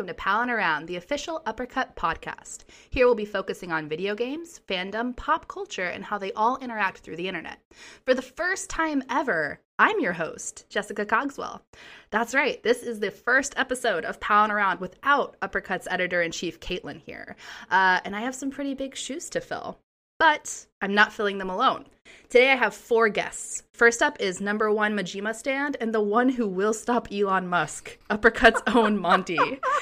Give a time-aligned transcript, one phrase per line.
[0.00, 2.64] Welcome to Palin Around, the official Uppercut podcast.
[2.88, 7.00] Here we'll be focusing on video games, fandom, pop culture, and how they all interact
[7.00, 7.58] through the internet.
[8.06, 11.60] For the first time ever, I'm your host, Jessica Cogswell.
[12.08, 16.60] That's right, this is the first episode of Palin Around without Uppercut's editor in chief,
[16.60, 17.36] Caitlin, here.
[17.70, 19.80] Uh, and I have some pretty big shoes to fill.
[20.18, 21.84] But I'm not filling them alone.
[22.28, 23.62] Today I have four guests.
[23.72, 27.98] First up is number one Majima stand and the one who will stop Elon Musk,
[28.08, 29.36] Uppercut's own Monty.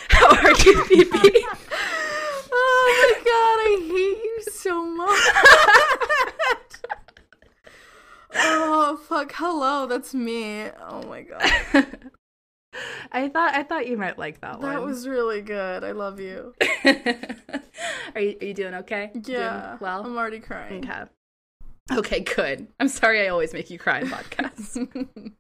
[0.09, 1.31] How are you, PP?
[2.51, 5.19] Oh my god, I hate you so much.
[8.35, 10.65] oh fuck, hello, that's me.
[10.89, 11.43] Oh my god.
[13.13, 14.75] I thought I thought you might like that, That one.
[14.75, 15.85] That was really good.
[15.85, 16.55] I love you.
[18.15, 19.11] are you are you doing okay?
[19.15, 19.21] Yeah.
[19.23, 20.05] Doing well.
[20.05, 20.85] I'm already crying.
[20.85, 21.05] Okay.
[21.91, 22.69] Okay, good.
[22.79, 25.33] I'm sorry I always make you cry in podcasts.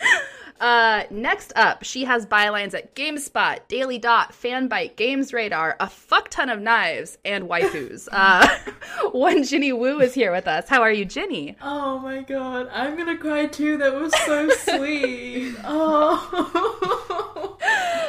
[0.60, 6.28] uh, next up, she has bylines at GameSpot, Daily Dot, Fanbyte, Games Radar, a fuck
[6.28, 8.08] ton of knives, and waifus.
[8.12, 8.46] uh,
[9.10, 10.68] one Ginny Wu is here with us.
[10.68, 11.56] How are you, Ginny?
[11.60, 13.78] Oh my god, I'm gonna cry too.
[13.78, 15.56] That was so sweet.
[15.64, 17.56] Oh,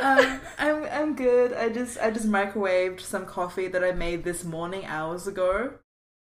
[0.01, 1.53] um, I'm I'm good.
[1.53, 5.73] I just I just microwaved some coffee that I made this morning hours ago.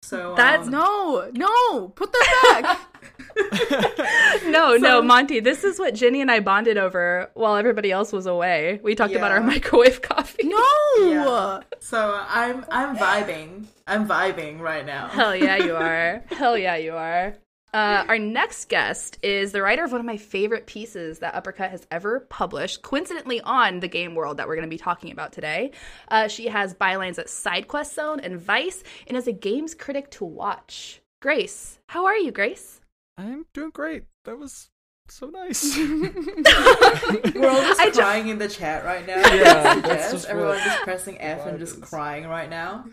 [0.02, 2.86] So That's um, no, no, put that back.
[4.46, 8.26] No, no, Monty, this is what Ginny and I bonded over while everybody else was
[8.26, 8.80] away.
[8.82, 10.44] We talked about our microwave coffee.
[10.44, 10.64] no.
[10.98, 11.60] Yeah.
[11.78, 13.66] So I'm I'm vibing.
[13.86, 15.08] I'm vibing right now.
[15.08, 16.22] Hell yeah, you are.
[16.30, 17.34] Hell yeah, you are.
[17.72, 21.70] Uh, our next guest is the writer of one of my favorite pieces that Uppercut
[21.70, 25.32] has ever published, coincidentally on the game world that we're going to be talking about
[25.32, 25.70] today.
[26.08, 30.24] Uh, she has bylines at SideQuest Zone and Vice, and is a games critic to
[30.24, 31.00] watch.
[31.22, 32.80] Grace, how are you, Grace?
[33.16, 34.04] I'm doing great.
[34.24, 34.70] That was
[35.08, 35.76] so nice.
[35.76, 39.16] We're all just I ju- crying in the chat right now.
[39.16, 41.84] Yeah, Yes, that's just everyone what pressing F and just is.
[41.88, 42.84] crying right now.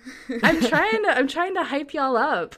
[0.43, 2.55] I'm trying to I'm trying to hype y'all up.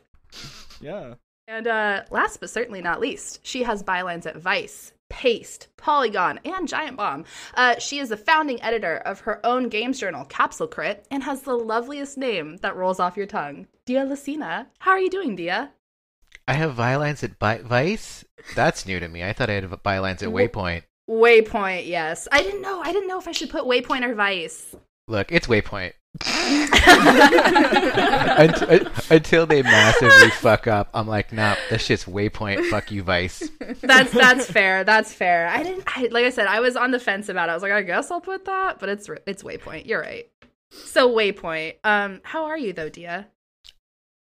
[0.81, 1.13] yeah.
[1.50, 6.68] And uh, last but certainly not least, she has bylines at Vice, Paste, Polygon, and
[6.68, 7.26] Giant Bomb.
[7.56, 11.42] Uh, she is the founding editor of her own games journal, Capsule Crit, and has
[11.42, 14.68] the loveliest name that rolls off your tongue, Dia Lacina.
[14.78, 15.72] How are you doing, Dia?
[16.48, 18.24] I have bylines at Bi- Vice.
[18.56, 19.24] That's new to me.
[19.24, 20.84] I thought I had bylines at Waypoint.
[21.10, 22.28] Waypoint, yes.
[22.31, 22.80] I didn't know.
[22.81, 24.76] I didn't know if I should put Waypoint or Vice.
[25.09, 25.94] Look, it's Waypoint.
[28.38, 32.70] Unt- Until they massively fuck up, I'm like, nah, this shit's Waypoint.
[32.70, 33.50] Fuck you, Vice.
[33.81, 34.84] That's that's fair.
[34.84, 35.48] That's fair.
[35.48, 35.84] I didn't.
[35.88, 37.52] I, like I said, I was on the fence about it.
[37.52, 39.86] I was like, I guess I'll put that, but it's it's Waypoint.
[39.88, 40.30] You're right.
[40.72, 41.75] So Waypoint.
[41.84, 43.28] Um, how are you though, Dia?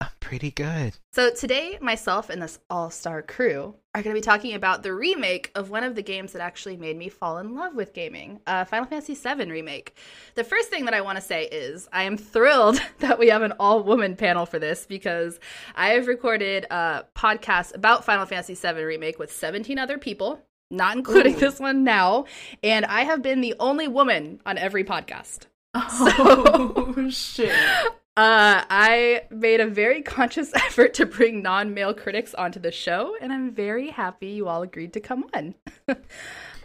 [0.00, 0.94] I'm pretty good.
[1.12, 5.50] So today, myself and this all-star crew are going to be talking about the remake
[5.54, 8.64] of one of the games that actually made me fall in love with gaming, uh,
[8.64, 9.96] Final Fantasy VII remake.
[10.36, 13.42] The first thing that I want to say is I am thrilled that we have
[13.42, 15.38] an all-woman panel for this because
[15.74, 20.40] I have recorded a podcast about Final Fantasy VII remake with 17 other people,
[20.70, 21.40] not including Ooh.
[21.40, 22.24] this one now,
[22.62, 25.46] and I have been the only woman on every podcast.
[25.74, 27.54] Oh shit.
[28.20, 33.16] Uh, I made a very conscious effort to bring non male critics onto the show,
[33.18, 35.54] and I'm very happy you all agreed to come on.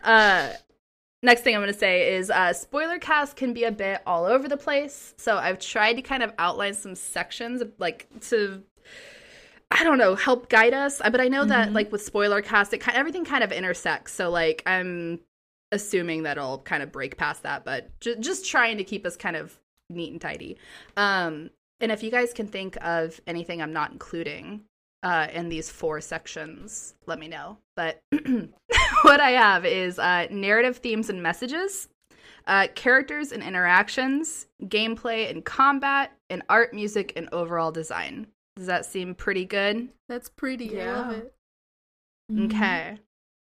[0.03, 0.49] uh,
[1.23, 4.25] next thing I'm going to say is uh, spoiler cast can be a bit all
[4.25, 5.13] over the place.
[5.15, 8.61] So I've tried to kind of outline some sections, like to.
[9.71, 11.01] I don't know, help guide us.
[11.01, 14.11] But I know that, like with spoiler cast, it kind everything kind of intersects.
[14.11, 15.21] So like I'm
[15.71, 19.15] assuming that it'll kind of break past that, but ju- just trying to keep us
[19.15, 19.57] kind of
[19.89, 20.57] neat and tidy.
[20.97, 24.61] Um, and if you guys can think of anything I'm not including
[25.03, 27.57] uh, in these four sections, let me know.
[27.75, 28.01] But
[29.03, 31.89] what I have is uh, narrative themes and messages,
[32.47, 38.27] uh, characters and interactions, gameplay and combat, and art, music, and overall design.
[38.55, 39.89] Does that seem pretty good?
[40.07, 40.67] That's pretty.
[40.67, 40.91] Yeah.
[40.91, 41.33] I love it.
[42.39, 42.99] Okay.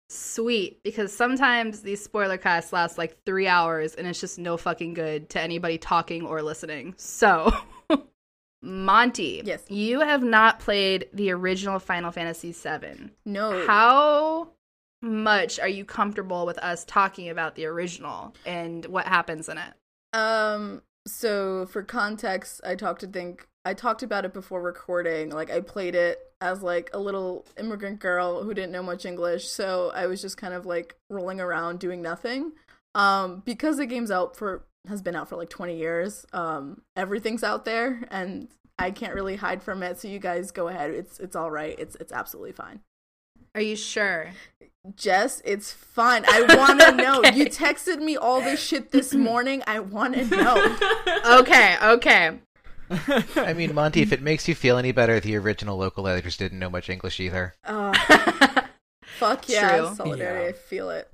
[0.08, 0.82] Sweet.
[0.82, 5.28] Because sometimes these spoiler casts last like three hours and it's just no fucking good
[5.30, 6.94] to anybody talking or listening.
[6.96, 7.52] So,
[8.62, 9.42] Monty.
[9.44, 9.62] Yes.
[9.68, 13.10] You have not played the original Final Fantasy VII.
[13.24, 13.66] No.
[13.66, 14.48] How
[15.00, 19.74] much are you comfortable with us talking about the original and what happens in it?
[20.12, 20.82] Um.
[21.08, 25.30] So for context, I talked to think I talked about it before recording.
[25.30, 29.48] Like I played it as like a little immigrant girl who didn't know much English,
[29.48, 32.52] so I was just kind of like rolling around doing nothing.
[32.94, 36.26] Um, because the game's out for has been out for like 20 years.
[36.32, 39.98] Um, everything's out there, and I can't really hide from it.
[40.00, 40.90] So you guys go ahead.
[40.90, 41.78] It's it's all right.
[41.78, 42.80] It's it's absolutely fine.
[43.54, 44.30] Are you sure?
[44.96, 46.24] Jess, it's fun.
[46.28, 47.22] I want to know.
[47.22, 49.62] You texted me all this shit this morning.
[49.66, 50.76] I want to know.
[51.40, 52.38] Okay, okay.
[53.36, 56.58] I mean, Monty, if it makes you feel any better, the original local editors didn't
[56.58, 57.54] know much English either.
[57.64, 57.92] Uh,
[59.04, 59.94] fuck yeah, True.
[59.94, 60.44] solidarity.
[60.44, 60.48] Yeah.
[60.48, 61.10] I feel it.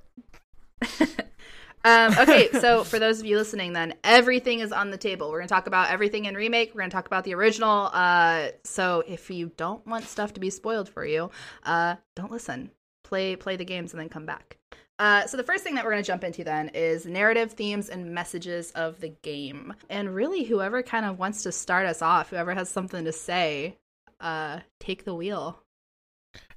[1.85, 5.29] Um, okay, so for those of you listening, then everything is on the table.
[5.29, 6.73] We're gonna talk about everything in remake.
[6.73, 7.91] We're gonna talk about the original.
[7.93, 11.29] Uh, so if you don't want stuff to be spoiled for you,
[11.63, 12.71] uh, don't listen.
[13.05, 14.57] Play play the games and then come back.
[14.97, 18.13] Uh, so the first thing that we're gonna jump into then is narrative themes and
[18.13, 19.73] messages of the game.
[19.89, 23.77] And really, whoever kind of wants to start us off, whoever has something to say,
[24.19, 25.59] uh, take the wheel.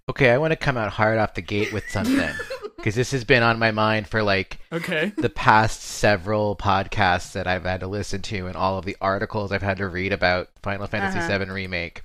[0.09, 2.31] Okay, I want to come out hard off the gate with something
[2.77, 5.12] because this has been on my mind for like Okay.
[5.19, 9.53] the past several podcasts that I've had to listen to and all of the articles
[9.53, 11.45] I've had to read about Final Fantasy Uh-huh.
[11.45, 12.03] VII Remake.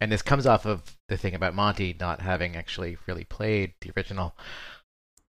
[0.00, 3.90] And this comes off of the thing about Monty not having actually really played the
[3.96, 4.36] original.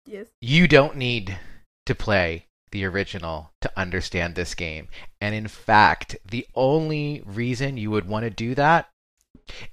[0.06, 0.26] Yes.
[0.40, 1.38] You don't need
[1.86, 4.88] to play the original to understand this game.
[5.20, 8.88] And in fact, the only reason you would want to do that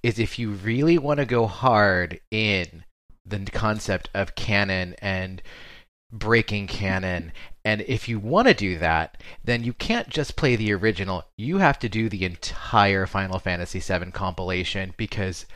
[0.02, 2.86] is if you really want to go hard in
[3.26, 5.42] the concept of canon and
[6.12, 7.34] breaking canon.
[7.66, 11.26] And if you want to do that, then you can't just play the original.
[11.36, 15.48] You have to do the entire Final Fantasy VII compilation because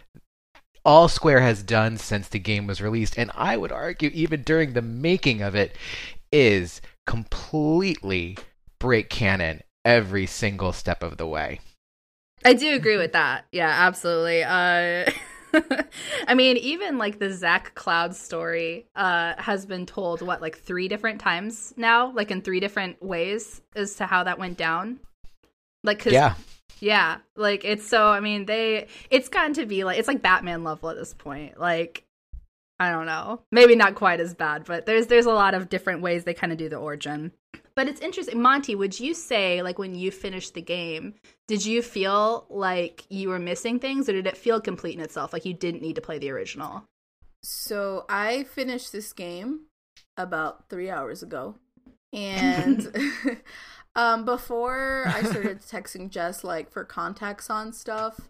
[0.84, 4.74] all Square has done since the game was released, and I would argue even during
[4.74, 5.76] the making of it,
[6.32, 8.38] is completely
[8.80, 11.60] break canon every single step of the way.
[12.44, 13.46] I do agree with that.
[13.52, 14.44] Yeah, absolutely.
[14.44, 15.12] Uh
[16.28, 20.88] I mean, even like the Zack Cloud story uh has been told what like 3
[20.88, 25.00] different times now, like in 3 different ways as to how that went down.
[25.84, 26.36] Like cuz Yeah.
[26.80, 30.64] yeah, like it's so I mean, they it's gotten to be like it's like Batman
[30.64, 31.60] level at this point.
[31.60, 32.04] Like
[32.80, 33.42] I don't know.
[33.52, 36.52] Maybe not quite as bad, but there's there's a lot of different ways they kind
[36.54, 37.32] of do the origin.
[37.80, 38.42] But it's interesting.
[38.42, 41.14] Monty, would you say like when you finished the game,
[41.48, 45.32] did you feel like you were missing things or did it feel complete in itself
[45.32, 46.84] like you didn't need to play the original?
[47.42, 49.62] So I finished this game
[50.18, 51.56] about three hours ago,
[52.12, 53.16] and
[53.96, 58.30] um, before I started texting Jess like for contacts on stuff,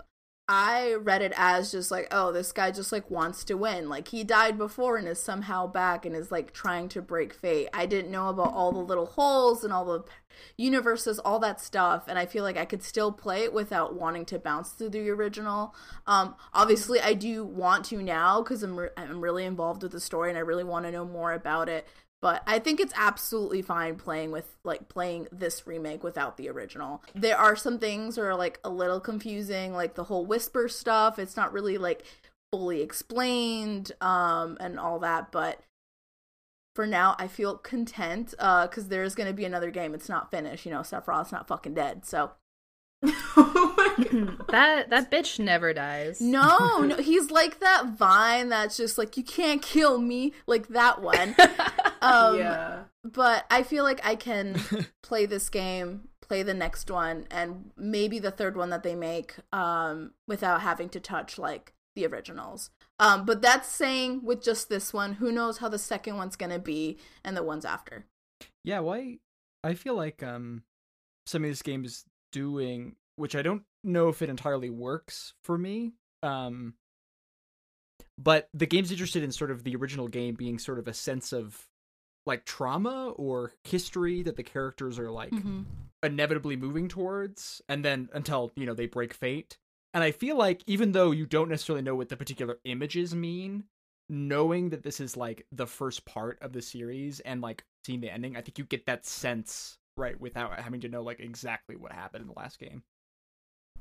[0.51, 3.87] I read it as just like, oh, this guy just like wants to win.
[3.87, 7.69] Like he died before and is somehow back and is like trying to break fate.
[7.71, 10.03] I didn't know about all the little holes and all the
[10.57, 14.25] universes, all that stuff, and I feel like I could still play it without wanting
[14.25, 15.75] to bounce through the original.
[16.07, 19.99] Um, obviously, I do want to now because I'm re- I'm really involved with the
[19.99, 21.87] story and I really want to know more about it.
[22.21, 27.01] But I think it's absolutely fine playing with like playing this remake without the original.
[27.15, 31.17] There are some things that are like a little confusing, like the whole whisper stuff.
[31.17, 32.03] It's not really like
[32.51, 35.61] fully explained um and all that, but
[36.75, 39.93] for now I feel content uh cuz there's going to be another game.
[39.93, 42.05] It's not finished, you know, Sephiroth's not fucking dead.
[42.05, 42.31] So
[43.03, 43.75] oh
[44.49, 46.21] that that bitch never dies.
[46.21, 51.01] No, no, he's like that vine that's just like you can't kill me, like that
[51.01, 51.35] one.
[52.01, 52.83] Um, yeah.
[53.03, 54.61] but I feel like I can
[55.03, 59.35] play this game, play the next one, and maybe the third one that they make,
[59.51, 62.69] um, without having to touch like the originals.
[62.99, 66.59] Um, but that's saying with just this one, who knows how the second one's gonna
[66.59, 68.05] be and the ones after.
[68.63, 69.19] Yeah, why?
[69.63, 70.63] I feel like um,
[71.25, 75.57] some of this game is doing, which I don't know if it entirely works for
[75.57, 75.93] me.
[76.23, 76.73] Um,
[78.17, 81.31] but the game's interested in sort of the original game being sort of a sense
[81.31, 81.67] of
[82.25, 85.61] like trauma or history that the characters are like Mm-hmm.
[86.03, 89.57] inevitably moving towards and then until you know they break fate
[89.93, 93.63] and i feel like even though you don't necessarily know what the particular images mean
[94.09, 98.11] knowing that this is like the first part of the series and like seeing the
[98.11, 101.91] ending i think you get that sense right without having to know like exactly what
[101.91, 102.83] happened in the last game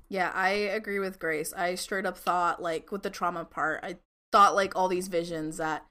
[0.09, 1.53] Yeah, I agree with Grace.
[1.53, 3.97] I straight up thought like with the trauma part, I
[4.33, 5.87] thought like all these visions that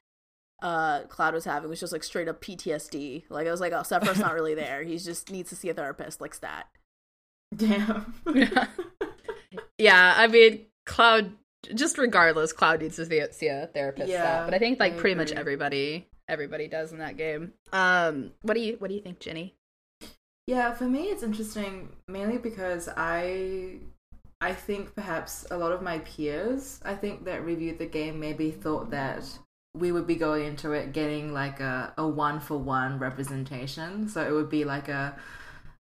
[0.61, 3.23] uh Cloud was having was just like straight up PTSD.
[3.29, 4.83] Like I was like, oh, Sephiroth's not really there.
[4.83, 6.67] He just needs to see a therapist, like stat.
[7.55, 8.13] Damn.
[8.33, 8.67] yeah,
[9.77, 11.31] yeah, I mean, Cloud.
[11.73, 14.09] Just regardless, Cloud needs to see a, therapist.
[14.09, 17.53] Yeah, Yeah, but I think like I pretty much everybody everybody does in that game.
[17.73, 19.56] Um, what do you what do you think, Jenny?
[20.47, 23.79] Yeah, for me it's interesting mainly because I
[24.39, 28.51] I think perhaps a lot of my peers I think that reviewed the game maybe
[28.51, 29.39] thought that
[29.75, 34.07] we would be going into it getting like a, a one for one representation.
[34.09, 35.15] So it would be like a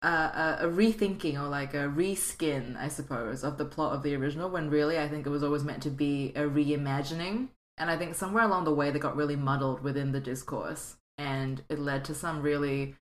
[0.01, 4.49] a, a rethinking or like a reskin, I suppose, of the plot of the original
[4.49, 8.15] when really I think it was always meant to be a reimagining And I think
[8.15, 12.13] somewhere along the way they got really muddled within the discourse, and it led to
[12.15, 12.95] some really,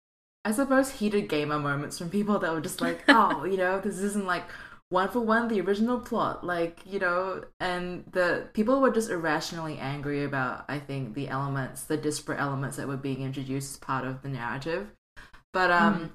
[0.48, 4.00] I suppose, heated gamer moments from people that were just like, "Oh, you know, this
[4.00, 4.46] isn't like."
[4.90, 9.78] One for one, the original plot, like you know, and the people were just irrationally
[9.80, 14.06] angry about, I think, the elements, the disparate elements that were being introduced as part
[14.06, 14.88] of the narrative.
[15.52, 16.14] But um,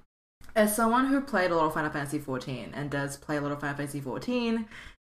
[0.57, 3.53] as someone who played a lot of Final Fantasy XIV and does play a lot
[3.53, 4.65] of Final Fantasy XIV,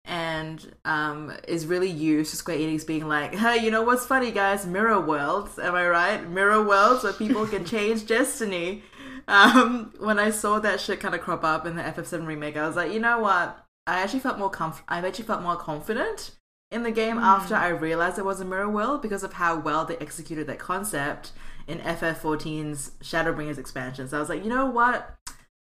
[0.07, 4.31] and um, is really used to Square Enix being like, hey, you know what's funny,
[4.31, 4.65] guys?
[4.65, 6.29] Mirror worlds, am I right?
[6.29, 8.83] Mirror worlds where people can change destiny.
[9.27, 12.65] Um, when I saw that shit kind of crop up in the FF7 remake, I
[12.65, 13.65] was like, you know what?
[13.85, 16.31] I actually felt more comf- I actually felt more confident
[16.71, 19.85] in the game after I realized it was a mirror world because of how well
[19.85, 21.31] they executed that concept
[21.67, 24.07] in FF14's Shadowbringers expansion.
[24.07, 25.15] So I was like, you know what?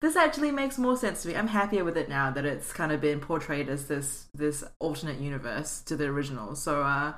[0.02, 1.36] This actually makes more sense to me.
[1.36, 5.20] I'm happier with it now that it's kind of been portrayed as this this alternate
[5.20, 6.56] universe to the original.
[6.56, 7.14] So uh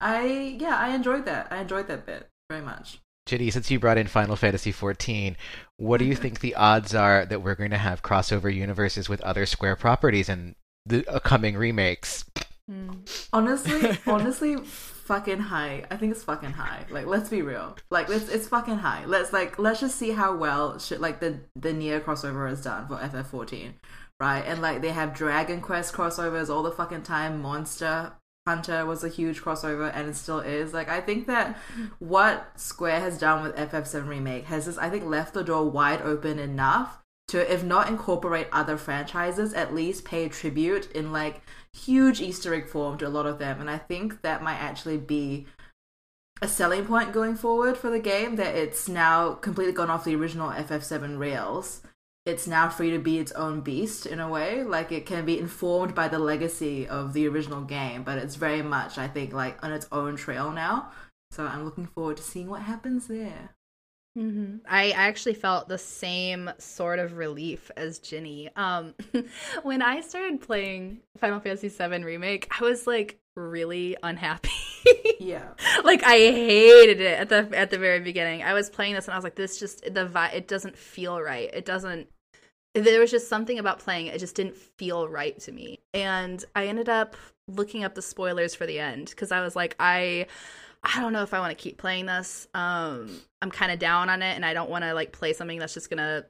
[0.00, 1.48] I yeah, I enjoyed that.
[1.50, 3.00] I enjoyed that bit very much.
[3.28, 5.36] Ginny, since you brought in Final Fantasy XIV,
[5.76, 6.22] what do you mm-hmm.
[6.22, 10.30] think the odds are that we're going to have crossover universes with other Square properties
[10.30, 10.56] in
[10.86, 12.24] the upcoming remakes?
[12.66, 12.90] Hmm.
[13.30, 15.84] Honestly, honestly, fucking high.
[15.90, 16.86] I think it's fucking high.
[16.88, 17.76] Like, let's be real.
[17.90, 19.04] Like, it's it's fucking high.
[19.04, 22.88] Let's like let's just see how well shit like the the near crossover is done
[22.88, 23.74] for FF14,
[24.18, 24.42] right?
[24.46, 27.42] And like they have Dragon Quest crossovers all the fucking time.
[27.42, 28.12] Monster
[28.48, 30.72] Hunter was a huge crossover, and it still is.
[30.72, 31.58] Like, I think that
[31.98, 36.00] what Square has done with FF7 remake has just I think left the door wide
[36.00, 41.42] open enough to, if not incorporate other franchises, at least pay tribute in like
[41.74, 43.60] huge Easter egg form to a lot of them.
[43.60, 45.46] And I think that might actually be
[46.40, 50.16] a selling point going forward for the game that it's now completely gone off the
[50.16, 51.82] original FF7 rails.
[52.28, 54.62] It's now free to be its own beast in a way.
[54.62, 58.62] Like it can be informed by the legacy of the original game, but it's very
[58.62, 60.90] much, I think, like on its own trail now.
[61.30, 63.50] So I'm looking forward to seeing what happens there.
[64.18, 64.56] Mm-hmm.
[64.68, 68.50] I actually felt the same sort of relief as Ginny.
[68.56, 68.94] Um,
[69.62, 74.50] when I started playing Final Fantasy VII Remake, I was like really unhappy.
[75.20, 75.48] Yeah.
[75.84, 78.42] like I hated it at the at the very beginning.
[78.42, 81.20] I was playing this and I was like, this just the vi- it doesn't feel
[81.20, 81.50] right.
[81.52, 82.06] It doesn't.
[82.84, 84.18] There was just something about playing it.
[84.18, 85.80] Just didn't feel right to me.
[85.94, 87.16] And I ended up
[87.46, 90.26] looking up the spoilers for the end because I was like, I.
[90.84, 92.46] I don't know if I want to keep playing this.
[92.54, 95.58] Um, I'm kind of down on it, and I don't want to like play something
[95.58, 96.24] that's just gonna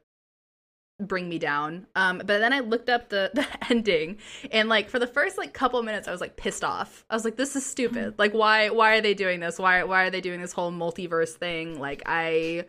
[1.01, 1.87] bring me down.
[1.95, 4.19] Um, but then I looked up the the ending,
[4.51, 7.05] and like for the first like couple minutes, I was like pissed off.
[7.11, 8.19] I was like, "This is stupid.
[8.19, 9.59] Like, why why are they doing this?
[9.59, 11.79] Why why are they doing this whole multiverse thing?
[11.79, 12.65] Like, I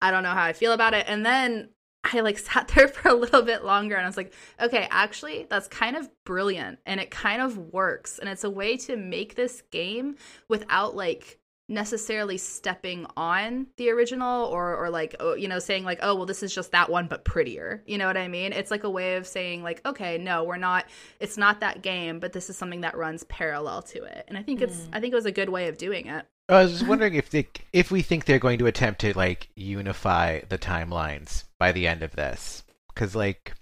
[0.00, 1.68] I don't know how I feel about it." And then
[2.04, 5.46] I like sat there for a little bit longer and I was like, okay, actually,
[5.48, 8.18] that's kind of brilliant and it kind of works.
[8.18, 10.16] And it's a way to make this game
[10.48, 15.98] without like necessarily stepping on the original or or like oh, you know saying like
[16.02, 17.82] oh well this is just that one but prettier.
[17.86, 18.52] You know what i mean?
[18.52, 20.84] It's like a way of saying like okay no we're not
[21.20, 24.26] it's not that game but this is something that runs parallel to it.
[24.28, 24.94] And i think it's hmm.
[24.94, 27.30] i think it was a good way of doing it I was just wondering if
[27.30, 31.86] they, if we think they're going to attempt to like unify the timelines by the
[31.86, 33.54] end of this, because like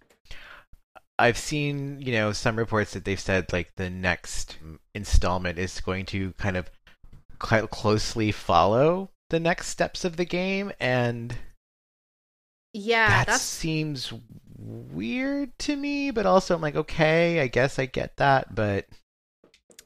[1.18, 4.58] I've seen you know some reports that they've said like the next
[4.94, 6.70] installment is going to kind of
[7.38, 11.36] quite closely follow the next steps of the game, and
[12.72, 14.12] yeah that that's seems
[14.58, 16.10] weird to me.
[16.10, 18.86] But also, I'm like, okay, I guess I get that, but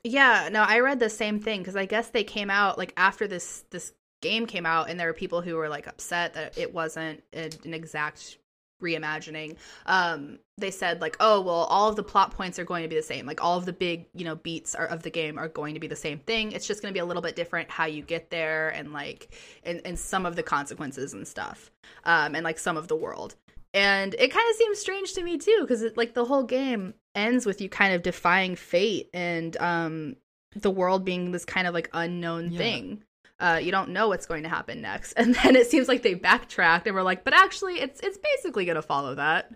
[0.06, 3.26] Yeah, no, I read the same thing because I guess they came out like after
[3.26, 6.72] this this game came out, and there were people who were like upset that it
[6.72, 8.38] wasn't an exact
[8.80, 9.56] reimagining.
[9.86, 12.94] Um, they said like, oh well, all of the plot points are going to be
[12.94, 13.26] the same.
[13.26, 15.80] Like all of the big you know beats are, of the game are going to
[15.80, 16.52] be the same thing.
[16.52, 19.34] It's just going to be a little bit different how you get there and like
[19.64, 21.72] and and some of the consequences and stuff,
[22.04, 23.34] um, and like some of the world
[23.76, 27.46] and it kind of seems strange to me too because like the whole game ends
[27.46, 30.16] with you kind of defying fate and um
[30.54, 32.58] the world being this kind of like unknown Yeah.
[32.58, 33.04] thing
[33.38, 36.14] uh you don't know what's going to happen next and then it seems like they
[36.14, 39.50] backtracked and were like but actually it's it's basically going to follow that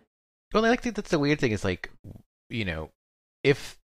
[0.53, 1.91] Well, I think that's the weird thing is like,
[2.51, 2.91] you know,
[3.45, 3.79] if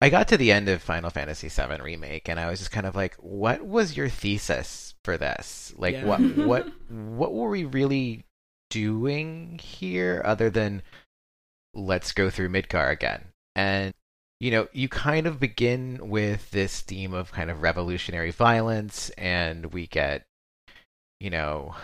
[0.00, 2.84] I got to the end of Final Fantasy VII remake and I was just kind
[2.86, 5.72] of like, what was your thesis for this?
[5.78, 6.04] Like, Yeah.
[6.04, 8.26] what what what were we really
[8.70, 10.82] doing here other than
[11.74, 13.26] let's go through Midgar again?
[13.54, 13.92] And
[14.40, 19.72] you know, you kind of begin with this theme of kind of revolutionary violence, and
[19.72, 20.26] we get,
[21.20, 21.74] you know,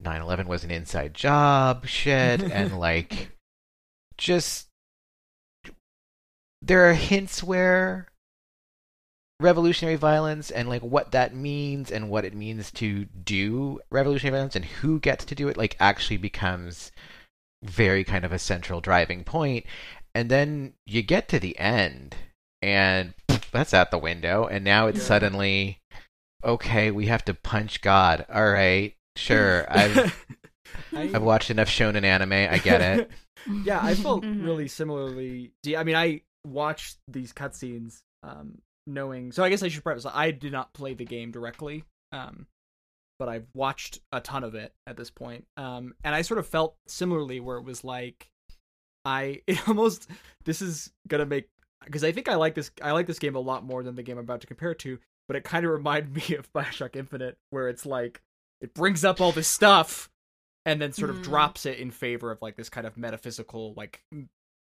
[0.00, 3.30] 9 11 was an inside job shit, and like,
[4.16, 4.66] just.
[6.62, 8.09] There are hints where
[9.40, 14.54] revolutionary violence and like what that means and what it means to do revolutionary violence
[14.56, 16.92] and who gets to do it like actually becomes
[17.62, 19.64] very kind of a central driving point
[20.14, 22.14] and then you get to the end
[22.62, 23.14] and
[23.52, 25.04] that's out the window and now it's Yeah.
[25.06, 25.78] suddenly
[26.44, 30.26] okay we have to punch god all right sure i've
[30.94, 33.10] I- i've watched enough shonen anime i get it
[33.64, 34.44] yeah, I felt Mhm.
[34.44, 35.52] really similarly.
[35.74, 38.58] I mean, I watched these cutscenes, um,
[38.92, 39.32] knowing.
[39.32, 40.06] So I guess I should preface.
[40.12, 42.46] I did not play the game directly, um,
[43.18, 45.46] but I've watched a ton of it at this point.
[45.56, 48.28] Um, and I sort of felt similarly, where it was like,
[49.04, 50.08] I it almost
[50.44, 51.48] this is gonna make
[51.84, 52.70] because I think I like this.
[52.82, 54.78] I like this game a lot more than the game I'm about to compare it
[54.80, 54.98] to.
[55.28, 58.20] But it kind of reminded me of Bioshock Infinite, where it's like
[58.60, 60.10] it brings up all this stuff
[60.66, 61.22] and then sort of Mm.
[61.22, 64.02] drops it in favor of like this kind of metaphysical like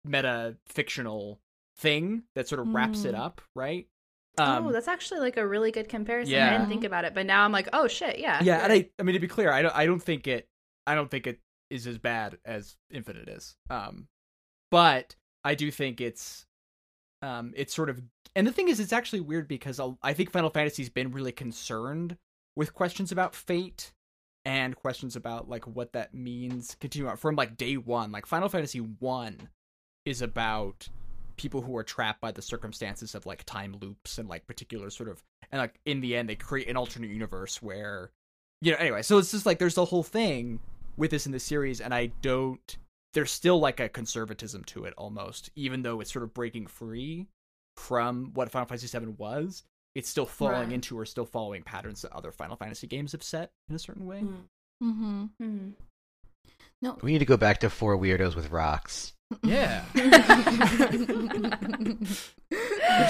[0.05, 1.41] meta fictional
[1.79, 3.19] thing that sort of wraps it Mm.
[3.19, 3.87] up right
[4.39, 6.35] oh, that's actually like a really good comparison.
[6.35, 8.43] I didn't think about it, but now I'm like, oh shit, yeah.
[8.43, 10.49] yeah and i i mean to be clear i don't i don't think it
[10.87, 11.41] i don't think it
[11.71, 14.07] is as bad as infinite is um
[14.71, 16.47] but i do think it's
[17.23, 18.01] um it's sort of
[18.35, 21.33] and the thing is it's actually weird because I'll- i think final fantasy's been really
[21.33, 22.17] concerned
[22.55, 23.93] with questions about fate
[24.45, 28.49] and questions about like what that means continue on from like day one like final
[28.49, 29.49] fantasy one
[30.05, 30.89] is about
[31.37, 35.09] people who are trapped by the circumstances of like time loops and like particular sort
[35.09, 38.11] of and like in the end they create an alternate universe where
[38.63, 40.59] you know anyway so it's just like there's the whole thing
[40.97, 42.79] with this in the series and i don't
[43.15, 47.27] there's still like a conservatism to it almost even though it's sort of breaking free
[47.77, 49.63] from what final fantasy VII was
[49.95, 50.73] it's still falling Right.
[50.73, 54.07] into or still following patterns that other final fantasy games have set in a certain
[54.07, 54.23] way
[54.83, 55.25] mm-hmm.
[55.43, 55.69] Mm-hmm.
[56.83, 56.99] No.
[57.03, 59.13] we need to go back to four weirdos with rocks
[59.43, 59.85] yeah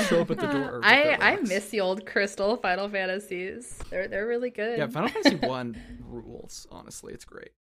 [0.09, 3.79] show up at the door I I miss the old Crystal Final Fantasies.
[3.91, 4.79] They're they're really good.
[4.79, 5.77] yeah final fantasy one
[6.09, 7.51] rules honestly it's great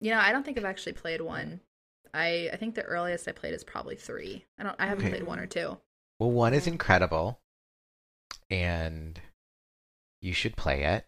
[0.00, 1.60] You know, I don't think I've actually played one.
[2.14, 4.44] I I think the earliest I played is probably three.
[4.58, 4.76] I don't.
[4.78, 5.16] I haven't Okay.
[5.16, 5.76] played one or two.
[6.20, 7.40] Well, one is incredible,
[8.50, 9.20] and
[10.22, 11.06] you should play it,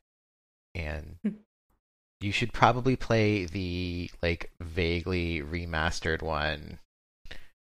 [0.74, 1.16] and
[2.20, 6.78] you should probably play the like vaguely remastered one.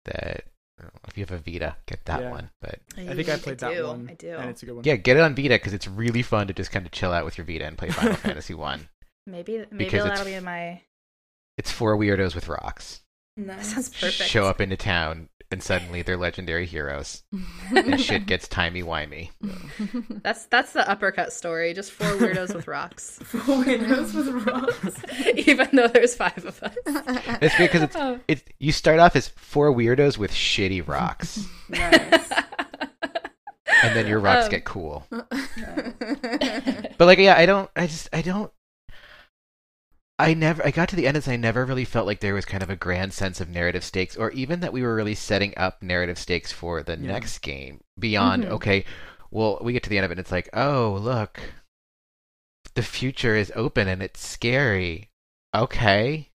[0.06, 0.44] That
[0.80, 2.32] I don't know, if you have a Vita, get that Yeah.
[2.32, 2.50] one.
[2.62, 4.36] But i think i played that one I do.
[4.36, 6.54] and it's a good one yeah, get it on Vita because it's really fun to
[6.54, 8.90] just kind of chill out with your Vita and play Final Fantasy One.
[9.26, 10.82] maybe maybe because that'll be in my.
[11.58, 13.02] It's four weirdos with rocks.
[13.38, 14.30] That sounds perfect.
[14.30, 17.24] Show up into town, and suddenly they're legendary heroes,
[17.76, 19.30] and shit gets timey wimey.
[20.24, 21.74] That's that's the uppercut story.
[21.74, 23.20] Just four weirdos with rocks.
[23.24, 25.02] Four windows with rocks.
[25.36, 26.76] Even though there's five of us.
[27.42, 28.20] It's because it's Oh.
[28.28, 32.32] it's you start off as four weirdos with shitty rocks, Nice.
[33.84, 35.06] and then your rocks Um, get cool.
[35.10, 37.70] But like, yeah, I don't.
[37.76, 38.52] I just, I don't.
[40.18, 40.66] I never.
[40.66, 42.70] I got to the end and I never really felt like there was kind of
[42.70, 46.18] a grand sense of narrative stakes, or even that we were really setting up narrative
[46.18, 47.08] stakes for the Yeah.
[47.12, 47.82] next game.
[48.00, 48.50] Beyond, Mhm.
[48.52, 48.86] okay,
[49.32, 51.40] well, we get to the end of it, and it's like, oh, look,
[52.76, 55.10] the future is open and it's scary.
[55.54, 56.32] Okay,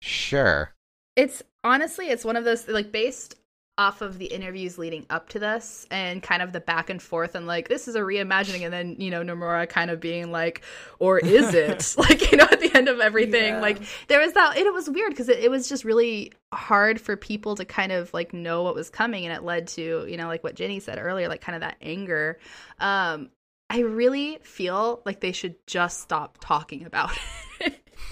[0.00, 0.74] sure.
[1.16, 3.36] It's honestly, it's one of those like based
[3.78, 7.34] off of the interviews leading up to this and kind of the back and forth
[7.34, 10.60] and like this is a reimagining and then you know Nomura kind of being like
[10.98, 13.60] or is it like you know at the end of everything Yeah.
[13.60, 17.16] like there was that it, was weird because it, it was just really hard for
[17.16, 20.26] people to kind of like know what was coming and it led to you know
[20.28, 22.38] like what Jenny said earlier like kind of that anger
[22.78, 23.30] um
[23.70, 27.18] I really feel like they should just stop talking about it.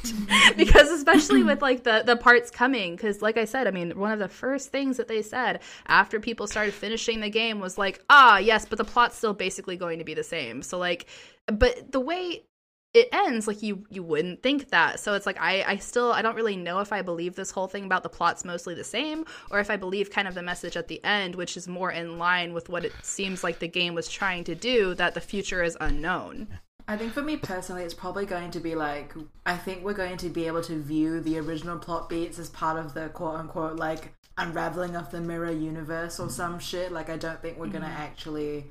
[0.56, 4.12] because especially with like the the parts coming because like i said i mean one
[4.12, 8.02] of the first things that they said after people started finishing the game was like
[8.10, 10.62] ah yes but the plot's still basically going to be the same.
[10.62, 11.06] So like
[11.46, 12.44] but the way
[12.92, 14.98] it ends like you you wouldn't think that.
[15.00, 17.68] So it's like i i still i don't really know if i believe this whole
[17.68, 20.76] thing about the plot's mostly the same or if i believe kind of the message
[20.76, 23.94] at the end which is more in line with what it seems like the game
[23.94, 26.48] was trying to do that the future is unknown
[26.90, 29.14] I think for me personally, it's probably going to be like
[29.46, 32.84] I think we're going to be able to view the original plot beats as part
[32.84, 36.32] of the quote unquote like unraveling of the mirror universe or mm.
[36.32, 36.90] some shit.
[36.90, 38.02] Like I don't think we're gonna mm-hmm.
[38.02, 38.66] actually,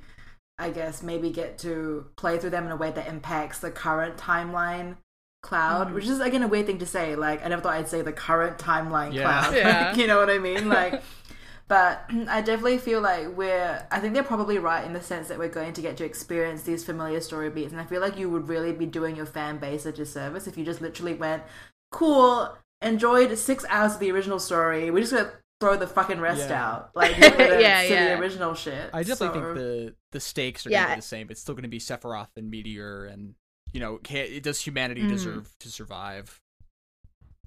[0.58, 4.17] I guess, maybe get to play through them in a way that impacts the current
[4.17, 4.97] timeline
[5.41, 5.93] cloud, mm.
[5.93, 7.15] which is again a weird thing to say.
[7.15, 9.23] Like I never thought I'd say the current timeline Yeah.
[9.23, 9.55] cloud.
[9.55, 9.88] Yeah.
[9.88, 10.67] Like, you know what I mean?
[10.67, 11.01] Like.
[11.69, 13.88] But I definitely feel like we're.
[13.89, 16.63] I think they're probably right in the sense that we're going to get to experience
[16.63, 19.58] these familiar story beats, and I feel like you would really be doing your fan
[19.60, 21.43] base a disservice if you just literally went,
[21.91, 24.91] "Cool, enjoyed six hours of the original story.
[24.91, 26.65] We're just gonna throw the fucking rest Yeah.
[26.69, 26.91] out.
[26.95, 27.27] Like Yeah,
[27.84, 28.15] to yeah.
[28.15, 28.89] the original shit.
[28.93, 30.84] I definitely So- think the the stakes are Yeah.
[30.84, 31.27] gonna be the same.
[31.29, 33.36] It's still gonna be Sephiroth and Meteor, and
[33.73, 35.10] you know, can, does humanity Mhm.
[35.10, 36.41] deserve to survive?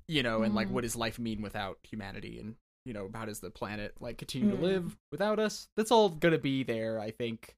[0.06, 0.72] You know, and like, Mhm.
[0.72, 2.38] what does life mean without humanity?
[2.38, 2.54] And
[2.84, 4.56] you know, how does the planet like continue Mm.
[4.56, 5.68] to live without us?
[5.76, 7.56] That's all gonna be there, I think.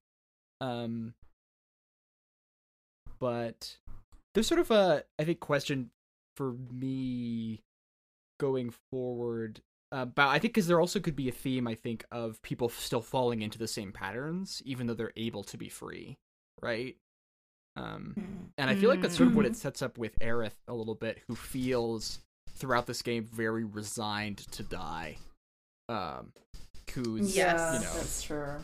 [0.61, 1.15] Um,
[3.19, 3.79] but
[4.35, 5.91] there's sort of a, I think, question
[6.37, 7.63] for me
[8.41, 9.61] going forward
[9.93, 13.01] about I think because there also could be a theme I think of people still
[13.01, 16.19] falling into the same patterns even though they're able to be free,
[16.61, 16.97] right?
[17.77, 18.51] Um, Mm.
[18.59, 19.51] and I feel like that's sort of what Mhm.
[19.51, 22.21] it sets up with Aerith a little bit, who feels
[22.55, 25.19] throughout this game very resigned to die.
[25.89, 26.33] Um,
[26.95, 28.57] who's yeah, you know that's true.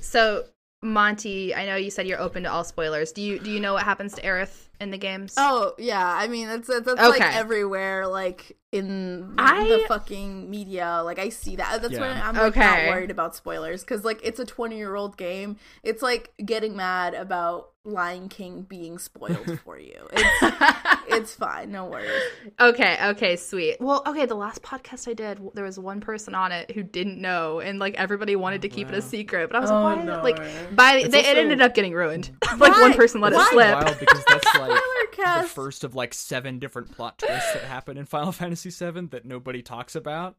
[0.00, 0.44] So,
[0.82, 3.12] Monty, I know you said you're open to all spoilers.
[3.12, 5.34] Do you do you know what happens to Aerith in the games?
[5.36, 11.02] Oh yeah, I mean that's that's, that's like everywhere, like in I- the fucking media.
[11.04, 11.82] Like I see that.
[11.82, 15.16] That's why I'm like not worried about spoilers because like it's a 20 year old
[15.16, 15.56] game.
[15.82, 20.08] It's like getting mad about Lion King being spoiled for you.
[20.12, 20.54] It's
[21.08, 22.22] it's fine, no worries.
[22.60, 23.76] okay, okay, sweet.
[23.80, 27.20] Well, okay, the last podcast I did, there was one person on it who didn't
[27.20, 29.06] know, and like everybody wanted to keep it a uh-huh.
[29.08, 29.48] secret.
[29.50, 30.04] But I was Oh, like, why?
[30.04, 30.22] no.
[30.22, 32.30] Like, by It's they, it ended up getting ruined.
[32.58, 33.42] like one person let Why?
[33.42, 33.74] it slip.
[33.84, 37.96] wild because that's like Spoiler the first of like seven different plot twists that happen
[37.96, 40.36] in Final Fantasy VII that nobody talks about.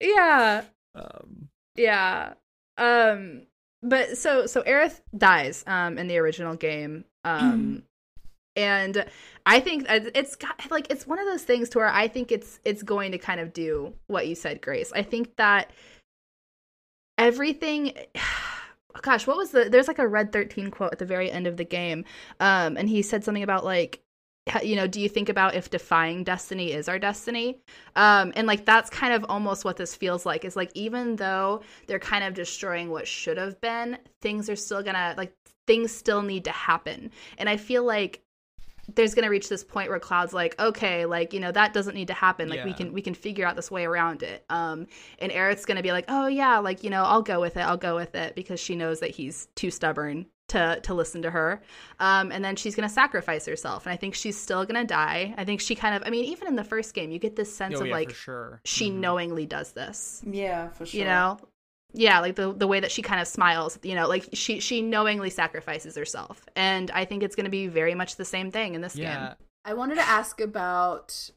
[0.00, 0.62] Yeah,
[0.94, 2.34] Um, yeah.
[2.78, 3.42] Um,
[3.82, 7.04] but so so Aerith dies um in the original game.
[7.24, 7.82] Um,
[8.54, 9.04] and
[9.44, 12.58] I think it's got like it's one of those things to where I think it's
[12.64, 14.92] it's going to kind of do what you said, Grace.
[14.94, 15.70] I think that
[17.18, 17.92] everything
[19.02, 21.56] gosh what was the there's like a red 13 quote at the very end of
[21.56, 22.04] the game
[22.40, 24.00] um and he said something about like
[24.62, 27.58] you know do you think about if defying destiny is our destiny?
[27.96, 30.44] Um and like that's kind of almost what this feels like.
[30.44, 34.82] Is like even though they're kind of destroying what should have been things are still
[34.82, 35.34] gonna like
[35.66, 37.10] things still need to happen.
[37.38, 38.22] And i feel like
[38.96, 42.08] there's gonna reach this point where cloud's like okay like you know that doesn't need
[42.08, 42.48] to happen.
[42.48, 44.44] Like we can we can figure out this way around it.
[44.50, 44.88] Um
[45.20, 47.76] and Aerith's gonna be like oh yeah like you know i'll go with it i'll
[47.76, 51.60] go with it because she knows that he's too stubborn to to listen to her.
[52.00, 55.34] Um and then she's gonna sacrifice herself and i think she's still gonna die.
[55.36, 57.54] I think she kind of i mean even in the first game you get this
[57.54, 58.60] sense oh of yeah, like sure.
[58.64, 58.94] she Mhm.
[59.00, 60.22] knowingly does this.
[60.26, 60.98] Yeah, for sure.
[61.00, 61.38] you know
[61.98, 64.82] yeah like the the way that she kind of smiles you know like she she
[64.82, 68.74] knowingly sacrifices herself and i think it's going to be very much the same thing
[68.74, 71.30] in this Yeah, game I wanted to ask about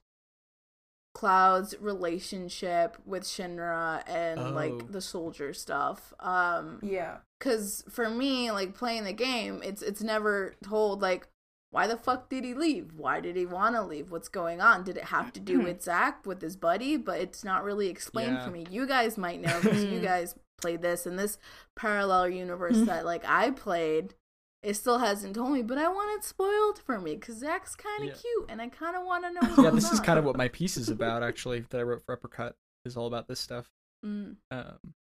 [1.15, 4.49] Cloud's relationship with Shinra and Oh.
[4.51, 6.13] like the soldier stuff.
[6.19, 7.17] Um Yeah.
[7.39, 11.27] cuz for me like playing the game, it's it's never told like
[11.71, 12.93] why the fuck did he leave?
[12.95, 14.11] Why did he want to leave?
[14.11, 14.83] What's going on?
[14.83, 16.95] Did it have to do with Zack with his buddy?
[16.97, 18.45] But it's not really explained Yeah.
[18.45, 18.65] for me.
[18.69, 21.37] You guys might know because you guys played this in this
[21.75, 24.15] parallel universe that like I played.
[24.61, 28.03] It still hasn't told me, but I want it spoiled for me because Zack's kind
[28.03, 28.15] of Yeah.
[28.21, 29.39] cute, and I kind of want to know.
[29.41, 29.63] What's yeah.
[29.63, 32.11] going This is kind of what my piece is about, actually, that I wrote for
[32.13, 32.55] Uppercut.
[32.85, 33.69] Is all about this stuff.
[34.05, 34.35] Mm.
[34.51, 34.93] Um,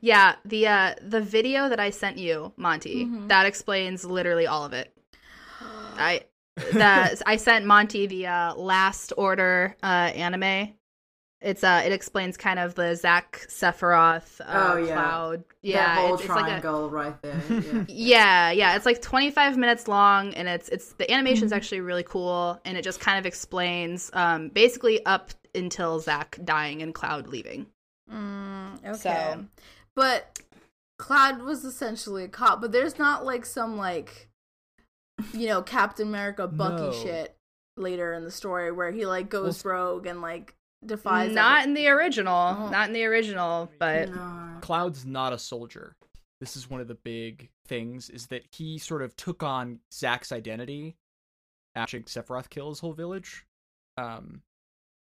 [0.00, 3.28] yeah the uh the video that i sent you monty Mhm.
[3.28, 4.94] that explains literally all of it
[5.60, 6.22] i
[6.72, 10.74] that i sent monty the uh last order uh anime
[11.44, 14.94] it's uh it explains kind of the Zack Sephiroth uh, Oh, yeah.
[14.94, 17.40] cloud yeah that whole it's, it's like a triangle right there.
[17.48, 17.84] Yeah.
[17.88, 21.56] Yeah, yeah, it's like 25 minutes long and it's it's the animation's Mm-hmm.
[21.56, 26.82] actually really cool and it just kind of explains um basically up until Zack dying
[26.82, 27.66] and Cloud leaving.
[28.12, 28.94] Mm, okay,
[29.34, 29.44] So-
[29.94, 30.40] but
[30.98, 34.28] Cloud was essentially a cop, but there's not like some like,
[35.32, 36.92] you know, Captain America Bucky No.
[36.92, 37.36] shit
[37.76, 40.54] later in the story where he like goes Well, rogue and like
[40.86, 41.32] defies.
[41.32, 42.68] Not every- in the original, Oh.
[42.70, 44.58] not in the original, but No.
[44.60, 45.96] Cloud's not a soldier.
[46.40, 50.32] This is one of the big things is that he sort of took on Zack's
[50.32, 50.96] identity
[51.74, 53.44] after Sephiroth kill his whole village.
[53.96, 54.42] Um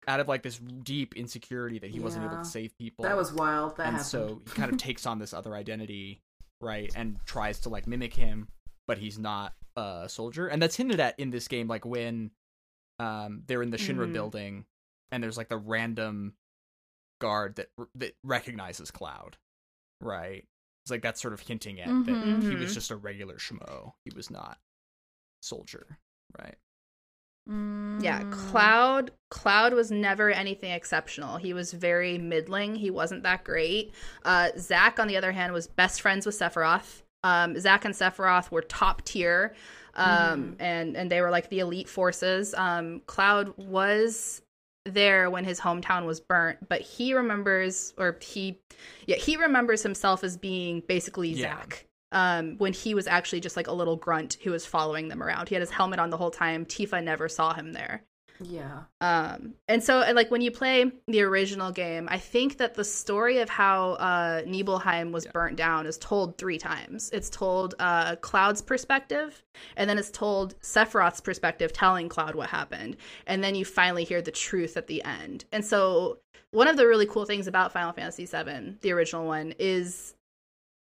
[0.08, 3.04] out of like this deep insecurity that he wasn't able to save people.
[3.04, 3.76] That was wild.
[3.78, 4.06] That and happened.
[4.06, 6.22] so he kind of takes on this other identity,
[6.62, 6.92] right?
[6.96, 8.48] And tries to like mimic him,
[8.88, 10.48] but he's not a soldier.
[10.48, 12.32] And that's hinted at in this game like when
[12.98, 14.13] um they're in the Shinra Mhm.
[14.13, 14.65] building
[15.12, 16.34] and there's like the random
[17.19, 19.38] guard that that recognizes Cloud,
[20.02, 20.45] right?
[20.86, 22.41] It's like that's sort of hinting at that Mhm.
[22.50, 22.74] he was Mhm.
[22.76, 23.93] just a regular schmo.
[24.06, 24.60] He was not
[25.41, 26.00] soldier,
[26.41, 26.58] right?
[27.48, 28.32] yeah, Mm.
[28.32, 31.38] Cloud Cloud was never anything exceptional.
[31.38, 32.76] He was very middling.
[32.76, 33.93] He wasn't that great.
[34.24, 37.02] Uh Zack on the other hand was best friends with Sephiroth.
[37.24, 39.56] Um Zack and Sephiroth were top tier.
[39.95, 42.54] Um and and they were like the elite forces.
[42.54, 44.43] Um Cloud was
[44.89, 48.60] there when his hometown was burnt, but he remembers, or he,
[49.06, 51.58] yeah, he remembers himself as being basically Yeah.
[51.58, 51.86] Zack.
[52.12, 55.47] Um, when he was actually just like a little grunt who was following them around.
[55.47, 56.65] He had his helmet on the whole time.
[56.65, 58.04] Tifa never saw him there.
[58.41, 58.84] Yeah.
[59.02, 63.39] Um, and so, like when you play the original game, I think that the story
[63.39, 67.10] of how uh, Nibelheim was burnt down is told three times.
[67.12, 69.43] It's told uh, Cloud's perspective,
[69.75, 72.95] and then it's told Sephiroth's perspective, telling Cloud what happened,
[73.28, 75.45] and then you finally hear the truth at the end.
[75.52, 76.19] And so,
[76.52, 80.15] one of the really cool things about Final Fantasy VII, the original one, is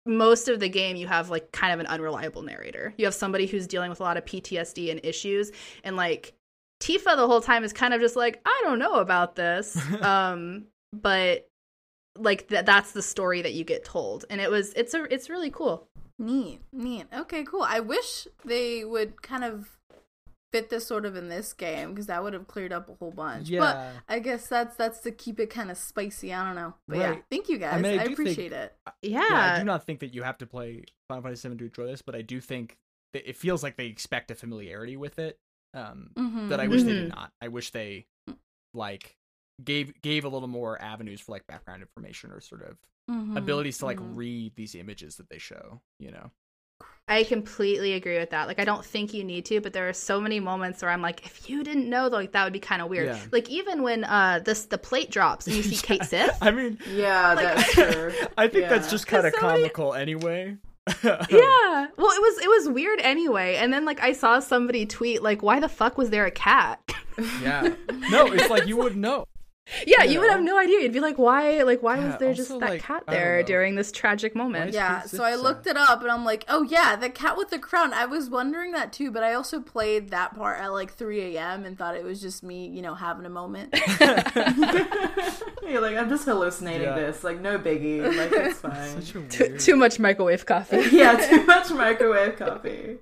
[0.05, 2.93] most of the game you have like kind of an unreliable narrator.
[2.97, 5.51] You have somebody who's dealing with a lot of PTSD and issues,
[5.83, 6.33] and like
[6.79, 9.77] Tifa the whole time is kind of just like, I don't know about this.
[10.01, 11.49] um, but
[12.17, 14.25] like th- that's the story that you get told.
[14.29, 15.87] And it was it's a it's really cool.
[16.19, 17.05] Neat, neat.
[17.13, 17.61] Okay, cool.
[17.61, 19.77] I wish they would kind of
[20.51, 23.11] fit this sort of in this game because that would have cleared up a whole
[23.11, 23.49] bunch.
[23.49, 23.59] Yeah.
[23.59, 26.33] But I guess that's that's to keep it kind of spicy.
[26.33, 26.73] I don't know.
[26.87, 27.73] But yeah, thank you guys.
[27.73, 28.75] I, mean, I do think- appreciate it.
[29.01, 29.25] Yeah.
[29.29, 31.85] yeah, I do not think that you have to play Final Fantasy VII to enjoy
[31.85, 32.77] this, but I do think
[33.13, 35.37] that it feels like they expect a familiarity with it.
[35.73, 36.49] Um, Mhm.
[36.49, 37.01] that I wish they Mhm.
[37.03, 37.31] did not.
[37.41, 38.07] I wish they
[38.73, 39.15] like
[39.63, 42.77] gave gave a little more avenues for like background information or sort of
[43.09, 43.37] Mhm.
[43.37, 44.15] abilities to like Mhm.
[44.15, 45.81] read these images that they show.
[45.99, 46.31] You know,
[47.07, 48.47] I completely agree with that.
[48.47, 51.01] Like I don't think you need to, but there are so many moments where I'm
[51.01, 53.07] like, if you didn't know, like that would be kind of weird.
[53.07, 53.19] Yeah.
[53.31, 56.37] Like even when uh this the plate drops and you see Cait Sith.
[56.41, 58.13] I mean, Yeah, Like, that's true.
[58.37, 60.57] I think that's just kind of somebody- comical anyway.
[61.03, 61.87] yeah.
[61.97, 63.55] Well, it was it was weird anyway.
[63.55, 66.79] And then like I saw somebody tweet like, why the fuck was there a cat?
[67.41, 67.73] yeah.
[68.09, 69.25] No, it's like you wouldn't know.
[69.85, 70.33] yeah, You you would know?
[70.35, 70.79] have no idea.
[70.81, 71.61] You'd be like, why?
[71.63, 74.73] Like, why Yeah, was there just that like, cat there during this tragic moment?
[74.73, 77.59] Yeah, so I looked it up and I'm like, oh yeah, the cat with the
[77.59, 77.93] crown.
[77.93, 81.65] I was wondering that too, but I also played that part at like 3 a.m.
[81.65, 83.73] and thought it was just me, you know, having a moment.
[85.67, 86.95] You're like, I'm just hallucinating Yeah.
[86.95, 87.23] this.
[87.23, 88.01] Like, no biggie.
[88.17, 89.01] Like, it's fine.
[89.01, 89.59] Such a Too, weird.
[89.59, 90.83] too much microwave coffee.
[90.91, 92.97] yeah, too much microwave coffee.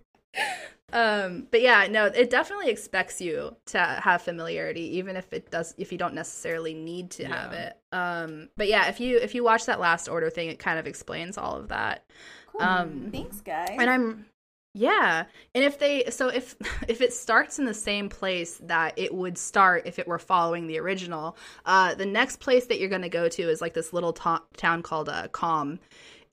[0.95, 5.75] Um, but yeah, no, it definitely expects you to have familiarity, even if it does,
[5.77, 7.77] if you don't necessarily need to have it.
[7.91, 10.87] Um, but yeah, if you if you watch that last order thing, it kind of
[10.87, 12.05] explains all of that.
[12.53, 12.61] Cool.
[12.61, 13.75] Um, Thanks, guys.
[13.77, 14.25] and i'm
[14.73, 16.55] yeah and if they so if
[16.87, 20.67] if it starts in the same place that it would start if it were following
[20.67, 23.93] the original uh the next place that you're going to go to is like this
[23.93, 25.79] little to- town called uh Kalm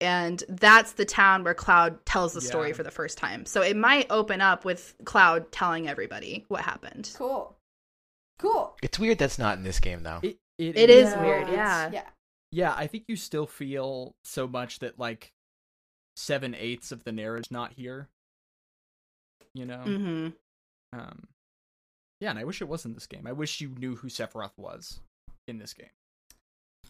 [0.03, 3.77] and that's the town where cloud tells the story for the first time so it
[3.77, 7.57] might open up with cloud telling everybody what happened cool.
[8.39, 8.77] Cool.
[8.83, 10.19] It's weird that's not in this game though.
[10.23, 12.09] It, it, it is Yeah, weird yeah Yeah.
[12.51, 15.33] yeah, I think you still feel so much that like
[16.17, 18.09] seven eighths of the narrative's not here.
[19.55, 20.29] You know, hmm
[20.93, 21.29] um,
[22.21, 23.27] yeah, and I wish it was in this game.
[23.27, 25.01] I wish you knew who Sephiroth was
[25.49, 25.89] in this game.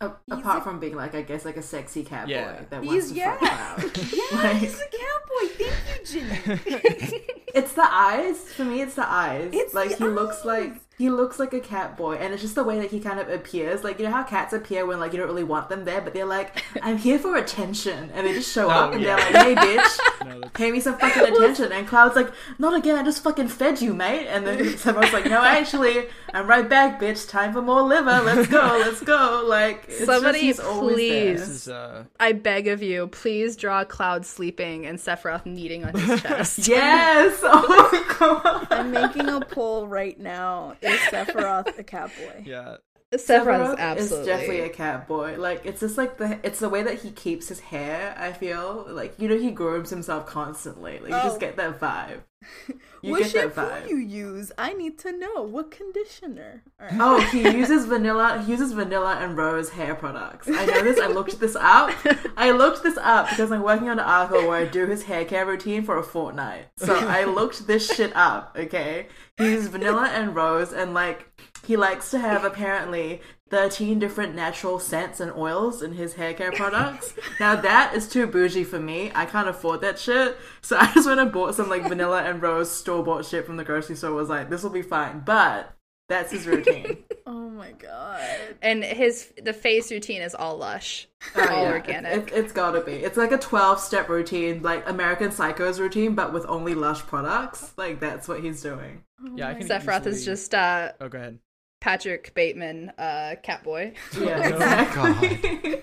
[0.03, 2.53] A- apart from being like, I guess, like a sexy cat Yeah.
[2.53, 3.37] boy that He's wants to yeah.
[3.39, 4.13] fuck Cloud.
[4.13, 4.85] yeah, Like- he's a
[5.29, 5.49] cowboy.
[5.59, 7.27] Thank you, Jenny.
[7.55, 8.39] It's the eyes.
[8.49, 9.51] For me, it's the eyes.
[9.53, 12.55] It's like the he looks like he looks like a cat boy, and it's just
[12.55, 13.85] the way that he kind of appears.
[13.85, 16.15] Like you know how cats appear when like you don't really want them there, but
[16.15, 19.17] they're like, "I'm here for attention," and they just show Oh, up and yeah.
[19.17, 22.97] they're like, "Hey, bitch." No, Pay me some fucking attention, and Cloud's like, "Not again!
[22.97, 27.01] I just fucking fed you, mate." And then someone's like, "No, actually, I'm right back,
[27.01, 27.29] bitch.
[27.29, 28.21] Time for more liver.
[28.23, 31.35] Let's go, let's go." Like it's Somebody just, he's always there.
[31.35, 36.23] is uh, i beg of you please draw cloud sleeping and sephiroth kneading on his
[36.23, 37.41] chest Yes.
[37.43, 38.67] Oh my god.
[38.71, 40.75] I'm making a poll right now.
[40.83, 42.43] Is Sephiroth a cowboy?
[42.45, 42.77] yeah.
[43.19, 45.37] Sephiroth is absolutely is definitely a cat boy.
[45.39, 48.15] Like it's just like the it's the way that he keeps his hair.
[48.19, 50.99] I feel like you know he grooms himself constantly.
[51.01, 51.23] Like you Oh.
[51.25, 52.21] just get that vibe.
[53.05, 53.89] You what get that shampoo vibe.
[53.91, 54.53] you use?
[54.57, 55.43] I need to know.
[55.43, 56.63] What conditioner?
[56.81, 56.93] Right.
[57.01, 58.41] Oh, he uses vanilla.
[58.45, 60.49] He uses vanilla and rose hair products.
[60.49, 61.01] I know this.
[61.01, 61.91] I looked this up.
[62.37, 65.25] I looked this up because I'm working on an article where I do his hair
[65.25, 66.67] care routine for a fortnight.
[66.77, 68.57] So I looked this shit up.
[68.57, 71.27] Okay, he uses vanilla and rose, and like
[71.67, 73.21] he likes to have apparently
[73.51, 77.15] 13 different natural scents and oils in his hair care products.
[77.41, 79.11] Now that is too bougie for me.
[79.15, 80.37] I can't afford that shit.
[80.61, 83.57] So I just went and bought some like vanilla and rose store bought shit from
[83.57, 84.13] the grocery store.
[84.13, 85.21] Was like, this will be fine.
[85.25, 85.73] But
[86.09, 86.99] that's his routine.
[87.25, 88.21] Oh my god.
[88.61, 91.71] and his the face routine is all lush Oh, all yeah.
[91.71, 92.93] organic It, has gotta be.
[92.95, 97.73] It's like a 12 step routine, like American Psycho's routine, but with only lush products.
[97.77, 99.05] Like, that's what he's doing.
[99.37, 101.39] Yeah, I my can sephiroth is just uh Oh, go ahead.
[101.83, 105.81] Patrick bateman uh catboy Yeah, Oh, exactly.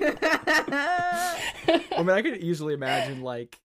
[1.91, 3.57] I mean, I could easily imagine like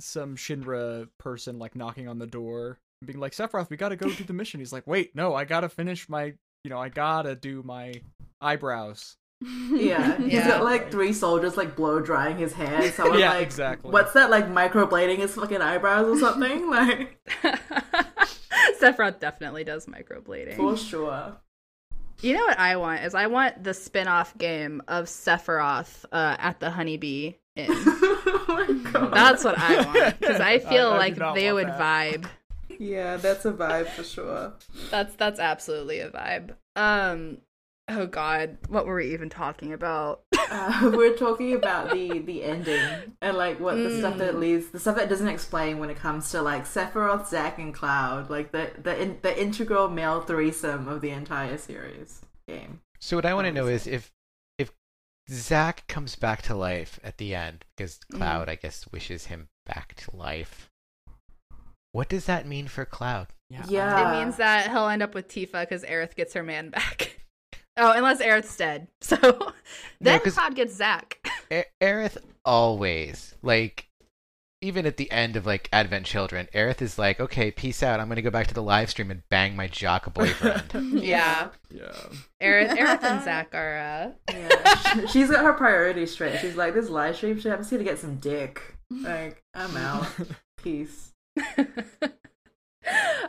[0.00, 4.08] some Shinra person like knocking on the door and being like, "Sephiroth, we gotta go
[4.08, 6.32] do the mission." He's like, "Wait, no, I gotta finish my
[6.64, 7.92] you know, I gotta do my
[8.40, 9.16] eyebrows.
[9.42, 10.48] Yeah, he's Yeah.
[10.48, 12.90] got like three soldiers like blow drying his hair.
[12.92, 13.90] Someone Yeah, like, exactly.
[13.90, 16.70] What's that like microblading his fucking eyebrows or something?
[16.70, 17.18] Like
[18.82, 20.56] Sephiroth definitely does microblading.
[20.56, 21.36] for sure.
[22.20, 26.60] You know what I want is I want the spin-off game of Sephiroth uh, at
[26.60, 27.66] the Honeybee Inn.
[27.70, 29.12] oh my god.
[29.12, 31.80] That's what I want because I feel I do like they would that.
[31.80, 32.26] vibe.
[32.78, 34.52] yeah, that's a vibe for sure.
[34.90, 36.54] That's that's absolutely a vibe.
[36.76, 37.38] Um,
[37.92, 40.22] oh god, what were we even talking about?
[40.50, 42.78] Uh, we're talking about the the ending
[43.22, 44.38] and like what the stuff that Mm.
[44.38, 48.28] leaves, the stuff that doesn't explain when it comes to like Sephiroth, Zack, and Cloud,
[48.28, 52.80] like the the in, the integral male threesome of the entire series game.
[53.00, 54.12] So what I want to know is if
[54.58, 54.72] if
[55.30, 59.94] Zack comes back to life at the end because Cloud, I guess, wishes him back
[59.94, 60.68] to life.
[61.92, 63.28] What does that mean for Cloud?
[63.48, 63.64] Yeah.
[63.68, 64.18] Yeah.
[64.18, 67.20] it means that he'll end up with Tifa because Aerith gets her man back.
[67.76, 68.88] Oh, unless Aerith's dead.
[69.00, 69.16] So
[70.00, 71.26] then 'cause- Cloud gets Zack.
[71.50, 73.86] A- Aerith always like.
[74.64, 77.98] Even at the end of like Advent Children, Aerith is like, "Okay, peace out.
[77.98, 80.62] I'm gonna go back to the live stream and bang my jock boyfriend."
[81.02, 81.90] yeah, Yeah.
[82.40, 83.76] Aerith, Aerith and Zack are.
[83.76, 84.32] Uh...
[84.32, 86.38] Yeah, she- she's got her priorities straight.
[86.38, 88.62] She's like, this live stream, she happens here to get some dick.
[88.88, 90.06] Like, I'm out.
[90.58, 91.12] Peace.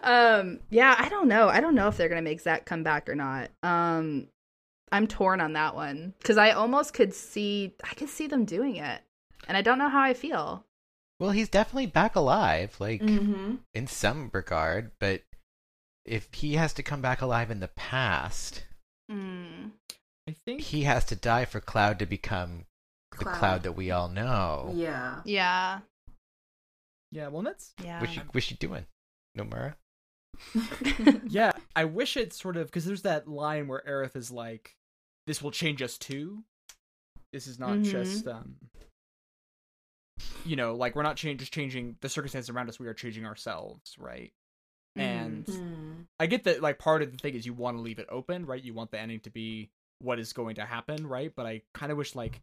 [0.04, 3.08] um yeah i don't know i don't know if they're gonna make Zack come back
[3.08, 4.28] or not um
[4.92, 8.76] i'm torn on that one because i almost could see i could see them doing
[8.76, 9.02] it
[9.48, 10.66] and i don't know how i feel
[11.20, 13.56] well, he's definitely back alive, like Mm-hmm.
[13.74, 15.22] in some regard, but
[16.04, 18.66] if he has to come back alive in the past,
[19.10, 19.72] mm.
[20.28, 22.66] I think he has to die for Cloud to become
[23.12, 23.36] the Cloud.
[23.38, 24.74] Cloud that we all know.
[24.76, 25.22] Yeah.
[25.24, 25.80] yeah
[27.14, 28.86] yeah, well that's yeah What you what you doing,
[29.38, 29.76] Nomura?
[31.28, 34.76] Yeah, I wish it sort of because there's that line where Aerith is like,
[35.28, 36.44] "This will change us too."
[37.32, 37.84] This is not Mhm.
[37.92, 38.58] just, um,
[40.46, 42.80] you know, like we're not change, just changing the circumstances around us.
[42.80, 44.34] We are changing ourselves, right?
[44.96, 46.08] And Mm.
[46.20, 48.46] I get that, like part of the thing is you want to leave it open,
[48.46, 48.62] right?
[48.62, 51.34] You want the ending to be what is going to happen, right?
[51.34, 52.42] But I kind of wish, like,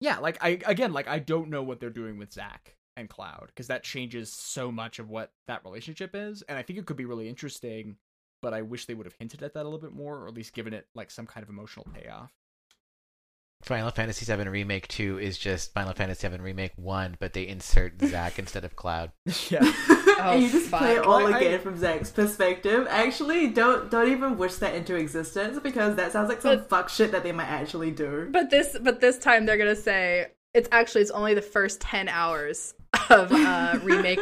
[0.00, 3.46] yeah, like I again, like I don't know what they're doing with Zack and Cloud
[3.48, 6.96] because that changes so much of what that relationship is, and I think it could
[6.96, 7.96] be really interesting.
[8.42, 10.34] But I wish they would have hinted at that a little bit more, or at
[10.34, 12.32] least given it like some kind of emotional payoff.
[13.62, 18.00] Final Fantasy VII Remake 2 is just Final Fantasy VII Remake 1, but they insert
[18.02, 19.12] Zack instead of Cloud.
[19.50, 19.58] yeah,
[19.88, 22.86] and oh, you just play it all Well, I- again from Zack's perspective.
[22.88, 26.88] Actually, don't don't even wish that into existence because that sounds like some But- fuck
[26.88, 28.28] shit that they might actually do.
[28.30, 32.08] but this but this time they're gonna say it's actually it's only the first 10
[32.08, 32.74] hours
[33.08, 34.20] of uh remake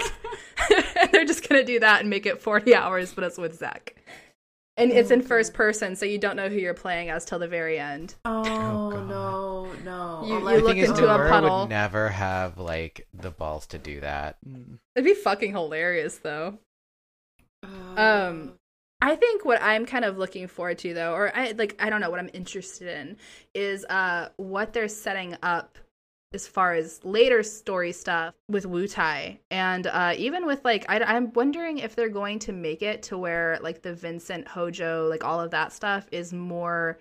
[0.71, 3.95] and they're just gonna do that and make it 40 hours but it's with Zack
[4.77, 7.49] and it's in first person so you don't know who you're playing as till the
[7.49, 9.09] very end Oh, God.
[9.09, 10.23] no, no.
[10.27, 11.61] You- you the look thing is, into a Nomura puddle.
[11.61, 14.37] would never have like the balls to do that.
[14.47, 14.79] Mm.
[14.95, 16.59] it'd be fucking hilarious though
[17.65, 18.53] Uh, Um,
[19.01, 22.01] I think what I'm kind of looking forward to though, or I like I don't
[22.01, 23.17] know what I'm interested in
[23.55, 25.79] is uh what they're setting up
[26.33, 31.33] as far as later story stuff with Wutai, and uh, even with like I, I'm
[31.33, 35.41] wondering if they're going to make it to where like the Vincent Hojo, like all
[35.41, 36.99] of that stuff is more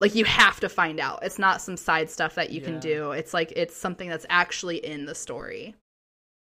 [0.00, 1.20] like you have to find out.
[1.22, 2.66] It's not some side stuff that you Yeah.
[2.66, 3.12] can do.
[3.12, 5.74] It's like it's something that's actually in the story.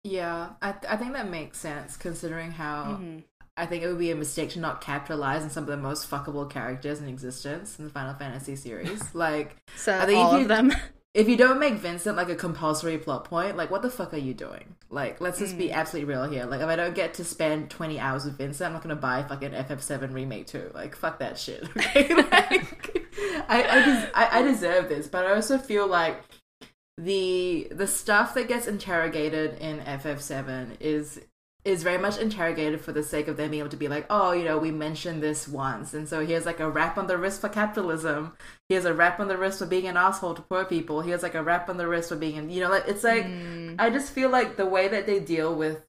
[0.04, 3.24] yeah, I I think that makes sense considering how Mhm.
[3.58, 6.08] I think it would be a mistake to not capitalize on some of the most
[6.08, 9.02] fuckable characters in existence in the Final Fantasy series.
[9.14, 10.72] like, So I think all you- of them.
[11.14, 14.18] If you don't make Vincent like a compulsory plot point, like what the fuck are
[14.18, 14.76] you doing?
[14.90, 15.58] Like, let's just Mm.
[15.58, 16.44] be absolutely real here.
[16.46, 19.22] Like, if I don't get to spend twenty hours with Vincent, I'm not gonna buy
[19.22, 20.70] fucking FF7 remake too.
[20.74, 21.64] Like, fuck that shit.
[21.76, 23.06] Okay, like,
[23.48, 26.22] I I, des- I I deserve this, but I also feel like
[26.96, 31.20] the the stuff that gets interrogated in FF7 is
[31.68, 34.32] is very much interrogated for the sake of them being able to be like, oh,
[34.32, 37.40] you know, we mentioned this once, and so here's like a rap on the wrist
[37.40, 38.32] for capitalism.
[38.68, 41.02] Here's a rap on the wrist for being an asshole to poor people.
[41.02, 43.76] Here's like a rap on the wrist for being, you know, like it's like Mm.
[43.78, 45.84] I just feel like the way that they deal with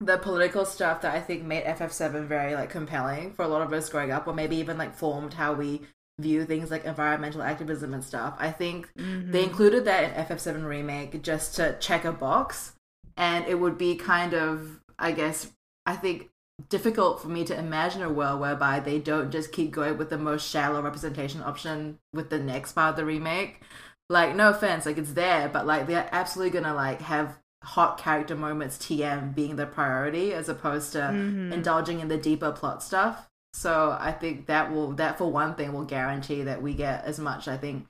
[0.00, 3.72] the political stuff that I think made FF7 very like compelling for a lot of
[3.72, 5.82] us growing up, or maybe even like formed how we
[6.18, 8.34] view things like environmental activism and stuff.
[8.38, 9.32] I think Mhm.
[9.32, 12.72] they included that in FF7 remake just to check a box,
[13.16, 15.52] and it would be kind of, I guess,
[15.86, 16.30] I think
[16.68, 20.18] difficult for me to imagine a world whereby they don't just keep going with the
[20.18, 23.60] most shallow representation option with the next part of the remake.
[24.08, 28.34] Like, no offense, like it's there, but like they're absolutely gonna like have hot character
[28.36, 31.52] moments, TM being the priority as opposed to Mhm.
[31.52, 33.28] indulging in the deeper plot stuff.
[33.54, 37.18] So I think that will that for one thing will guarantee that we get as
[37.18, 37.86] much I think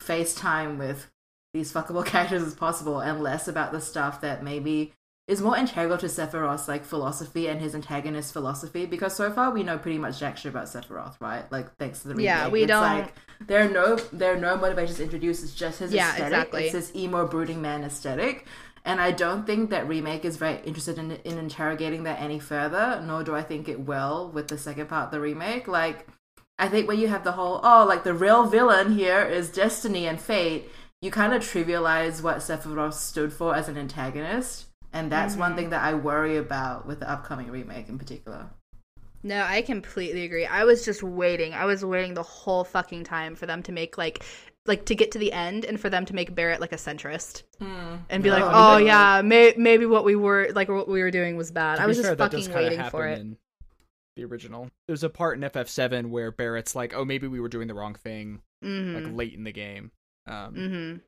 [0.00, 1.10] face time with
[1.54, 4.92] these fuckable characters as possible and less about the stuff that maybe
[5.28, 9.62] is more integral to Sephiroth's like philosophy and his antagonist philosophy because so far we
[9.62, 11.50] know pretty much jack shit about Sephiroth, right?
[11.52, 12.24] Like thanks to the remake.
[12.26, 13.14] Yeah, we it's don't- like
[13.46, 16.26] there are no there are no motivations introduced, it's just his Yeah, aesthetic.
[16.32, 16.62] exactly.
[16.64, 18.46] It's this emo brooding man aesthetic.
[18.84, 23.00] And I don't think that remake is very interested in, in interrogating that any further,
[23.06, 25.68] nor do I think it will with the second part of the remake.
[25.68, 26.08] Like,
[26.58, 30.08] I think when you have the whole, oh, like the real villain here is destiny
[30.08, 30.68] and fate,
[31.00, 34.66] you kind of trivialize what Sephiroth stood for as an antagonist.
[34.92, 38.50] And that's one thing that I worry about with the upcoming remake in particular.
[39.22, 40.44] No, I completely agree.
[40.46, 41.54] I was just waiting.
[41.54, 44.24] I was waiting the whole fucking time for them to make like
[44.66, 47.42] like to get to the end and for them to make Barrett like a centrist
[47.60, 48.84] and be like, Oh, "Oh no.
[48.84, 51.84] yeah, may- maybe what we were like what we were doing was bad." To I
[51.84, 53.18] be was just fair, that fucking kinda waiting for it.
[53.20, 53.36] in
[54.16, 54.68] the original.
[54.88, 57.94] There's a part in FF7 where Barrett's like, "Oh, maybe we were doing the wrong
[57.94, 58.70] thing," like
[59.04, 59.16] Mhm.
[59.16, 59.90] late in the game.
[60.26, 61.00] Um, Mhm.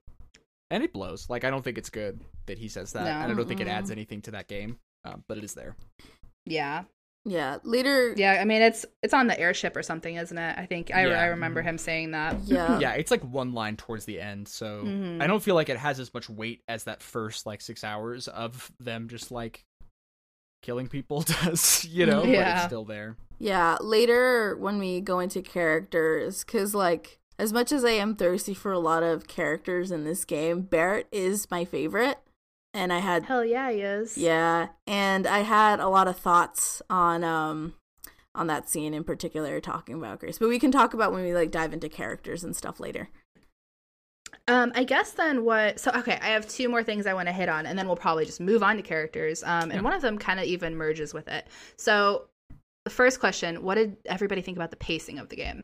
[0.71, 1.29] and it blows.
[1.29, 3.11] Like I don't think it's good that he says that, No.
[3.11, 4.79] and I don't think it adds anything to that game.
[5.05, 5.77] Um, but it is there.
[6.47, 6.85] Yeah.
[7.27, 8.13] Yeah, later.
[8.17, 10.59] Yeah, I mean it's it's on the airship or something, isn't it?
[10.59, 11.21] I think I Yeah.
[11.23, 12.39] I remember him saying that.
[12.45, 12.79] Yeah.
[12.81, 15.23] yeah, it's like one line towards the end, so Mhm.
[15.23, 18.29] I don't feel like it has as much weight as that first like six hours
[18.29, 19.65] of them just like
[20.63, 21.85] killing people does.
[21.87, 23.17] You know, but it's still there.
[23.39, 28.55] Yeah, later when we go into characters, because, like, as much as I am thirsty
[28.55, 32.19] for a lot of characters in this game, Barrett is my favorite.
[32.75, 34.19] And I had, Hell yeah, he is.
[34.19, 37.75] yeah, and I had a lot of thoughts on, um,
[38.35, 40.39] on that scene in particular, talking about Grace.
[40.39, 43.09] But we can talk about when we, like, dive into characters and stuff later.
[44.49, 45.79] Um, I guess then what?
[45.81, 47.97] So okay, I have two more things I want to hit on, and then we'll
[47.97, 49.43] probably just move on to characters.
[49.45, 49.81] Um, and Yeah.
[49.81, 51.47] one of them kind of even merges with it.
[51.79, 52.29] So,
[52.85, 55.63] the first question: What did everybody think about the pacing of the game?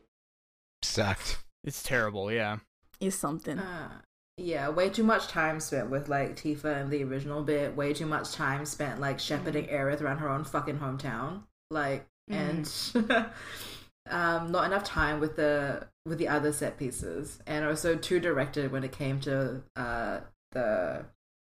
[0.81, 1.39] Sucked.
[1.63, 2.31] It's terrible.
[2.31, 2.57] Yeah.
[2.99, 3.59] Is something.
[3.59, 3.99] Uh,
[4.41, 7.75] yeah, way too much time spent with like Tifa and the original bit.
[7.75, 11.43] Way too much time spent like shepherding Aerith around her own fucking hometown.
[11.69, 12.69] Like, and
[14.09, 18.71] um, not enough time with the with the other set pieces, and also too directed
[18.71, 20.19] when it came to uh
[20.51, 21.05] the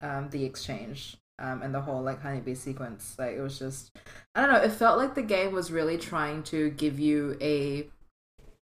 [0.01, 3.15] um the exchange um and the whole like honeybee sequence.
[3.19, 3.97] Like, it was just
[4.33, 4.61] I don't know.
[4.61, 7.89] It felt like the game was really trying to give you a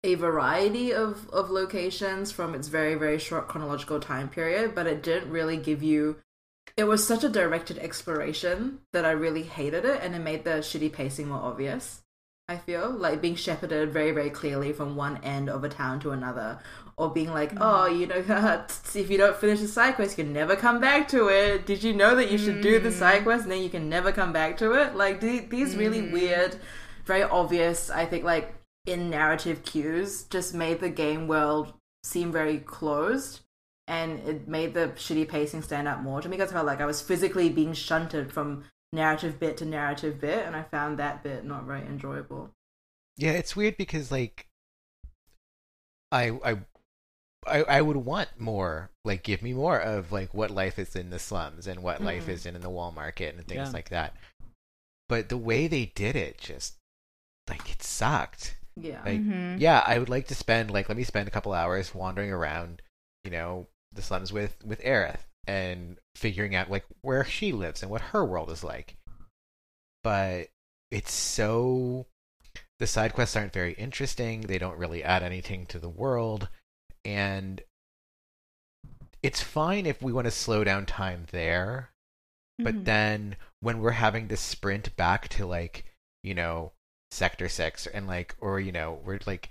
[0.05, 5.03] a variety of, of locations from its very very short chronological time period but it
[5.03, 6.17] didn't really give you
[6.77, 10.51] it was such a directed exploration that i really hated it and it made the
[10.51, 12.03] shitty pacing more obvious
[12.51, 12.91] i feel.
[12.91, 16.59] Like being shepherded very very clearly from one end of a town to another
[16.97, 17.59] or being like mm.
[17.61, 21.09] oh you know if you don't finish the side quest you can never come back
[21.09, 21.67] to it.
[21.67, 23.25] Did you know that you should do the side mm.
[23.25, 24.95] quest and then you can never come back to it?
[24.97, 26.13] Like the- these really mm.
[26.13, 26.57] weird
[27.05, 28.55] very obvious i think like
[28.89, 33.41] in narrative cues just made the game world seem very closed
[33.87, 36.81] and it made the shitty pacing stand out more to me because I felt like
[36.81, 41.23] I was physically being shunted from narrative bit to narrative bit and I found that
[41.23, 42.51] bit not very enjoyable.
[43.17, 44.47] Yeah, it's weird because like
[46.13, 46.59] I I
[47.47, 51.11] I, I would want more, like give me more of like what life is in
[51.11, 52.31] the slums and what life Mhm.
[52.31, 53.73] is in, in the wall market and things Yeah.
[53.73, 54.15] like that.
[55.09, 56.75] But the way they did it just
[57.49, 58.57] like it sucked.
[58.81, 59.03] Yeah.
[59.05, 59.59] Like Mhm.
[59.59, 62.83] yeah, I would like to spend like let me spend a couple hours wandering around,
[63.25, 67.91] you know, the slums with with Aerith and figuring out like where she lives and
[67.91, 68.97] what her world is like.
[70.05, 70.49] But
[70.91, 72.07] it's so
[72.79, 74.43] the side quests aren't very interesting.
[74.43, 76.49] They don't really add anything to the world
[77.05, 77.61] and
[79.23, 81.91] it's fine if we want to slow down time there,
[82.59, 82.85] but Mhm.
[82.85, 85.85] then when we're having to sprint back to like
[86.23, 86.73] you know
[87.11, 89.51] sector 6 and like or you know we're like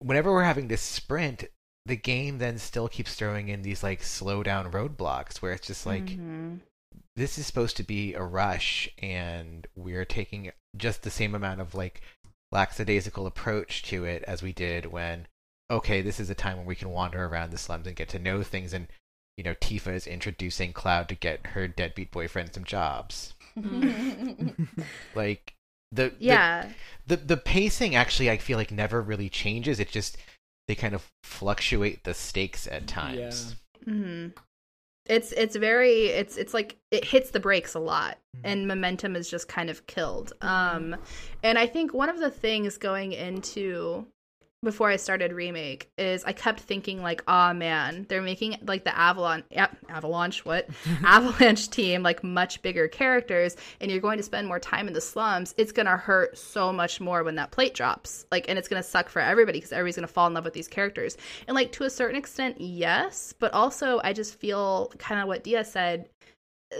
[0.00, 1.44] whenever we're having to sprint
[1.86, 5.86] the game then still keeps throwing in these like slow down roadblocks where it's just
[5.86, 6.60] like Mhm.
[7.16, 11.74] this is supposed to be a rush and we're taking just the same amount of
[11.74, 12.02] like
[12.52, 15.26] lackadaisical approach to it as we did when
[15.70, 18.18] okay this is a time when we can wander around the slums and get to
[18.18, 18.88] know things and
[19.36, 23.34] you know tifa is introducing cloud to get her deadbeat boyfriend some jobs
[25.14, 25.54] like
[25.92, 26.68] the the- yeah.
[27.06, 30.16] the, the pacing actually i feel like never really changes it just
[30.66, 34.28] they kind of fluctuate the stakes at times hmm
[35.06, 38.40] It's it's very it's it's like it hits the brakes a lot, Mhm.
[38.44, 40.34] and momentum is just kind of killed.
[40.42, 40.96] Um,
[41.42, 44.06] and I think one of the things going into
[44.62, 48.96] before I started remake is I kept thinking like, oh man, they're making like the
[48.96, 50.68] Avalon yeah, Avalanche what
[51.04, 55.00] Avalanche team like much bigger characters, and you're going to spend more time in the
[55.00, 55.54] slums.
[55.56, 59.08] It's gonna hurt so much more when that plate drops, like, and it's gonna suck
[59.08, 61.16] for everybody because everybody's gonna fall in love with these characters.
[61.46, 65.44] And like to a certain extent, yes, but also I just feel kind of what
[65.44, 66.08] Dia said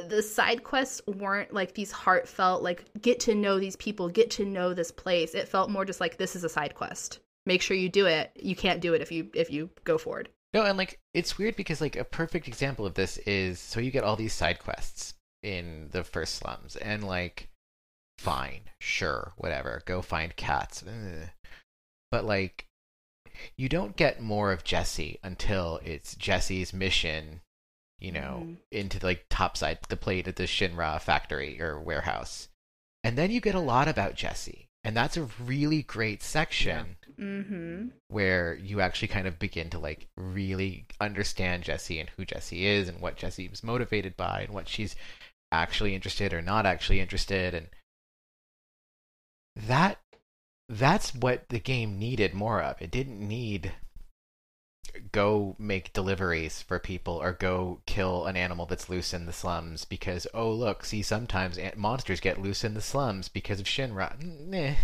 [0.09, 4.45] the side quests weren't like these heartfelt like get to know these people get to
[4.45, 7.76] know this place it felt more just like this is a side quest make sure
[7.76, 10.78] you do it you can't do it if you if you go forward No, and
[10.78, 14.16] like it's weird because like a perfect example of this is so you get all
[14.16, 17.49] these side quests in the first slums and like
[18.18, 20.82] fine, sure, whatever, go find cats.
[20.86, 21.28] Ugh.
[22.11, 22.66] But like
[23.57, 27.40] you don't get more of Jesse until it's Jesse's mission,
[28.01, 28.57] you know, Mhm.
[28.72, 32.49] into like topside the plate at the Shinra factory or warehouse.
[33.05, 34.66] And then you get a lot about Jesse.
[34.82, 40.09] And that's a really great section mm-hmm where you actually kind of begin to like
[40.16, 44.69] really understand Jesse and who Jesse is and what Jesse was motivated by and what
[44.69, 44.97] she's
[45.53, 47.69] actually interested or not actually interested and
[49.57, 49.99] that
[50.69, 52.81] that's what the game needed more of.
[52.81, 53.73] It didn't need
[55.12, 59.85] go make deliveries for people or go kill an animal that's loose in the slums
[59.85, 64.21] because oh look, see sometimes monsters get loose in the slums because of Shinra.
[64.23, 64.75] Meh.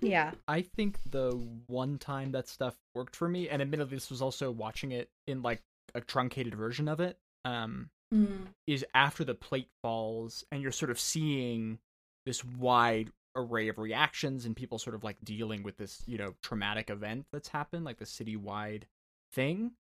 [0.00, 1.32] Yeah I think the
[1.66, 5.42] one time that stuff worked for me, and admittedly, this was also watching it in
[5.42, 5.62] like
[5.94, 8.46] a truncated version of it, um, Mm.
[8.68, 11.80] is after the plate falls and you're sort of seeing
[12.24, 16.34] this wide array of reactions and people sort of like dealing with this, you know,
[16.40, 18.84] traumatic event that's happened, like the citywide
[19.32, 19.72] thing.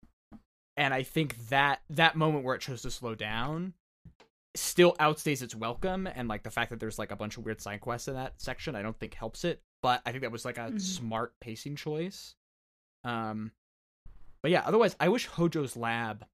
[0.78, 3.74] And I think that that moment where it chose to slow down
[4.56, 7.60] still outstays its welcome and like the fact that there's like a bunch of weird
[7.60, 10.46] side quests in that section I don't think helps it but I think that was
[10.46, 10.80] like a Mhm.
[10.80, 12.34] smart pacing choice
[13.04, 13.52] um
[14.40, 16.24] but yeah otherwise I wish Hojo's lab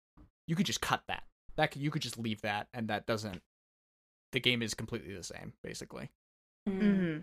[0.47, 1.25] you could just cut that
[1.57, 3.43] that could, you could just leave that and that doesn't
[4.31, 6.09] the game is completely the same basically
[6.69, 6.79] Mm.
[6.81, 7.19] hmm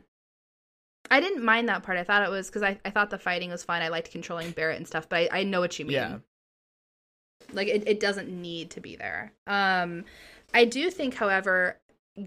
[1.10, 1.98] I didn't mind that part.
[1.98, 3.82] I thought it was because I, I thought the fighting was fun.
[3.82, 5.94] I liked controlling Barrett and stuff, but I, I know what you mean.
[5.94, 6.18] Yeah.
[7.54, 9.32] Like it, it doesn't need to be there.
[9.46, 10.04] Um
[10.54, 11.78] I do think, however,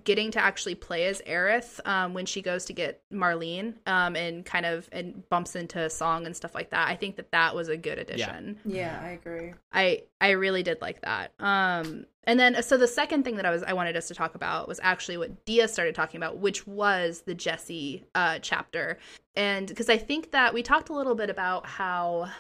[0.05, 4.45] getting to actually play as Aerith um, when she goes to get Marlene um, and
[4.45, 6.89] kind of and bumps into a song and stuff like that.
[6.89, 8.59] I think that that was a good addition.
[8.65, 9.55] Yeah, I agree.
[9.73, 11.33] I I really did like that.
[11.41, 14.35] Um and then so the second thing that I was I wanted us to talk
[14.35, 18.99] about was actually what Dia started talking about, which was the Jesse uh chapter.
[19.35, 22.31] And because I think that we talked a little bit about how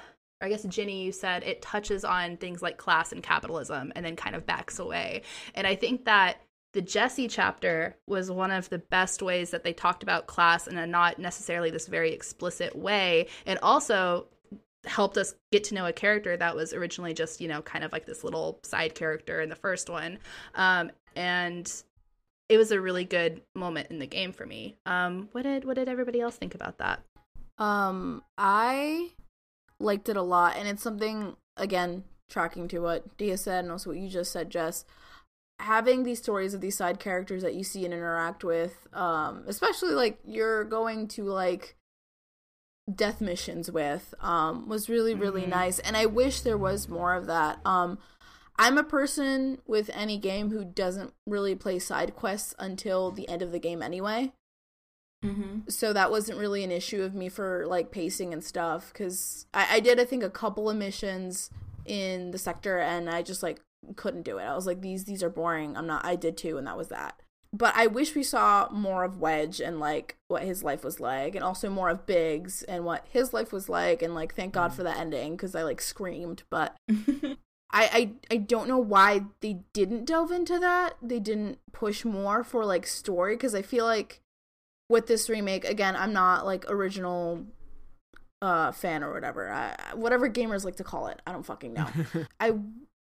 [0.40, 4.16] I guess Ginny, you said it touches on things like class and capitalism and then
[4.16, 5.22] kind of backs away.
[5.54, 6.40] And I think that
[6.72, 10.78] the Jesse chapter was one of the best ways that they talked about class in
[10.78, 13.26] a not necessarily this very explicit way.
[13.46, 14.26] And also
[14.86, 17.92] helped us get to know a character that was originally just, you know, kind of
[17.92, 20.18] like this little side character in the first one.
[20.54, 21.70] Um, and
[22.48, 24.76] it was a really good moment in the game for me.
[24.86, 27.00] Um, what did what did everybody else think about that?
[27.58, 29.10] Um, I
[29.78, 33.90] liked it a lot, and it's something again tracking to what Dia said and also
[33.90, 34.84] what you just said, Jess.
[35.60, 39.92] Having these stories of these side characters that you see and interact with, um, especially
[39.94, 41.76] like you're going to like
[42.92, 45.48] death missions with, um, was really really Mhm.
[45.48, 47.60] nice, and I wish there was more of that.
[47.64, 47.98] Um,
[48.58, 53.40] I'm a person with any game who doesn't really play side quests until the end
[53.42, 54.32] of the game anyway
[55.24, 55.68] Mm-hmm.
[55.68, 59.76] so that wasn't really an issue of me for like pacing and stuff because I,
[59.76, 61.50] I did i think a couple of missions
[61.84, 63.60] in the sector and i just like
[63.96, 66.58] couldn't do it i was like these these are boring i'm not i did too,
[66.58, 67.20] and that was that
[67.52, 71.34] but i wish we saw more of wedge and like what his life was like
[71.34, 74.72] and also more of biggs and what his life was like and like thank god
[74.72, 76.76] for the ending because i like screamed but
[77.72, 80.96] I, I I don't know why they didn't delve into that.
[81.00, 84.20] They didn't push more for like story because I feel like
[84.88, 87.46] with this remake again, I'm not like original
[88.42, 89.52] uh fan or whatever.
[89.52, 91.22] I, whatever gamers like to call it.
[91.26, 91.86] I don't fucking know.
[92.40, 92.54] I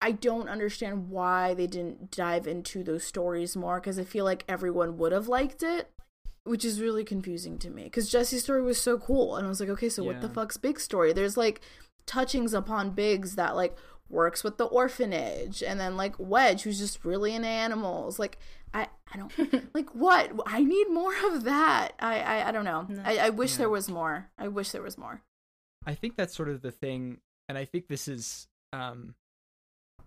[0.02, 4.44] I don't understand why they didn't dive into those stories more because I feel like
[4.48, 5.90] everyone would have liked it,
[6.44, 7.84] which is really confusing to me.
[7.84, 10.58] Because Jesse's story was so cool, and I was like, okay, so what the fuck's
[10.58, 11.14] Biggs's story?
[11.14, 11.62] There's like
[12.08, 13.76] touchings upon Biggs's that like
[14.10, 18.18] works with the orphanage, and then like Wedge, who's just really into animals.
[18.18, 18.38] Like
[18.74, 19.32] I I don't
[19.76, 21.92] like what I need more of that.
[22.00, 22.86] I I, I don't know.
[22.90, 23.02] No.
[23.06, 23.58] I, I wish Yeah.
[23.60, 24.32] there was more.
[24.38, 25.22] I wish there was more.
[25.86, 29.16] I think that's sort of the thing, and I think this is um,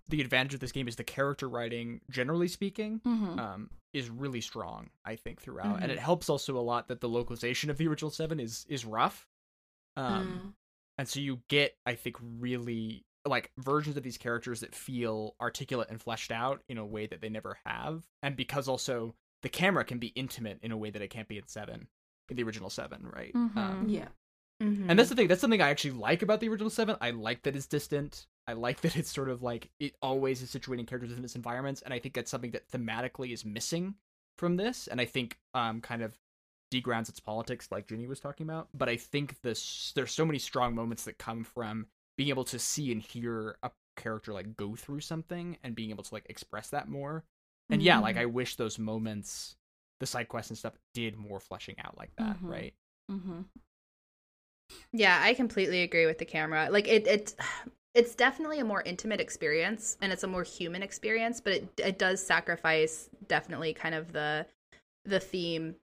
[0.09, 3.39] the advantage of this game is the character writing, generally speaking, Mm-hmm.
[3.39, 4.91] um, is really strong.
[5.05, 8.11] I think throughout, and it helps also a lot that the localization of the original
[8.11, 9.27] seven is is rough.
[9.97, 10.55] Um,
[10.99, 15.89] and so you get i think really like versions of these characters that feel articulate
[15.91, 19.85] and fleshed out in a way that they never have and because also the camera
[19.85, 21.87] can be intimate in a way that it can't be in seven
[22.29, 23.57] in the original seven right Mhm.
[23.57, 24.09] um, Yeah.
[24.63, 24.87] Mhm.
[24.89, 27.43] and that's the thing that's something i actually like about the original seven i like
[27.43, 31.17] that it's distant i like that it's sort of like it always is situating characters
[31.17, 33.95] in its environments and i think that's something that thematically is missing
[34.39, 36.19] from this and i think um kind of
[36.73, 40.39] degrounds its politics like Ginny was talking about but i think this there's so many
[40.39, 41.87] strong moments that come from
[42.17, 46.03] being able to see and hear a character like go through something and being able
[46.03, 47.25] to like express that more
[47.71, 49.57] and yeah like i wish those moments
[50.01, 52.51] the side quests and stuff did more fleshing out like that Mhm.
[52.51, 52.75] right
[53.11, 53.43] Mm-hmm.
[54.93, 56.69] Yeah, I completely agree with the camera.
[56.71, 57.35] Like it it
[57.95, 61.99] it's definitely a more intimate experience and it's a more human experience, but it it
[61.99, 64.47] does sacrifice definitely kind of the
[65.05, 65.77] the theme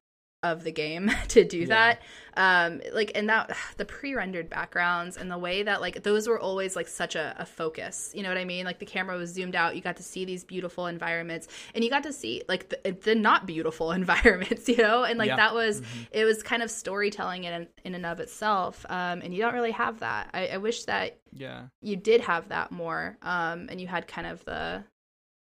[0.44, 1.66] of the game to do Yeah.
[1.68, 2.02] that.
[2.36, 6.76] Um like and that the pre-rendered backgrounds and the way that like those were always
[6.76, 8.12] like such a, a focus.
[8.16, 8.66] You know what I mean?
[8.66, 11.90] Like the camera was zoomed out, you got to see these beautiful environments and you
[11.90, 15.04] got to see like the, the not beautiful environments, you know?
[15.04, 15.36] And like Yeah.
[15.38, 16.08] that was Mhm.
[16.12, 19.72] it was kind of storytelling in in and of itself um and you don't really
[19.72, 23.88] have that i, I wish that yeah you did have that more um and you
[23.88, 24.84] had kind of the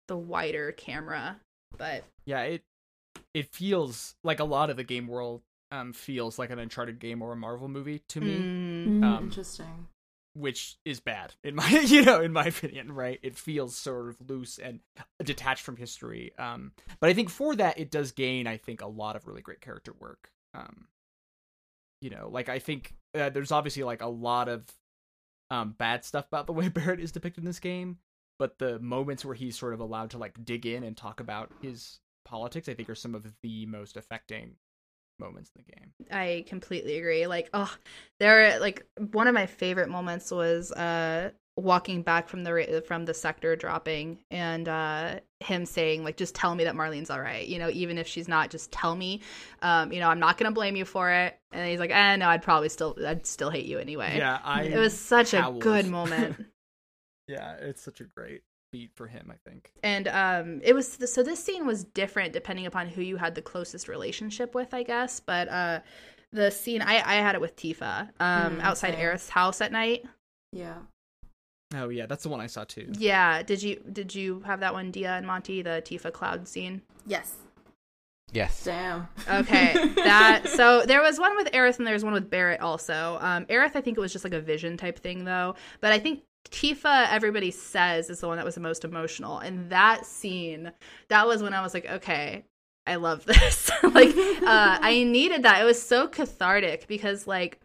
[0.08, 1.36] the wider camera
[1.76, 2.62] but yeah it
[3.34, 7.20] it feels like a lot of the game world um feels like an uncharted game
[7.20, 8.36] or a marvel movie to me
[8.86, 9.88] mm, Um, Interesting.
[10.34, 14.16] which is bad in my you know in my opinion right it feels sort of
[14.30, 14.80] loose and
[15.22, 18.86] detached from history um but i think for that it does gain i think a
[18.86, 20.86] lot of really great character work um
[22.00, 24.64] you know like i think uh, there's obviously like a lot of
[25.50, 27.98] um bad stuff about the way barrett is depicted in this game
[28.38, 31.50] but the moments where he's sort of allowed to like dig in and talk about
[31.62, 34.56] his politics i think are some of the most affecting
[35.18, 35.92] moments in the game.
[36.10, 37.26] I completely agree.
[37.26, 37.72] Like oh
[38.20, 43.14] there like one of my favorite moments was uh walking back from the from the
[43.14, 47.60] sector dropping and uh him saying like just tell me that marlene's all right you
[47.60, 49.20] know even if she's not just tell me
[49.62, 51.38] um you know i'm not gonna blame you for it.
[51.52, 54.16] And he's like eh no i'd probably still i'd still hate you anyway.
[54.18, 56.36] Yeah i it was such a good moment.
[57.26, 58.42] Yeah it's such a great
[58.74, 62.66] beat for him i think and um it was so this scene was different depending
[62.66, 65.78] upon who you had the closest relationship with i guess but uh
[66.32, 69.00] the scene i i had it with tifa um Mm, outside same.
[69.00, 70.02] Aerith's house at night
[70.52, 70.78] Yeah.
[71.76, 72.86] Oh yeah, that's the one I saw too.
[72.98, 76.82] yeah did you did you have that one dia and monty the tifa cloud scene
[77.06, 77.34] Yes.
[78.32, 78.64] Yes.
[78.64, 79.06] Damn.
[79.28, 83.44] okay that so there was one with Aerith and there's one with barrett also um
[83.46, 86.22] Aerith i think it was just like a vision type thing though but i think
[86.50, 89.38] tifa everybody says is the one that was the most emotional.
[89.38, 90.72] And that scene
[91.08, 92.44] that was when i was like okay
[92.86, 93.70] i love this.
[93.82, 95.60] Like uh i needed that.
[95.60, 97.60] It was so cathartic because like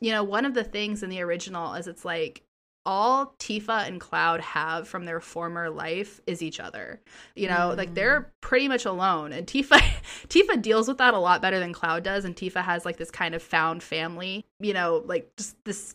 [0.00, 2.44] you know one of the things in the original is it's like
[2.86, 7.00] all Tifa and Cloud have from their former life is each other.
[7.34, 9.32] You know, like they're pretty much alone.
[9.32, 9.80] And Tifa
[10.28, 12.24] Tifa deals with that a lot better than Cloud does.
[12.24, 15.94] And Tifa has like this kind of found family, you know, like just this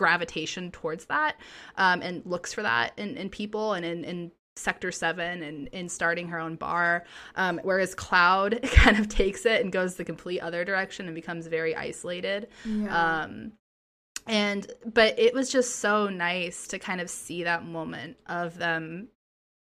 [0.00, 1.36] gravitation towards that
[1.76, 5.88] um and looks for that in in people and in in sector 7 and in
[5.88, 7.04] starting her own bar.
[7.36, 11.46] Um whereas Cloud kind of takes it and goes the complete other direction and becomes
[11.46, 12.48] very isolated.
[12.64, 13.22] Yeah.
[13.22, 13.52] um
[14.26, 19.08] and but it was just so nice to kind of see that moment of them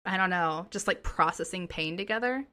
[0.05, 2.47] i don't know just like processing pain together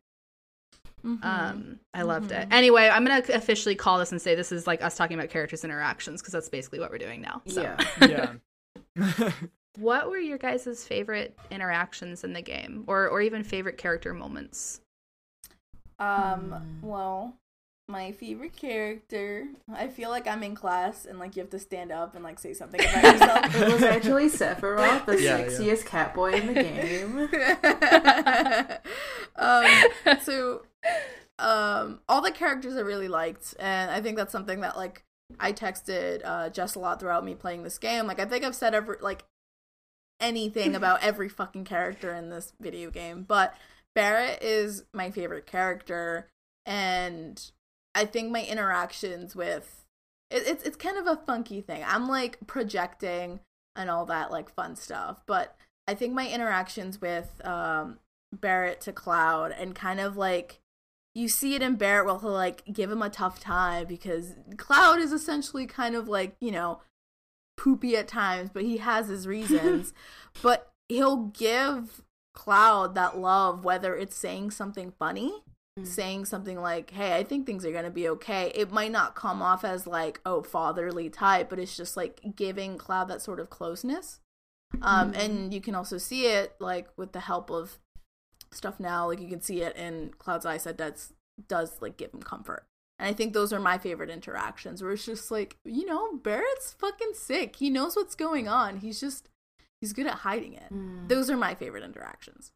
[1.05, 1.23] Mhm.
[1.23, 2.53] um i loved it Mhm.
[2.53, 5.63] anyway i'm gonna officially call this and say this is like us talking about characters
[5.63, 7.77] interactions because that's basically what we're doing now so Yeah.
[8.95, 9.31] yeah.
[9.77, 14.81] what were your guys' favorite interactions in the game or or even favorite character moments
[15.99, 16.87] Um, Hmm.
[16.87, 17.33] well,
[17.89, 19.47] my favorite character.
[19.73, 22.37] I feel like I'm in class and like you have to stand up and like
[22.39, 23.55] say something about yourself.
[23.61, 25.45] it was actually Sephiroth, the Yeah, yeah.
[25.47, 27.29] sexiest cat boy in the game.
[29.35, 30.61] um, so,
[31.39, 35.03] um, all the characters I really liked, and I think that's something that like
[35.39, 38.07] I texted uh, Jess a lot throughout me playing this game.
[38.07, 39.23] Like I think I've said every like
[40.19, 43.55] anything about every fucking character in this video game, but
[43.95, 46.27] Barrett is my favorite character,
[46.65, 47.51] and
[47.95, 49.85] I think my interactions with
[50.29, 51.83] it, it's it's kind of a funky thing.
[51.87, 53.39] I'm like projecting
[53.75, 55.55] and all that like fun stuff, but
[55.87, 57.99] I think my interactions with um
[58.33, 60.59] Barrett to Cloud and kind of like
[61.15, 64.99] you see it in Barrett where he'll like give him a tough time because Cloud
[64.99, 66.81] is essentially kind of like, you know,
[67.57, 69.93] poopy at times, but he has his reasons.
[70.41, 72.01] but he'll give
[72.33, 75.43] Cloud that love, whether it's saying something funny
[75.85, 79.15] saying something like, "Hey, I think things are going to be okay." It might not
[79.15, 83.39] come off as like, "Oh, fatherly type," but it's just like giving Cloud that sort
[83.39, 84.19] of closeness.
[84.83, 87.79] Um and you can also see it like with the help of
[88.51, 91.13] stuff now, like you can see it in Cloud's eyes that that's
[91.47, 92.65] does like give him comfort.
[92.97, 96.75] And I think those are my favorite interactions where it's just like, you know, Barrett's
[96.77, 97.55] fucking sick.
[97.55, 98.79] He knows what's going on.
[98.79, 99.29] He's just
[99.79, 100.67] he's good at hiding it.
[100.69, 101.07] Hmm.
[101.07, 102.51] Those are my favorite interactions.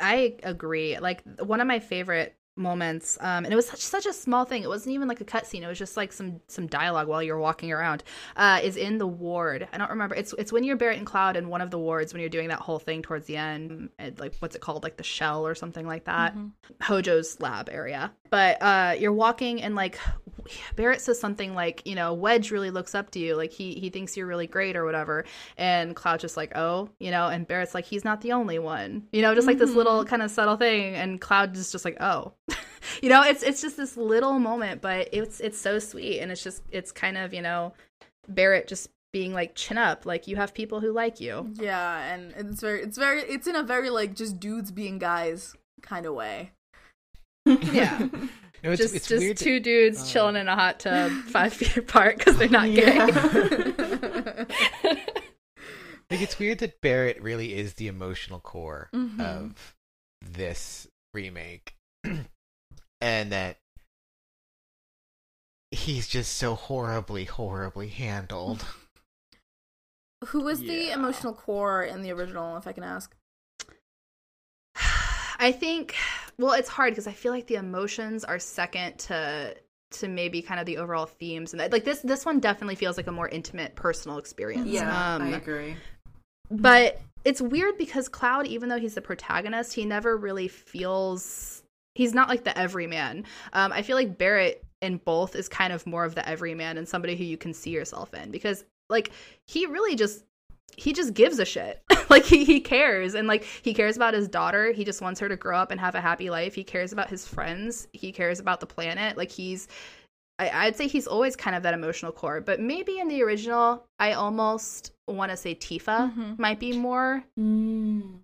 [0.00, 0.98] I agree.
[0.98, 4.62] Like one of my favorite moments um and it was such such a small thing.
[4.62, 5.62] It wasn't even like a cutscene.
[5.62, 8.04] It was just like some some dialogue while you're walking around
[8.36, 9.66] uh is in the ward.
[9.72, 10.14] I don't remember.
[10.14, 12.48] It's it's when you're barrett and cloud in one of the wards when you're doing
[12.48, 14.82] that whole thing towards the end and, like what's it called?
[14.82, 16.34] Like the shell or something like that?
[16.82, 18.12] Hojo's lab area.
[18.28, 19.98] But uh you're walking and like
[20.76, 23.34] barrett says something like you know wedge really looks up to you.
[23.34, 25.24] Like he he thinks you're really great or whatever.
[25.56, 29.04] And cloud just like oh you know and barrett's like he's not the only one.
[29.12, 30.94] You know just like this little kind of subtle thing.
[30.94, 32.34] And cloud is just like oh
[33.02, 36.20] you know it's it's just this little moment but it's it's so sweet.
[36.20, 37.72] And it's just it's kind of you know
[38.28, 40.06] barrett just being like chin up.
[40.06, 41.52] Like you have people who like you.
[41.54, 45.54] Yeah, and it's very it's very it's in a very like just dudes being guys
[45.82, 46.52] kind of way.
[47.46, 48.08] yeah.
[48.64, 49.36] No, it's, just it's just weird.
[49.36, 54.46] that- two dudes chilling in a hot tub five feet apart because they're not gay.
[56.10, 59.18] Like it's weird that Barrett really is the emotional core Mhm.
[59.18, 59.74] of
[60.20, 61.74] this remake,
[63.02, 63.58] and that
[65.72, 68.64] he's just so horribly, horribly handled.
[70.26, 73.12] Who was the emotional core in the original, if I can ask?
[75.38, 75.96] I think
[76.38, 79.56] well it's hard because I feel like the emotions are second to
[79.90, 82.96] to maybe kind of the overall themes and that, like this this one definitely feels
[82.96, 84.68] like a more intimate personal experience.
[84.68, 85.76] Yeah, Um, I agree.
[86.50, 91.61] but it's weird because Cloud even though he's the protagonist, he never really feels
[91.94, 93.24] he's not like the everyman.
[93.52, 96.88] Um I feel like Barrett in both is kind of more of the everyman and
[96.88, 99.10] somebody who you can see yourself in because like
[99.46, 100.24] he really just
[100.76, 101.82] he just gives a shit.
[102.10, 104.72] like he, he cares and like he cares about his daughter.
[104.72, 106.54] He just wants her to grow up and have a happy life.
[106.54, 107.88] He cares about his friends.
[107.92, 109.16] He cares about the planet.
[109.16, 109.68] Like he's
[110.38, 112.40] I, I'd say he's always kind of that emotional core.
[112.40, 116.38] But maybe in the original, I almost want to say Tifa Mhm.
[116.38, 118.20] might be more Mm.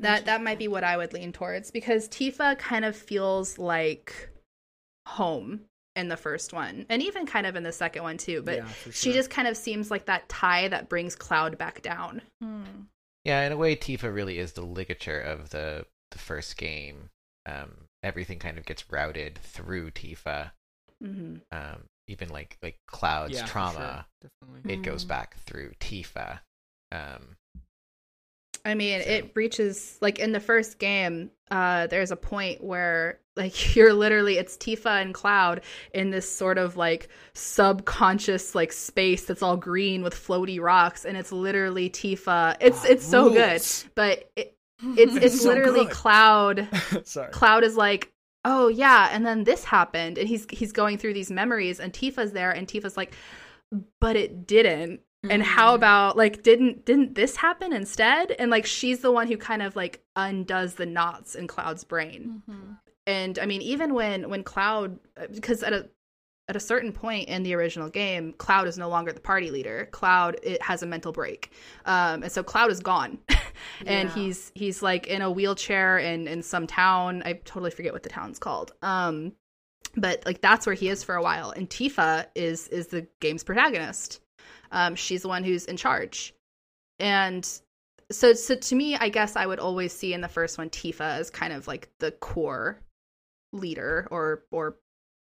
[0.00, 4.30] That that might be what I would lean towards because Tifa kind of feels like
[5.06, 5.62] home
[5.96, 8.66] in the first one and even kind of in the second one too but Yeah,
[8.68, 12.62] for she just kind of seems like that tie that brings cloud back down Hmm.
[13.24, 17.10] Yeah, in a way, Tifa really is the ligature of the the first game.
[17.44, 20.52] Um, everything kind of gets routed through Tifa.
[21.00, 24.72] hmm Um, even like like Cloud's Yeah, trauma, sure, definitely.
[24.72, 25.08] it goes Mm.
[25.08, 26.40] back through Tifa.
[26.92, 27.36] Um,
[28.68, 31.30] I mean, So- it reaches like in the first game.
[31.50, 35.62] Uh, there's a point where like you're literally it's Tifa and Cloud
[35.94, 41.16] in this sort of like subconscious like space that's all green with floaty rocks, and
[41.16, 42.56] it's literally Tifa.
[42.60, 43.62] It's That it's so good,
[43.94, 44.56] but it,
[44.96, 45.92] it's it's So literally good.
[45.92, 46.68] Cloud.
[47.04, 47.30] Sorry.
[47.32, 48.12] Cloud is like,
[48.44, 52.32] oh yeah, and then this happened, and he's he's going through these memories, and Tifa's
[52.32, 53.14] there, and Tifa's like,
[54.00, 55.00] but it didn't.
[55.28, 55.76] And how Mm.
[55.76, 58.30] about like didn't didn't this happen instead?
[58.38, 62.42] And like she's the one who kind of like undoes the knots in Cloud's brain.
[62.48, 62.78] Mhm.
[63.06, 64.98] And I mean, even when when Cloud,
[65.34, 65.88] because at a
[66.48, 69.88] at a certain point in the original game, Cloud is no longer the party leader.
[69.90, 71.50] Cloud it has a mental break,
[71.84, 73.18] um, and so Cloud is gone,
[73.86, 74.14] and Yeah.
[74.14, 77.22] he's he's like in a wheelchair in in some town.
[77.24, 78.72] I totally forget what the town's called.
[78.82, 79.32] Um,
[79.96, 81.50] but like that's where he is for a while.
[81.50, 84.20] And Tifa is is the game's protagonist.
[84.70, 86.34] Um, she's the one who's in charge,
[86.98, 87.48] and
[88.10, 91.18] so so to me, I guess I would always see in the first one Tifa
[91.18, 92.80] as kind of like the core
[93.52, 94.76] leader or or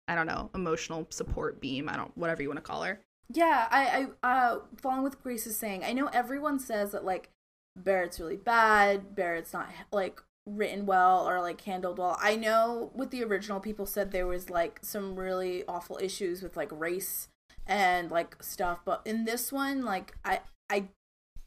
[0.07, 1.89] I don't know emotional support beam.
[1.89, 2.99] I don't whatever you want to call her.
[3.33, 7.31] Yeah, I, I, uh, following with Grace is saying, I know everyone says that like
[7.75, 12.17] Barrett's really bad, Barrett's not like written well or like handled well.
[12.21, 16.57] I know with the original, people said there was like some really awful issues with
[16.57, 17.29] like race
[17.67, 20.89] and like stuff, but in this one, like I, I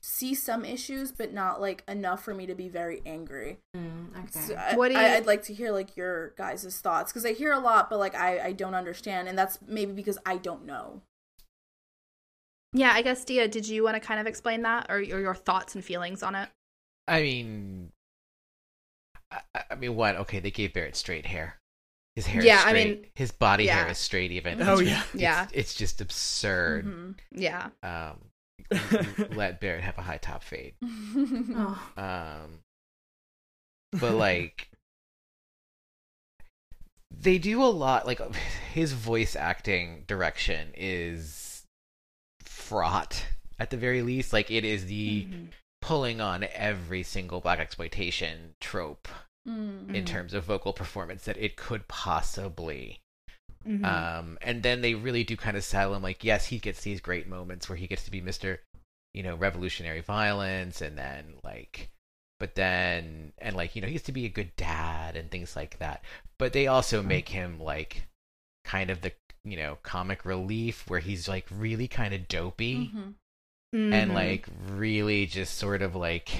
[0.00, 3.58] see some issues, but not like enough for me to be very angry.
[3.76, 4.40] Mm, okay.
[4.40, 7.26] So I, What do you- I, would like to hear like your guys' thoughts because
[7.26, 10.36] I hear a lot, but like I, I don't understand, and that's maybe because I
[10.36, 11.02] don't know.
[12.72, 15.34] Yeah, I guess Dia, did you want to kind of explain that or, or your
[15.34, 16.48] thoughts and feelings on it?
[17.08, 17.90] I mean,
[19.30, 19.40] I,
[19.70, 20.16] I mean, what?
[20.16, 21.58] Okay, they gave Barrett straight hair.
[22.16, 24.32] His hair Yeah, is I mean, his body hair is straight.
[24.32, 24.60] Even.
[24.62, 25.00] Oh, It's- yeah.
[25.02, 25.46] it's- Yeah.
[25.52, 26.86] It's just absurd.
[26.86, 27.14] Mhm.
[27.32, 27.68] Yeah.
[27.82, 28.30] Um,
[29.36, 30.74] let Barrett have a high top fade.
[30.82, 31.92] oh.
[31.96, 32.60] Um,
[34.00, 34.70] but like,
[37.10, 38.20] they do a lot like
[38.72, 41.64] his voice acting direction is
[42.42, 43.26] fraught
[43.58, 45.48] at the very least like it is the Mhm.
[45.80, 49.08] pulling on every single blaxploitation trope
[49.46, 49.94] Mm.
[49.94, 53.00] in terms of vocal performance that it could possibly
[53.66, 53.84] Mhm.
[53.84, 57.00] um and then they really do kind of sell him like yes he gets these
[57.00, 58.58] great moments where he gets to be mr
[59.14, 61.90] you know revolutionary violence and then like
[62.40, 65.54] but then and like you know he gets to be a good dad and things
[65.56, 66.02] like that
[66.38, 68.06] but they also make him like
[68.64, 69.12] kind of the
[69.44, 73.14] you know comic relief where he's like really kind of dopey Mhm.
[73.72, 74.14] and Mhm.
[74.14, 76.30] like really just sort of like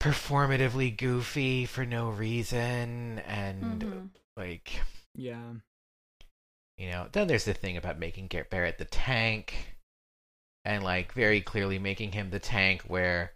[0.00, 4.10] performatively goofy for no reason and Mhm.
[4.36, 4.80] like
[5.14, 5.54] Yeah.
[6.76, 9.76] you know then there's the thing about making Garrett Barrett the tank
[10.64, 13.34] and like very clearly making him the tank where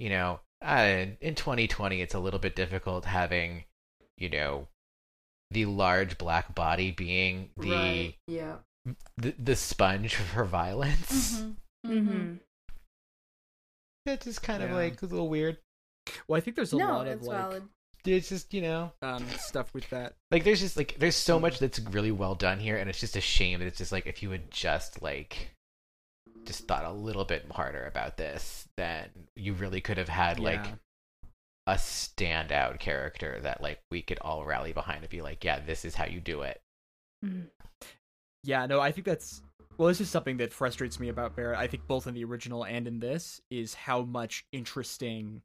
[0.00, 3.64] you know uh, in 2020 it's a little bit difficult having
[4.16, 4.68] you know
[5.52, 8.14] the large black body being the Right.
[8.26, 8.56] Yeah.
[9.16, 11.56] the, the sponge for violence Mhm.
[11.86, 12.08] Mhm.
[12.08, 12.40] Mhm.
[14.06, 15.58] it's just kind of like a little weird
[16.28, 17.62] Well, I think there's a No, lot of like valid.
[18.04, 20.14] it's just you know um stuff with that.
[20.30, 23.16] like there's just like there's so much that's really well done here and it's just
[23.16, 25.54] a shame that it's just like if you had just like
[26.44, 30.66] just thought a little bit harder about this then you really could have had like
[31.68, 35.84] a standout character that like we could all rally behind and be like yeah this
[35.84, 36.60] is how you do it
[37.24, 37.46] Mhm.
[38.42, 39.40] Yeah, no, I think that's
[39.78, 41.58] well, this is something that frustrates me about Barrett.
[41.58, 45.42] I think both in the original and in this is how much interesting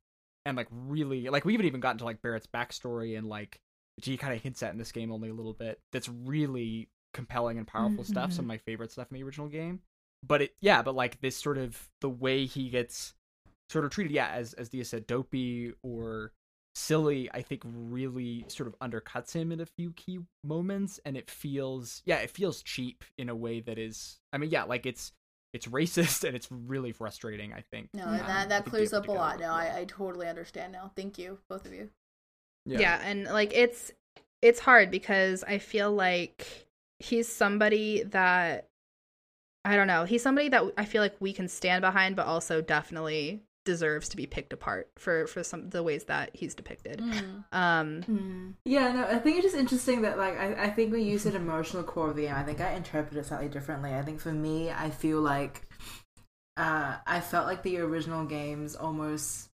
[0.48, 3.60] and like really like we haven't even gotten to like Barrett's backstory and like
[3.98, 5.80] which he kind of hints at in this game only a little bit.
[5.92, 8.32] That's really compelling and powerful stuff.
[8.32, 8.48] Some of mm-hmm.
[8.48, 9.82] my favorite stuff in the original game.
[10.26, 13.14] But it yeah, but like this sort of the way he gets
[13.70, 16.32] sort of treated, yeah, as as Dia said, dopey or
[16.76, 21.28] silly i think really sort of undercuts him in a few key moments and it
[21.28, 25.12] feels yeah it feels cheap in a way that is i mean yeah like it's
[25.58, 28.14] it's racist and it's really frustrating i think No, Yeah.
[28.20, 29.54] and that, that clears up a lot go- now.
[29.54, 30.92] I, I totally understand now.
[30.96, 31.90] Thank you, both of you.
[32.66, 33.00] yeah.
[33.04, 33.92] and like it's
[34.42, 36.68] it's hard because i feel like
[37.00, 38.68] he's somebody that
[39.66, 42.62] i don't know he's somebody that i feel like we can stand behind but also
[42.62, 47.44] definitely deserves to be picked apart for for some the ways that he's depicted Mm.
[47.52, 51.24] um Yeah, no, I think it's just interesting that like I, I think we use
[51.24, 53.94] said emotional core of the game, I think I interpret it slightly differently.
[53.94, 55.68] I think for me, I feel like
[56.56, 59.50] uh I felt like the original games almost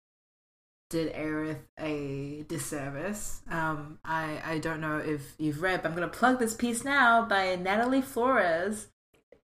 [0.90, 3.42] did Aerith a disservice.
[3.50, 7.26] Um I I don't know if you've read, but I'm gonna plug this piece now
[7.26, 8.88] by Natalie Flores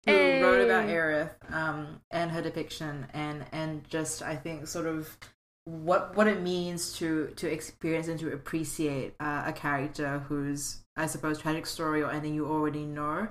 [0.08, 5.18] who wrote about Aerith um, and her depiction and and just I think sort of
[5.66, 11.08] what what it means to to experience and to appreciate uh, a character whose I
[11.08, 13.28] suppose tragic story or anything you already know.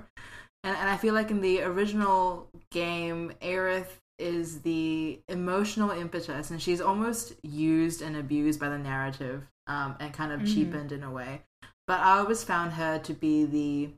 [0.63, 6.59] And and I feel like in the original game, Aerith is the emotional impetus, and
[6.61, 10.53] she's almost used and abused by the narrative, um, and kind of Mhm.
[10.53, 11.43] cheapened in a way.
[11.85, 13.93] But I always found her to be the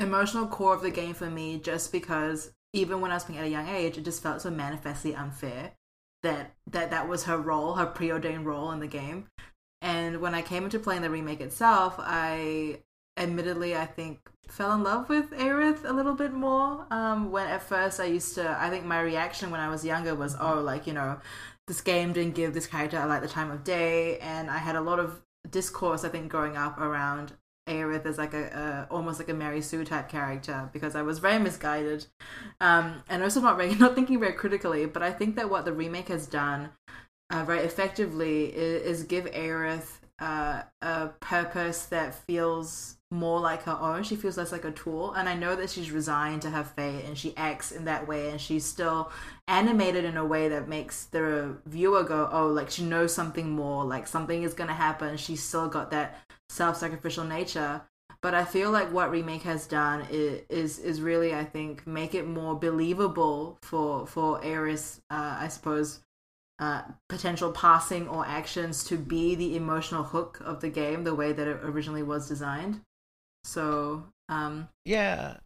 [0.00, 3.46] emotional core of the game for me just because even when I was playing at
[3.46, 5.72] a young age, it just felt so manifestly unfair
[6.22, 9.26] that that, that was her role, her preordained role in the game.
[9.82, 12.80] And when I came into playing the remake itself, I
[13.16, 16.86] admittedly I think fell in love with Aerith a little bit more.
[16.90, 20.14] Um, when at first I used to, I think my reaction when I was younger
[20.14, 21.18] was, oh, like you know,
[21.66, 24.80] this game didn't give this character like the time of day, and I had a
[24.80, 27.32] lot of discourse I think growing up around
[27.70, 31.18] Aerith as like a, a almost like a Mary Sue type character because I was
[31.18, 32.06] very misguided,
[32.60, 34.86] um, and also not very not thinking very critically.
[34.86, 36.70] But I think that what the remake has done
[37.30, 43.78] uh, very effectively is, is give Aerith uh, a purpose that feels more like her
[43.80, 44.02] own.
[44.02, 47.04] She feels less like a tool, and I know that she's resigned to her fate,
[47.06, 49.10] and she acts in that way, and she's still
[49.48, 53.84] animated in a way that makes the viewer go, "Oh, like she knows something more.
[53.84, 56.18] Like something is gonna happen." She's still got that
[56.50, 57.82] self-sacrificial nature.
[58.22, 62.14] But I feel like what remake has done is is, is really, I think, make
[62.14, 66.00] it more believable for for Aerith, uh, I suppose,
[66.58, 71.32] uh, potential passing or actions to be the emotional hook of the game the way
[71.32, 72.82] that it originally was designed.
[73.44, 75.38] So, um, yeah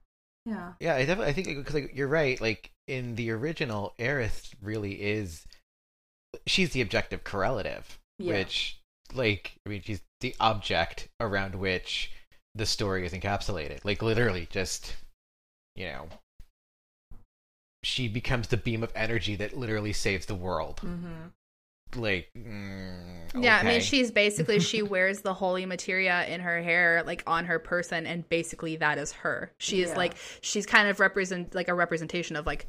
[0.47, 0.73] yeah.
[0.81, 2.41] Yeah, I definitely I think because like, you're right.
[2.41, 5.47] Like in the original, Aeris really is
[6.47, 8.35] she's the objective correlative, Yeah.
[8.35, 8.79] which
[9.15, 12.11] like I mean she's the object around which
[12.55, 13.85] the story is encapsulated.
[13.85, 14.95] Like literally, just
[15.77, 16.09] you know,
[17.83, 20.81] she becomes the beam of energy that literally saves the world.
[20.83, 22.01] Mm-hmm.
[22.01, 27.03] like mm, Yeah, I mean, she's basically she wears the holy materia in her hair,
[27.05, 29.53] like on her person, and basically that is her.
[29.59, 29.97] She is Yeah.
[29.97, 32.67] like she's kind of represent like a representation of like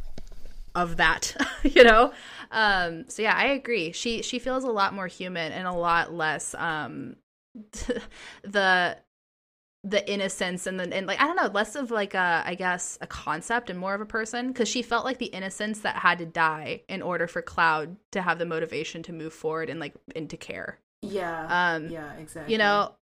[0.76, 2.14] of that, you know.
[2.52, 3.92] Um, so yeah, I agree.
[3.92, 7.16] She she feels a lot more human and a lot less um
[8.44, 8.98] the
[9.84, 12.98] the innocence and the and like I don't know, less of like a I guess
[13.02, 16.18] a concept and more of a person because she felt like the innocence that had
[16.20, 19.94] to die in order for Cloud to have the motivation to move forward and like
[20.16, 20.80] into care.
[21.02, 21.76] Yeah.
[21.76, 22.52] Um, yeah, exactly.
[22.52, 22.96] you know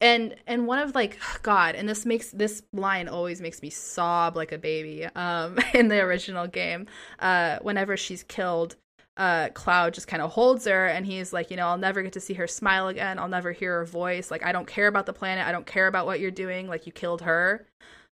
[0.00, 4.36] and and one of like god and this makes this line always makes me sob
[4.36, 6.86] like a baby um in the original game
[7.20, 8.76] uh whenever she's killed
[9.18, 12.14] uh cloud just kind of holds her and he's like you know i'll never get
[12.14, 13.18] to see her smile again.
[13.18, 14.30] I'll never hear her voice.
[14.30, 15.46] Like i don't care about the planet.
[15.46, 16.66] I don't care about what you're doing.
[16.66, 17.66] Like you killed her.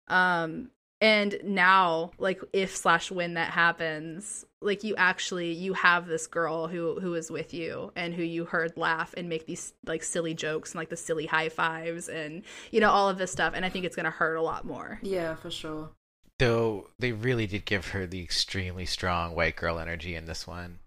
[0.08, 6.26] Um and now like if slash when that happens like you actually you have this
[6.26, 10.02] girl who who is with you and who you heard laugh and make these like
[10.02, 12.42] silly jokes and like the silly high fives and
[12.72, 13.52] you know all of this stuff.
[13.54, 14.98] And i think it's gonna hurt a lot more.
[15.02, 15.90] Yeah, for sure.
[16.38, 20.80] though they really did give her the extremely strong white girl energy in this one.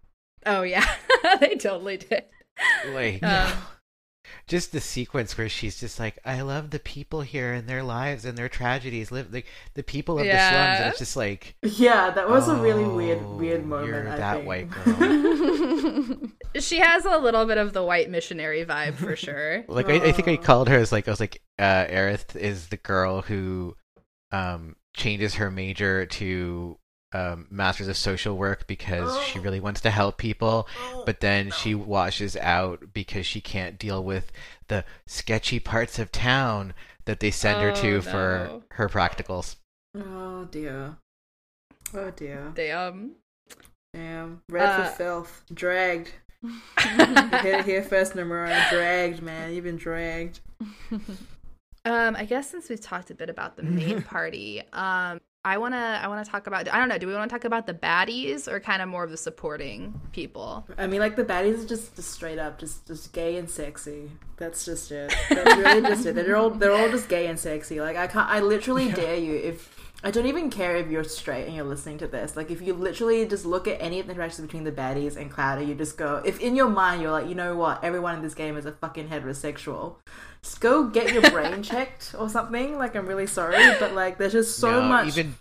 [0.46, 0.86] oh yeah.
[1.40, 2.26] They totally did.
[2.92, 3.54] Like Um,
[4.48, 8.24] just the sequence where she's just like, I love the people here and their lives
[8.26, 9.12] and their tragedies.
[9.12, 10.78] Live like the people of the slums, Yeah.
[10.82, 13.88] and it's just like Yeah, that was a really weird, oh, weird moment.
[13.90, 14.48] You're I that think.
[14.48, 16.16] white girl.
[16.60, 20.12] she has a little bit of the white missionary vibe for sure Like I, I
[20.12, 20.38] think I Oh.
[20.38, 23.76] called her as like I was like uh Aerith is the girl who
[24.32, 26.78] um changes her major to
[27.14, 30.68] um masters of social work because she really wants to help people
[31.06, 34.32] but then she washes out because she can't deal with
[34.70, 36.74] the sketchy parts of town
[37.06, 38.02] that they send her Oh, to no.
[38.02, 39.56] for her practicals
[39.96, 40.96] Oh dear.
[41.94, 42.52] Oh dear.
[42.56, 43.12] damn
[43.94, 44.42] Damn.
[44.48, 45.44] Red Uh, for filth.
[45.54, 46.12] Dragged.
[46.44, 46.50] You
[47.06, 48.70] heard it here first, Nomura.
[48.70, 49.54] Dragged, man.
[49.54, 50.40] You've been dragged.
[51.84, 56.00] Um, I guess since we've talked a bit about the main party, um, I wanna
[56.04, 58.60] I wanna talk about I don't know, do we wanna talk about the baddies or
[58.60, 60.68] kind of more of the supporting people?
[60.78, 64.12] I mean, like the baddies are just, just straight up, just just gay and sexy.
[64.38, 65.14] That's just it.
[65.30, 66.16] That's really just it.
[66.16, 67.82] They're all they're all just gay and sexy.
[67.82, 68.30] Like I can't.
[68.30, 69.34] I literally dare you.
[69.36, 69.71] If
[70.04, 72.36] I don't even care if you're straight and you're listening to this.
[72.36, 75.30] Like if you literally just look at any of the interactions between the baddies and
[75.30, 78.16] Cloud, and you just go, if in your mind you're like, you know what, everyone
[78.16, 79.98] in this game is a fucking heterosexual.
[80.42, 82.78] Just go get your brain checked or something.
[82.80, 85.08] Like I'm really sorry, but like there's just so No, much.
[85.10, 85.36] even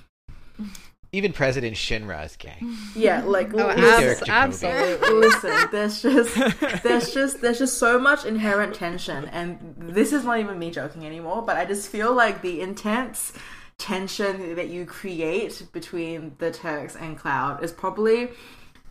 [1.12, 2.56] even President Shinra is gay.
[2.94, 5.10] yeah, like Oh, listen- abs- absolutely.
[5.10, 6.34] listen there's just
[6.84, 11.04] there's just there's just so much inherent tension and this is not even me joking
[11.04, 13.32] anymore but i just feel like the intense
[13.80, 18.28] tension that you create between the turks and cloud is probably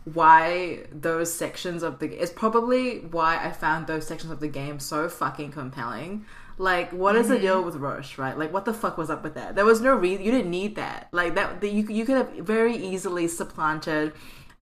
[0.04, 4.80] why those sections of the is probably why i found those sections of the game
[4.80, 6.24] so fucking compelling
[6.60, 7.42] like what is the mm-hmm.
[7.42, 8.36] deal with Roche, right?
[8.36, 9.54] Like what the fuck was up with that?
[9.54, 11.08] There was no reason you didn't need that.
[11.10, 14.12] Like that, that you you could have very easily supplanted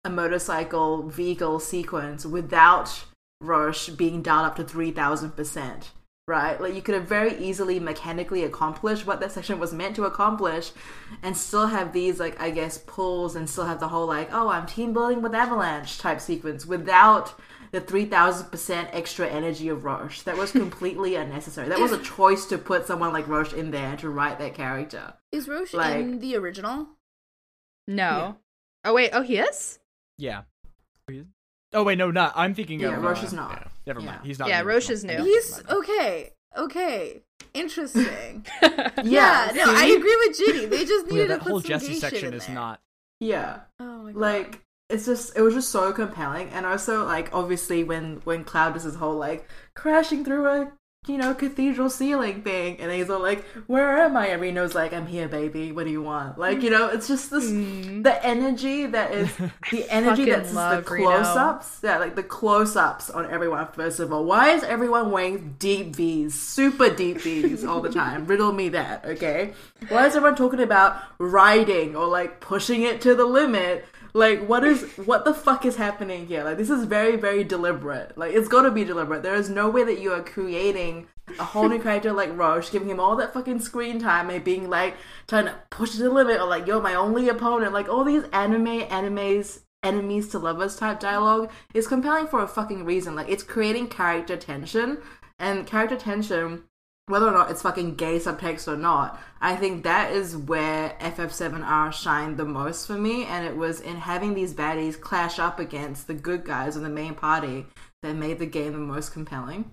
[0.03, 3.05] a motorcycle vehicle sequence without
[3.39, 5.83] Roche being dialed up to 3000%,
[6.27, 6.59] right?
[6.59, 10.71] Like you could have very easily mechanically accomplished what that section was meant to accomplish
[11.21, 14.49] and still have these, like, I guess, pulls and still have the whole, like, oh,
[14.49, 17.39] I'm team building with Avalanche type sequence without
[17.71, 20.21] the 3000% extra energy of Roche.
[20.21, 21.69] That was completely unnecessary.
[21.69, 25.13] That was a choice to put someone like Roche in there to write that character.
[25.31, 26.87] Is Roche Like- in the original?
[27.87, 28.37] No.
[28.83, 29.77] Oh wait, oh he is?
[30.17, 30.43] Yeah.
[31.73, 32.33] Oh wait, no, not.
[32.35, 33.03] I'm thinking Yeah, of.
[33.03, 33.51] Roche uh, is not.
[33.61, 33.67] yeah.
[33.87, 34.05] Never Yeah.
[34.05, 34.21] mind.
[34.25, 34.49] He's not.
[34.49, 35.23] Yeah, in the Roche is new.
[35.23, 36.31] He's okay.
[36.57, 37.21] Okay.
[37.53, 38.45] Interesting.
[38.61, 40.65] Yeah, yeah, no, I agree with Ginny.
[40.65, 42.45] They just Yeah, needed that to put whole some Jessie gay shit section in is
[42.45, 42.55] there.
[42.55, 42.81] not.
[43.19, 43.59] Yeah.
[43.79, 44.19] Oh my god.
[44.21, 48.73] like it's just it was just so compelling and also like obviously when when cloud
[48.73, 50.71] does his whole like crashing through a
[51.07, 52.79] you know cathedral ceiling thing.
[52.79, 54.27] And he's all like where am i?
[54.27, 55.71] And reno's like i'm here baby.
[55.71, 56.37] What do you want?
[56.37, 59.35] Like you know it's just this the energy that is
[59.71, 61.79] the energy that's the close-ups.
[61.83, 64.25] Yeah like the close-ups on everyone first of all.
[64.25, 66.33] Why is everyone wearing deep v's?
[66.33, 68.25] Super deep v's all the time.
[68.35, 69.53] Riddle me that okay?
[69.89, 73.85] Why is everyone talking about riding or like pushing it to the limit
[74.15, 76.43] like what is what the fuck is happening here?
[76.45, 78.17] Like this is very very deliberate.
[78.17, 79.23] Like it's to be deliberate.
[79.23, 81.07] There is no way that you are creating
[81.37, 84.69] a whole new character like Roche, giving him all that fucking screen time and being
[84.69, 84.95] like
[85.27, 87.73] trying to push to the limit or like you're my only opponent.
[87.73, 92.85] Like all these anime animes enemies to lovers type dialogue is compelling for a fucking
[92.85, 93.15] reason.
[93.15, 94.99] Like it's creating character tension.
[95.37, 96.63] And character tension
[97.07, 101.93] whether or not it's fucking gay subtext or not, I think that is where FF7R
[101.93, 106.07] shined the most for me, and it was in having these baddies clash up against
[106.07, 107.65] the good guys on the main party
[108.01, 109.71] that made the game the most compelling.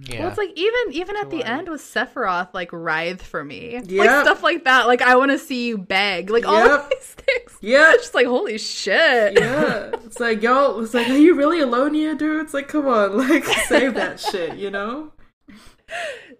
[0.00, 0.20] Yeah.
[0.20, 4.08] Well, it's like even even at the end with Sephiroth, like writhe for me, like
[4.24, 4.86] stuff like that.
[4.86, 6.70] Like I want to see you beg, like all Yep.
[6.84, 7.52] of these things.
[7.60, 7.94] Yeah.
[7.94, 9.32] It's just like holy shit.
[9.36, 12.42] Yeah, it's like yo, it's like, are you really alone here, dude?
[12.42, 15.10] It's like, come on, like save that shit, you know?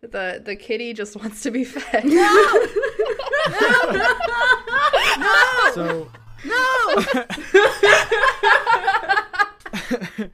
[0.02, 2.04] The the kitty just wants to be fed.
[5.74, 6.08] So
[6.44, 7.04] No.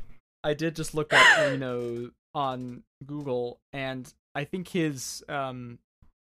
[0.45, 5.79] I did just look up Reno on Google, and I think his um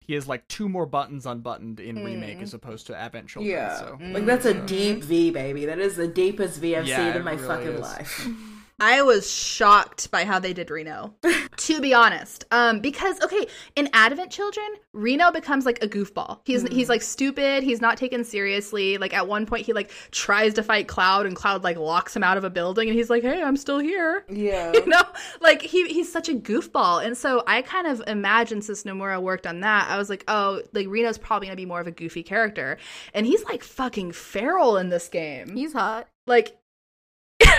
[0.07, 2.43] he has like two more buttons unbuttoned in remake Mm.
[2.43, 3.53] as opposed to Advent Children.
[3.55, 5.67] Yeah, So like that's a deep V, baby.
[5.67, 7.81] That is the deepest V I've Yeah, seen in my really fucking is.
[7.81, 8.29] life.
[8.81, 11.15] I was shocked by how they did Reno,
[11.57, 12.45] to be honest.
[12.51, 16.41] Um, because okay, in Advent Children, Reno becomes like a goofball.
[16.45, 17.63] He's he's like stupid.
[17.63, 18.99] He's not taken seriously.
[18.99, 22.23] Like at one point, he like tries to fight Cloud, and Cloud like locks him
[22.25, 25.03] out of a building, and he's like, "Hey, I'm still here." Yeah, you know
[25.41, 29.47] like he he's such a goofball and so i kind of imagined since nomura worked
[29.47, 32.23] on that i was like oh like reno's probably gonna be more of a goofy
[32.23, 32.79] character
[33.15, 36.09] and he's like fucking feral in this game He's hot.
[36.27, 36.57] like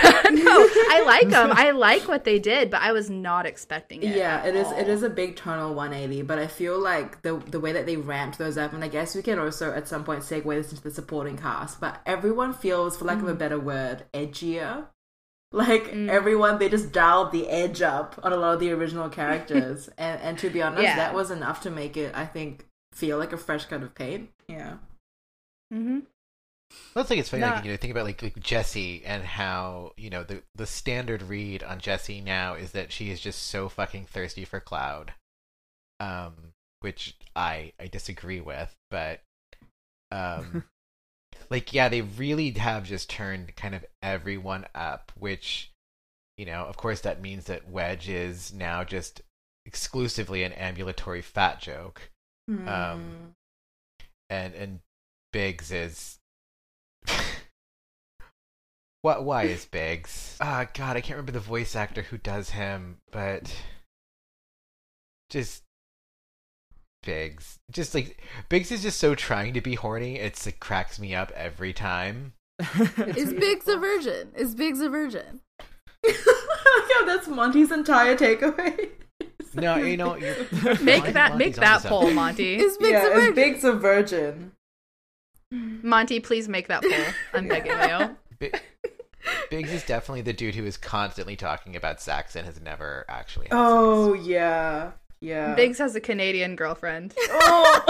[0.30, 1.50] no i like them.
[1.54, 4.44] i like what they did but i was not expecting it yeah.
[4.44, 4.66] It is.
[4.66, 4.78] all.
[4.78, 7.96] It is a big tonal 180, but I feel like the the way that they
[7.96, 10.82] ramped those up, and I guess we can also at some point segue this into
[10.82, 11.80] the supporting cast.
[11.80, 14.86] But everyone feels, for lack of a better word, edgier.
[15.52, 16.08] Like Mm.
[16.08, 20.20] everyone, they just dialed the edge up on a lot of the original characters, and
[20.20, 20.96] and to be honest, Yeah.
[20.96, 24.30] that was enough to make it, I think, feel like a fresh coat of paint.
[24.48, 24.74] Yeah.
[25.72, 26.00] mm-hmm.
[26.94, 27.54] I think it's funny, Nah.
[27.54, 31.22] like, you know, think about like, like Jessie and how you know the the standard
[31.22, 35.14] read on Jessie now is that she is just so fucking thirsty for Cloud,
[36.00, 39.20] um, which I I disagree with, but
[40.10, 40.64] um,
[41.50, 45.70] like yeah, they really have just turned kind of everyone up, which
[46.36, 49.20] you know, of course, that means that Wedge is now just
[49.64, 52.10] exclusively an ambulatory fat joke
[52.68, 53.34] Um,
[54.28, 54.80] and and
[55.32, 56.18] Biggs is
[59.02, 60.36] what why is Biggs?
[60.40, 63.54] Ah god, I can't remember the voice actor who does him, but
[65.30, 65.62] just
[67.02, 67.58] Biggs.
[67.70, 71.30] Just like Biggs is just so trying to be horny, it's it cracks me up
[71.32, 72.32] every time.
[73.16, 74.30] Is Biggs a virgin?
[74.36, 75.40] Is Biggs a virgin?
[76.06, 76.12] yeah,
[77.04, 78.90] that's Monty's entire takeaway.
[79.54, 80.34] No, you know, you're
[80.80, 81.90] make Monty- that Monty's make that something.
[81.90, 83.34] poll monty Is Biggs yeah, a is virgin?
[83.34, 84.52] Biggs a virgin?
[85.50, 88.16] monty please make that poll i'm begging you
[88.50, 88.60] Bi-
[89.50, 93.46] Biggs is definitely the dude who is constantly talking about sex and has never actually
[93.46, 95.54] had Oh yeah, yeah.
[95.54, 97.82] biggs has a canadian girlfriend Oh,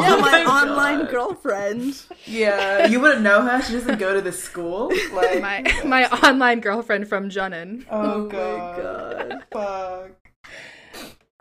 [0.00, 0.68] yeah, Oh my, God.
[0.68, 2.02] online girlfriend.
[2.24, 3.60] Yeah, you wouldn't know her.
[3.62, 4.90] She doesn't go to this school.
[5.12, 7.84] Like, my my online girlfriend from Junon.
[7.90, 10.10] oh, my god, fuck.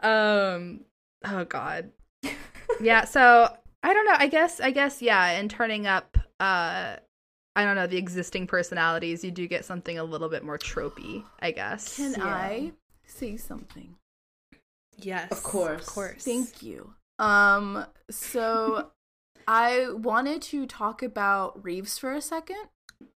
[0.05, 0.81] Um.
[1.25, 1.91] Oh God.
[2.81, 3.05] Yeah.
[3.05, 3.47] So
[3.81, 4.15] I don't know.
[4.17, 4.59] I guess.
[4.59, 5.01] I guess.
[5.01, 5.25] Yeah.
[5.31, 6.17] And turning up.
[6.39, 6.97] Uh.
[7.55, 9.23] I don't know the existing personalities.
[9.23, 11.23] You do get something a little bit more tropey.
[11.39, 11.97] I guess.
[11.97, 12.25] Can Yeah.
[12.25, 12.71] I
[13.05, 13.95] say something?
[14.97, 15.31] Yes.
[15.31, 15.81] Of course.
[15.87, 16.23] Of course.
[16.23, 16.93] Thank you.
[17.19, 18.91] Um, so
[19.47, 22.69] I wanted to talk about Reeves for a second.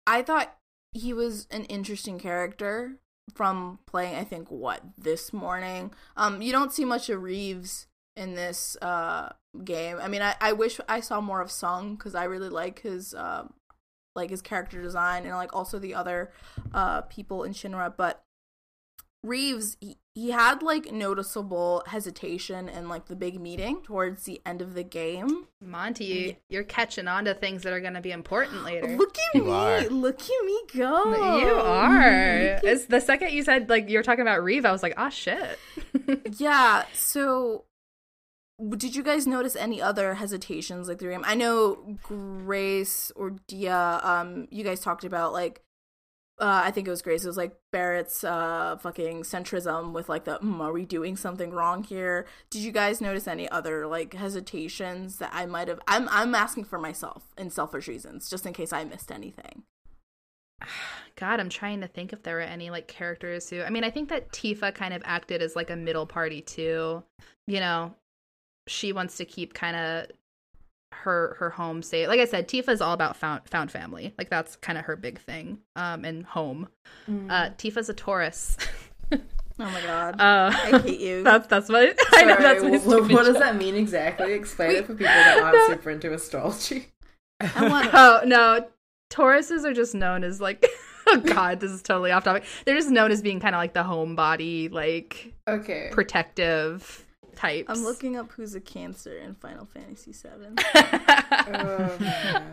[0.06, 0.56] I thought
[0.92, 2.98] he was an interesting character
[3.34, 5.92] from playing, I think, what, this morning.
[6.16, 9.30] Um, you don't see much of Reeves in this uh
[9.64, 9.98] game.
[10.02, 13.14] I mean, I, I wish I saw more of Tseng because I really like his
[13.14, 13.54] um
[14.18, 16.32] like his character design and like also the other
[16.74, 18.22] uh people in Shinra, but
[19.24, 24.62] Reeves, he, he had like noticeable hesitation in like the big meeting towards the end
[24.62, 25.48] of the game.
[25.60, 28.96] Monty, you're catching on to things that are going to be important later.
[28.96, 29.82] Look at You me, are.
[29.90, 31.40] look at me go.
[31.40, 32.60] You are.
[32.64, 35.10] It's the second you said like you were talking about Reeve, I was like, ah,
[35.10, 35.60] shit.
[36.38, 36.86] yeah.
[36.94, 37.66] So, w-
[38.78, 41.24] did you guys notice any other hesitations like the game?
[41.26, 44.00] I know Grace or Dia.
[44.04, 45.62] Um, you guys talked about like.
[46.40, 47.24] Uh, I think it was Grace.
[47.24, 51.50] It was like Barret's uh fucking centrism with like the mm, are we doing something
[51.50, 52.28] wrong here?
[52.52, 55.80] Did you guys notice any other like hesitations that I might have?
[55.88, 59.64] I'm I'm asking for myself in selfish reasons, just in case I missed anything.
[61.16, 63.64] God, I'm trying to think if there were any like characters who.
[63.64, 67.04] I mean, I think that Tifa kind of acted as like a middle party too.
[67.48, 67.96] You know,
[68.68, 70.08] she wants to keep kind of
[70.94, 72.08] her her home safe.
[72.08, 74.14] Like I said, Tifa is all about found found family.
[74.18, 75.60] Like that's kind of her big thing.
[75.76, 76.70] Um, and home.
[77.10, 77.30] Mm.
[77.32, 78.58] Uh, Tifa's a Taurus.
[79.60, 80.22] Oh my god.
[80.22, 81.24] Uh, I hate you.
[81.24, 82.36] That's that's what I know.
[82.36, 84.34] That's Sorry, my what, stupid what does that mean exactly?
[84.34, 85.68] Explain it for people that aren't No.
[85.70, 86.90] super into astrology.
[87.42, 88.68] I want Oh no,
[89.10, 90.64] Tauruses are just known as like.
[91.08, 92.44] Oh God, this is totally off topic.
[92.66, 95.90] They're just known as being kind of like the homebody, like Okay.
[95.92, 97.04] protective
[97.38, 97.70] types.
[97.70, 100.56] I'm looking up who's a Cancer in Final Fantasy VII.
[101.50, 101.98] Oh,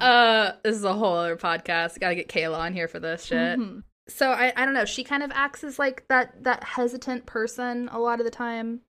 [0.00, 1.98] uh, this is a whole other podcast.
[1.98, 3.58] Got to get Kayla on here for this shit.
[3.58, 3.82] Mhm.
[4.08, 4.84] So I, I don't know.
[4.84, 8.80] She kind of acts as like that that hesitant person a lot of the time.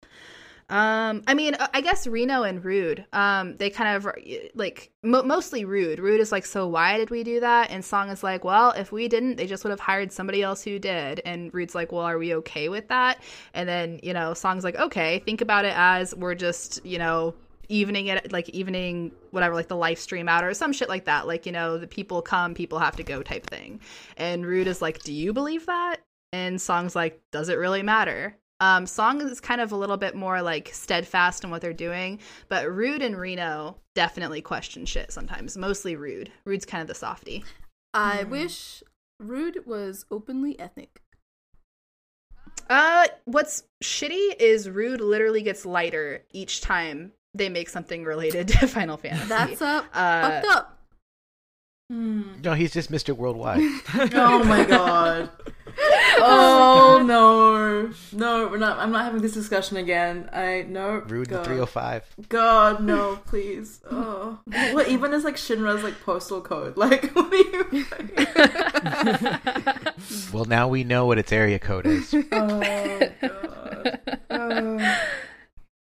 [0.69, 3.05] Um, I mean, I guess Reno and Rude.
[3.13, 4.13] Um, they kind of
[4.55, 5.99] like mo- mostly Rude.
[5.99, 7.71] Rude is like, so why did we do that?
[7.71, 10.63] And Tseng is like, well, if we didn't, they just would have hired somebody else
[10.63, 11.21] who did.
[11.25, 13.23] And Rude's like, well, are we okay with that?
[13.53, 17.35] And then you know, Tseng's like, okay, think about it as we're just you know
[17.69, 21.27] evening it like evening whatever like the live stream out or some shit like that
[21.27, 23.81] like you know the people come people have to go type thing
[24.17, 25.97] and rude is like do you believe that
[26.33, 30.15] and Tseng's like does it really matter um Tseng is kind of a little bit
[30.15, 32.19] more like steadfast in what they're doing
[32.49, 37.45] but rude and reno definitely question shit sometimes mostly rude rude's kind of the softy
[37.93, 38.83] I wish
[39.21, 41.01] Rude was openly ethnic.
[42.69, 48.67] uh what's shitty is rude literally gets lighter each time they make something related to
[48.67, 49.87] final fantasy That's up.
[49.95, 50.79] uh fucked up.
[51.91, 52.41] Hmm.
[52.43, 53.15] No, he's just Mr.
[53.15, 53.61] Worldwide.
[54.15, 55.31] Oh my god.
[56.17, 57.93] Oh, oh no.
[58.13, 60.31] No, we're not I'm not having this discussion again.
[60.33, 61.45] I no Rude in God.
[61.45, 62.05] 305.
[62.29, 63.81] God, no, please.
[63.91, 64.39] Oh.
[64.73, 66.77] What even is like Shinra's like postal code?
[66.85, 67.85] Like what are you
[70.33, 72.15] Well, now we know what its area code is.
[72.15, 74.01] Oh god.
[74.31, 74.99] Oh.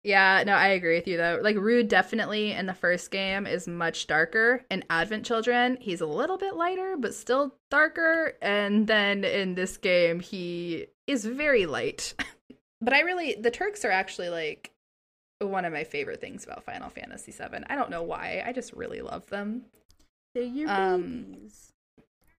[0.04, 1.38] Yeah, no, I agree with you though.
[1.42, 4.64] Like Rude definitely in the first game is much darker.
[4.70, 8.32] In Advent Children, he's a little bit lighter, but still darker.
[8.42, 12.14] And then in this game, he is very light.
[12.80, 14.72] but I really the Turks are actually like
[15.40, 17.64] one of my favorite things about Final Fantasy VII.
[17.68, 18.42] I don't know why.
[18.44, 19.62] I just really love them.
[20.34, 21.71] They're your Um, babies.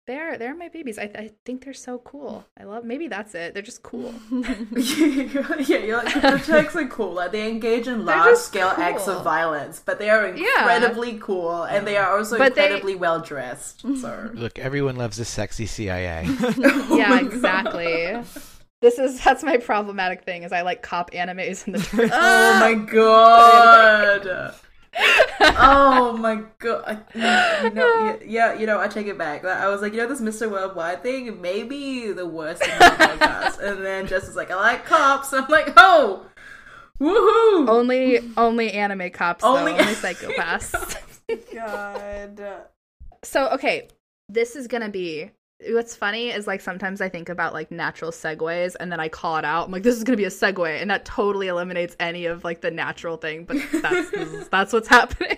[0.06, 1.00] They're they're my babies.
[1.00, 2.46] I, I think they're so cool.
[2.60, 3.54] I love maybe that's it.
[3.54, 4.14] They're just cool.
[4.32, 7.14] yeah, you're like the Turks are cool.
[7.14, 10.44] Like they engage in large just scale acts of violence, but they are Yeah.
[10.60, 13.84] incredibly cool and they are also But they- incredibly well dressed.
[14.04, 16.26] So Look, everyone loves the sexy CIA.
[16.28, 18.22] Oh yeah, my exactly.
[18.82, 22.12] This is that's my problematic thing is I like cop animes in the Turks.
[22.14, 24.54] Oh my god.
[25.40, 27.06] Oh my god!
[27.16, 29.44] You know, yeah, you know, I take it back.
[29.46, 30.50] I was like, you know, this Mr.
[30.50, 34.56] Worldwide thing may be the worst in the podcast, and then Jess is like, I
[34.56, 35.34] like cops.
[35.34, 36.26] I'm like, oh,
[37.00, 37.70] woohoo!
[37.70, 40.98] only only anime cops though, Only- only, psychopaths.
[41.54, 42.42] God.
[43.24, 43.88] so okay,
[44.30, 45.32] this is gonna be
[45.70, 49.38] what's funny is like sometimes I think about like natural segues and then I call
[49.38, 49.66] it out.
[49.68, 52.62] I'm like, this is gonna be a segue, and that totally eliminates any of like
[52.62, 53.46] the natural thing.
[53.46, 55.38] But that's is- that's what's happening.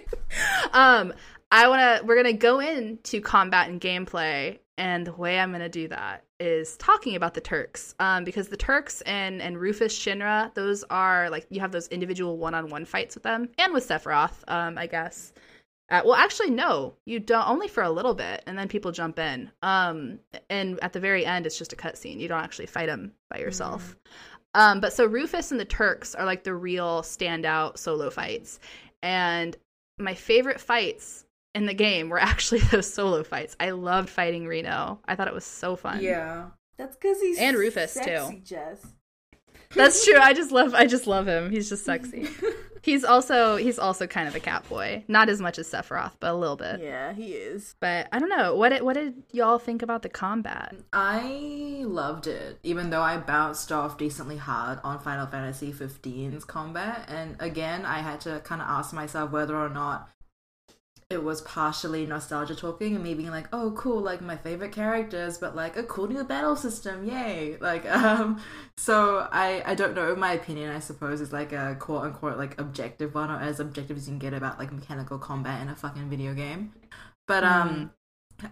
[0.73, 1.13] um,
[1.51, 5.87] I wanna we're gonna go into combat and gameplay, and the way I'm gonna do
[5.89, 7.95] that is talking about the Turks.
[7.99, 12.37] Um, because the Turks and and Rufus Shinra, those are like you have those individual
[12.37, 15.33] one on one fights with them, and with Sephiroth, um, I guess.
[15.89, 17.47] Uh, well, actually, no, you don't.
[17.47, 19.51] Only for a little bit, and then people jump in.
[19.61, 22.19] Um, and at the very end, it's just a cutscene.
[22.19, 23.95] You don't actually fight them by yourself.
[24.55, 28.59] Um, but so Rufus and the Turks are like the real standout solo fights,
[29.03, 29.55] and
[29.99, 33.55] my favorite fights in the game were actually those solo fights.
[33.59, 34.99] I loved fighting Reno.
[35.05, 36.01] I thought it was so fun.
[36.01, 36.47] Yeah,
[36.77, 38.41] That's because he's And Rufus, too.
[38.43, 38.85] Jess.
[39.75, 40.17] That's true.
[40.17, 41.51] I just love I just love him.
[41.51, 42.27] He's just sexy.
[42.81, 45.03] he's also he's also kind of a cat boy.
[45.07, 46.79] Not as much as Sephiroth, but a little bit.
[46.81, 47.75] Yeah, he is.
[47.79, 48.55] But I don't know.
[48.55, 50.75] What did what did y'all think about the combat?
[50.93, 57.05] I loved it, even though I bounced off decently hard on Final Fantasy 15's combat.
[57.07, 60.09] And again, I had to kind of ask myself whether or not
[61.09, 65.37] it was partially nostalgia talking and me being like, oh, cool, like my favorite characters,
[65.37, 67.57] but like a cool new battle system, yay!
[67.61, 68.41] Like, um,
[68.77, 70.15] so I I don't know.
[70.15, 73.97] My opinion, I suppose, is like a quote unquote like objective one, or as objective
[73.97, 76.73] as you can get about like mechanical combat in a fucking video game.
[77.27, 77.91] But um,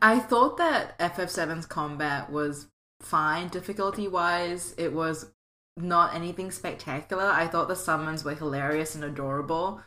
[0.02, 2.68] I thought that FF7's combat was
[3.02, 4.76] fine difficulty wise.
[4.78, 5.32] It was
[5.76, 7.26] not anything spectacular.
[7.26, 9.82] I thought the summons were hilarious and adorable.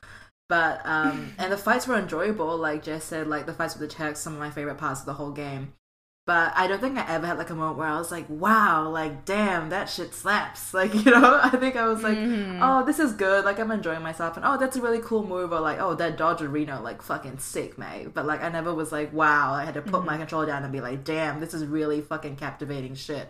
[0.48, 3.94] But um and the fights were enjoyable, like Jess said, like the fights with the
[3.94, 5.72] Turks, some of my favorite parts of the whole game.
[6.26, 8.88] But I don't think I ever had like a moment where I was like, wow,
[8.88, 10.74] like damn, that shit slaps.
[10.74, 12.58] Like, you know, I think I was like, Mhm.
[12.60, 15.52] oh, this is good, like I'm enjoying myself and oh that's a really cool move
[15.52, 18.12] or like, oh that dodge Reno, like fucking sick, mate.
[18.12, 20.72] But like I never was like, wow, I had to put my controller down and
[20.72, 23.28] be like, damn, this is really fucking captivating shit.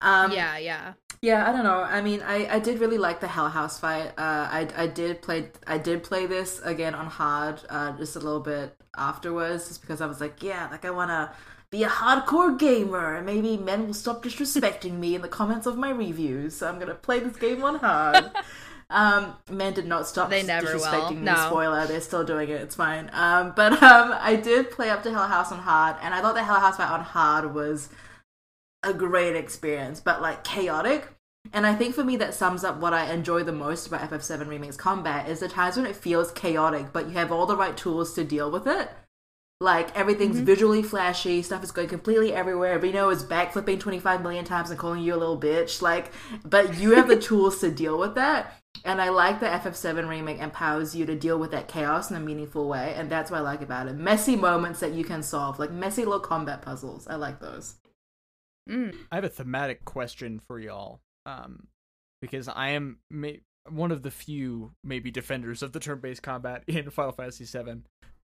[0.00, 0.92] Um yeah, yeah.
[1.24, 1.80] Yeah, I don't know.
[1.80, 4.08] I mean, I, I did really like the Hell House fight.
[4.18, 8.18] Uh, I I did play I did play this again on hard, uh, just a
[8.18, 11.32] little bit afterwards, just because I was like, yeah, like I wanna
[11.70, 15.78] be a hardcore gamer, and maybe men will stop disrespecting me in the comments of
[15.78, 16.56] my reviews.
[16.56, 18.30] So I'm gonna play this game on hard.
[18.90, 21.16] um, men did not stop They never disrespecting will.
[21.16, 21.22] me.
[21.22, 21.46] No.
[21.46, 22.60] Spoiler, they're still doing it.
[22.60, 23.08] It's fine.
[23.14, 26.34] Um, but um, I did play up to Hell House on hard, and I thought
[26.34, 27.88] the Hell House fight on hard was
[28.82, 31.08] a great experience, but like chaotic.
[31.52, 34.48] And I think for me, that sums up what I enjoy the most about FF7
[34.48, 37.76] Remake's combat is the times when it feels chaotic, but you have all the right
[37.76, 38.90] tools to deal with it.
[39.60, 42.78] Like everything's visually flashy, stuff is going completely everywhere.
[42.78, 45.80] Reno is backflipping 25 million times and calling you a little bitch.
[45.80, 46.12] Like,
[46.44, 48.60] but you have the tools to deal with that.
[48.84, 52.20] And I like that FF7 Remake empowers you to deal with that chaos in a
[52.20, 52.94] meaningful way.
[52.96, 53.94] And that's what I like about it.
[53.94, 57.06] Messy moments that you can solve, like messy little combat puzzles.
[57.06, 57.76] I like those.
[58.68, 58.94] Mm.
[59.12, 61.68] I have a thematic question for y'all, um,
[62.20, 66.90] because I am may- one of the few maybe defenders of the turn-based combat in
[66.90, 67.82] Final Fantasy VII.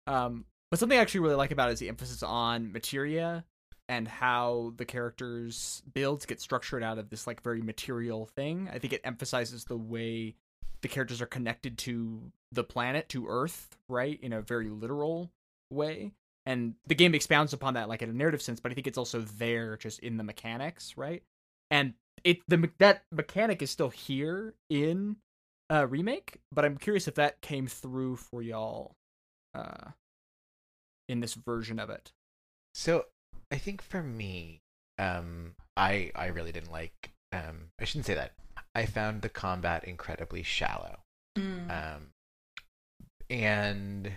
[0.08, 3.44] Um, but something I actually really like about it is the emphasis on materia
[3.88, 8.70] and how the characters' builds get structured out of this like very material thing.
[8.72, 10.36] I think it emphasizes the way
[10.82, 15.32] the characters are connected to the planet, to Earth, right, in a very literal
[15.72, 16.14] way
[16.50, 18.98] and the game expounds upon that like in a narrative sense but i think it's
[18.98, 21.24] also there just in the mechanics right
[21.70, 21.94] and
[22.24, 25.18] it the that mechanic is still here in
[25.70, 28.96] uh remake but i'm curious if that came through for y'all
[29.54, 29.92] uh
[31.08, 32.12] in this version of it
[32.74, 33.06] So
[33.52, 34.62] I think for me,
[35.00, 37.12] um, I I really didn't like.
[37.32, 38.34] Um, I shouldn't say that.
[38.76, 41.00] I found the combat incredibly shallow.
[41.72, 42.12] Um,
[43.30, 44.12] and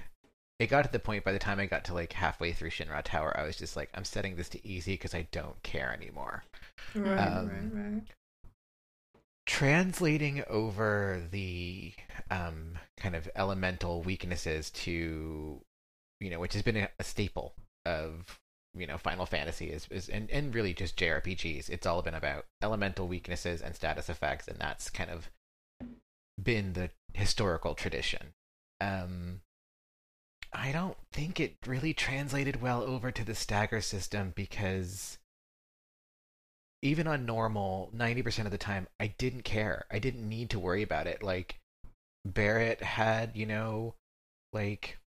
[0.62, 3.02] it got to the point by the time I got to like halfway through Shinra
[3.02, 6.44] Tower, I was just like, I'm setting this to easy because I don't care anymore.
[6.94, 8.02] Right, Um, right, right.
[9.44, 11.92] Translating over the
[12.30, 15.60] um, kind of elemental weaknesses to,
[16.20, 18.38] you know, which has been a, a staple of
[18.74, 21.68] you know Final Fantasy is, is and, and really just JRPGs.
[21.68, 25.28] It's all been about elemental weaknesses and status effects, and that's kind of
[26.40, 28.32] been the historical tradition.
[28.80, 29.40] Um,
[30.54, 35.18] I don't think it really translated well over to the stagger system because
[36.82, 39.86] even on normal, 90% of the time, I didn't care.
[39.90, 41.22] I didn't need to worry about it.
[41.22, 41.56] Like,
[42.24, 43.94] Barret had, you know,
[44.52, 44.98] like,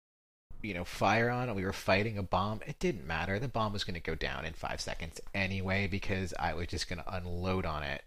[0.62, 2.62] you know, fire on and we were fighting a bomb.
[2.66, 3.38] It didn't matter.
[3.38, 6.90] The bomb was going to go down in five seconds anyway because I was just
[6.90, 8.04] going to unload on it.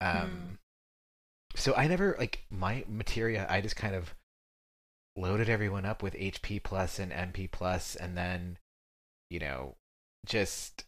[0.00, 0.58] Um,
[1.56, 4.14] So I never, like, my materia, I just kind of
[5.16, 8.58] loaded everyone up with HP plus and MP plus and then,
[9.28, 9.76] you know,
[10.26, 10.84] just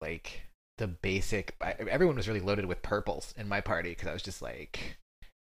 [0.00, 0.42] like
[0.78, 4.22] the basic I, everyone was really loaded with purples in my party because I was
[4.22, 4.98] just like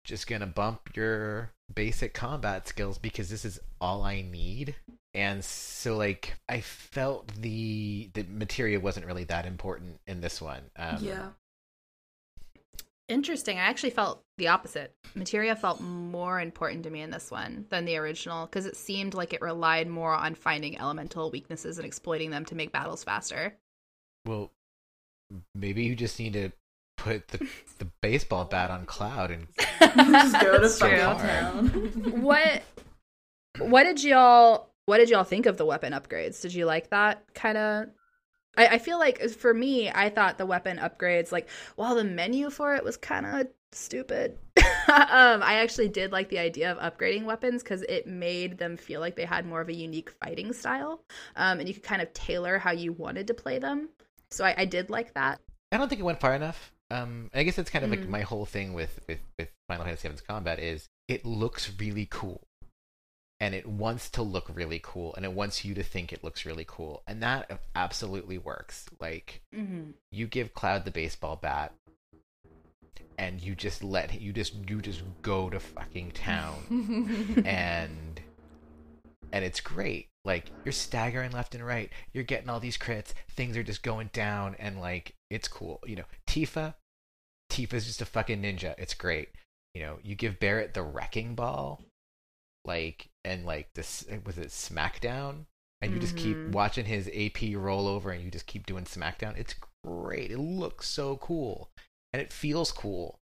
[0.04, 4.74] just gonna bump your basic combat skills because this is all I need.
[5.14, 10.62] And so like I felt the the materia wasn't really that important in this one.
[10.76, 11.28] Um, yeah.
[13.10, 13.58] Interesting.
[13.58, 14.94] I actually felt the opposite.
[15.14, 19.14] Materia felt more important to me in this one than the original because it seemed
[19.14, 23.56] like it relied more on finding elemental weaknesses and exploiting them to make battles faster.
[24.24, 24.52] Well,
[25.54, 26.52] maybe you just need to
[26.96, 27.38] put the
[27.78, 29.48] the baseball bat on Cloud and
[29.80, 31.68] Just go to That's town.
[32.22, 32.62] what
[33.58, 36.40] what did y'all what did y'all think of the weapon upgrades?
[36.40, 37.88] Did you like that kind of
[38.56, 42.50] I, I feel like for me, I thought the weapon upgrades, like while the menu
[42.50, 47.24] for it was kind of stupid, um, I actually did like the idea of upgrading
[47.24, 51.02] weapons because it made them feel like they had more of a unique fighting style,
[51.36, 53.88] um, and you could kind of tailor how you wanted to play them.
[54.30, 55.40] So I, I did like that.
[55.72, 56.72] I don't think it went far enough.
[56.90, 58.08] Um, I guess that's kind of like Mm.
[58.08, 62.42] my whole thing with, with, with Final Fantasy VII's combat is it looks really cool,
[63.40, 66.44] and it wants to look really cool, and it wants you to think it looks
[66.44, 68.86] really cool, and that absolutely works.
[69.00, 69.90] Like Mm-hmm.
[70.12, 71.72] you give Cloud the baseball bat,
[73.18, 78.20] and you just let you just you just go to fucking town, and
[79.32, 80.08] and it's great.
[80.24, 81.90] Like you're staggering left and right.
[82.12, 83.14] You're getting all these crits.
[83.30, 85.80] Things are just going down, and like it's cool.
[85.86, 86.74] You know, Tifa,
[87.50, 88.74] Tifa's just a fucking ninja.
[88.78, 89.30] It's great.
[89.74, 91.80] You know, you give Barret the wrecking ball,
[92.64, 95.46] like and like this was it SmackDown,
[95.80, 96.52] and you just keep Mhm.
[96.52, 99.36] watching his AP roll over, and you just keep doing SmackDown.
[99.36, 99.54] It's
[99.84, 100.30] great.
[100.30, 101.70] It looks so cool,
[102.12, 103.18] and it feels cool.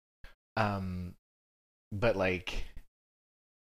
[0.55, 1.15] Um,
[1.91, 2.65] but like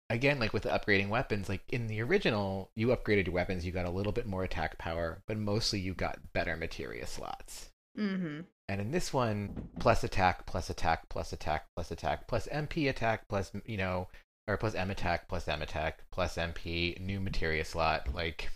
[0.09, 3.70] again, like with the upgrading weapons, like in the original, you upgraded your weapons, you
[3.70, 7.70] got a little bit more attack power, but mostly you got better materia slots.
[7.97, 8.40] Mm-hmm.
[8.68, 13.28] And in this one, plus attack, plus attack, plus attack, plus attack, plus MP attack,
[13.28, 14.09] plus you know,
[14.48, 18.14] or plus M attack, plus M attack, plus MP, new materia slot.
[18.14, 18.50] Like,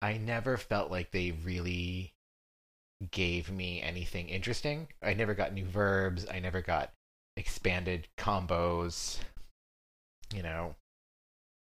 [0.00, 2.12] I never felt like they really
[3.10, 4.88] gave me anything interesting.
[5.02, 6.26] I never got new verbs.
[6.30, 6.92] I never got
[7.36, 9.18] expanded combos.
[10.34, 10.74] You know.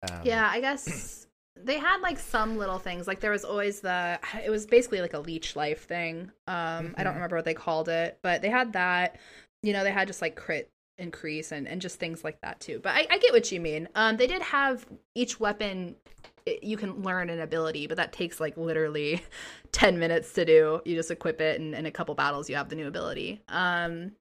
[0.03, 3.07] Um, yeah, I guess they had like some little things.
[3.07, 6.31] Like there was always the it was basically like a leech life thing.
[6.47, 7.15] Um I don't Mhm.
[7.15, 9.17] remember what they called it, but they had that.
[9.61, 10.69] You know, they had just like crit
[10.99, 12.79] increase and and just things like that too.
[12.81, 13.87] But I, I get what you mean.
[13.95, 14.85] Um they did have
[15.15, 15.95] each weapon
[16.45, 19.23] it, you can learn an ability, but that takes like literally
[19.71, 20.81] 10 minutes to do.
[20.85, 23.41] You just equip it and in a couple battles you have the new ability.
[23.47, 24.11] Um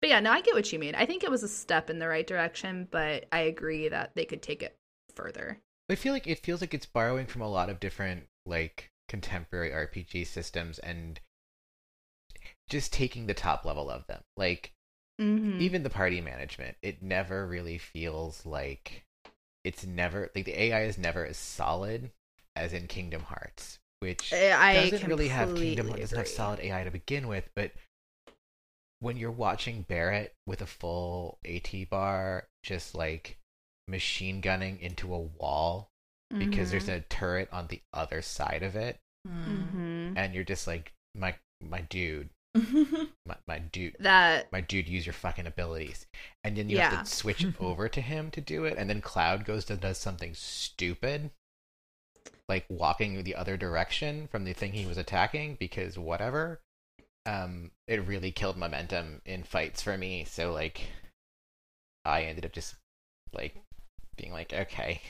[0.00, 0.94] but yeah, no, I get what you mean.
[0.94, 4.26] I think it was a step in the right direction, but I agree that they
[4.26, 4.76] could take it
[5.14, 5.58] further.
[5.88, 9.70] I feel like it feels like it's borrowing from a lot of different like contemporary
[9.70, 11.20] RPG systems and
[12.68, 14.20] just taking the top level of them.
[14.36, 14.72] Like
[15.20, 15.60] Mm-hmm.
[15.60, 19.04] even the party management, it never really feels like
[19.64, 22.10] it's never like the AI is never as solid
[22.54, 26.60] as in Kingdom Hearts, which Eh, I doesn't really have Kingdom completely doesn't have solid
[26.60, 27.72] AI to begin with, but
[29.00, 33.38] when you're watching Barret with a full ATB bar just like
[33.88, 35.88] machine gunning into a wall
[36.38, 36.96] because there's Mm-hmm.
[36.98, 40.12] a turret on the other side of it Mhm.
[40.16, 42.30] and you're just like my my dude
[43.26, 46.06] my, my dude that my dude use your fucking abilities.
[46.44, 46.90] And then you Yeah.
[46.90, 48.76] have to switch over to him to do it.
[48.78, 51.30] And then cloud goes to does something stupid
[52.48, 56.60] like walking the other direction from the thing he was attacking because whatever.
[57.26, 60.24] Um it really killed momentum in fights for me.
[60.24, 60.82] So like
[62.04, 62.76] i ended up just
[63.32, 63.56] like
[64.16, 65.02] being like okay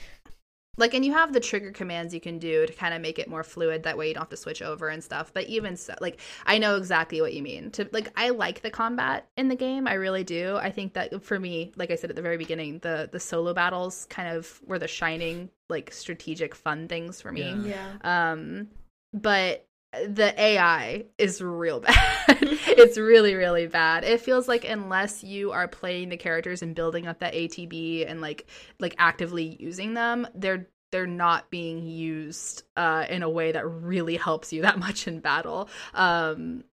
[0.77, 3.27] like and you have the trigger commands you can do to kind of make it
[3.29, 5.93] more fluid that way you don't have to switch over and stuff but even so
[6.01, 9.55] like i know exactly what you mean to like i like the combat in the
[9.55, 12.37] game i really do i think that for me like i said at the very
[12.37, 17.31] beginning the the solo battles kind of were the shining like strategic fun things for
[17.31, 17.93] me Yeah.
[18.03, 18.31] yeah.
[18.31, 18.67] um
[19.13, 21.95] but the ai is real bad.
[22.77, 24.03] It's really really bad.
[24.03, 28.21] It feels like unless you are playing the characters and building up that atb and
[28.21, 28.47] like
[28.79, 34.15] like actively using them they're they're not being used uh in a way that really
[34.15, 35.69] helps you that much in battle.
[35.93, 36.63] Um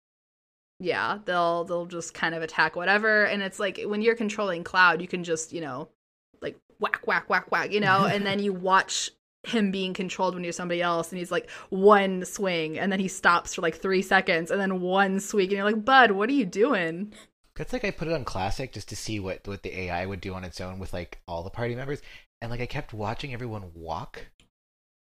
[0.81, 3.25] yeah they'll they'll just kind of attack whatever.
[3.25, 5.89] And it's like when you're controlling cloud you can just you know
[6.43, 8.05] like whack whack whack whack you know?
[8.05, 9.11] And then you watch
[9.47, 13.09] him being controlled when you're somebody else and he's like one swing and then he
[13.09, 16.33] stops for like three seconds and then one swing and you're like bud what are
[16.33, 17.13] you doing
[17.57, 20.21] That's like I put it on classic just to see what what the AI would
[20.21, 22.03] do on its own with like all the party members,
[22.41, 24.27] and like I kept watching everyone walk.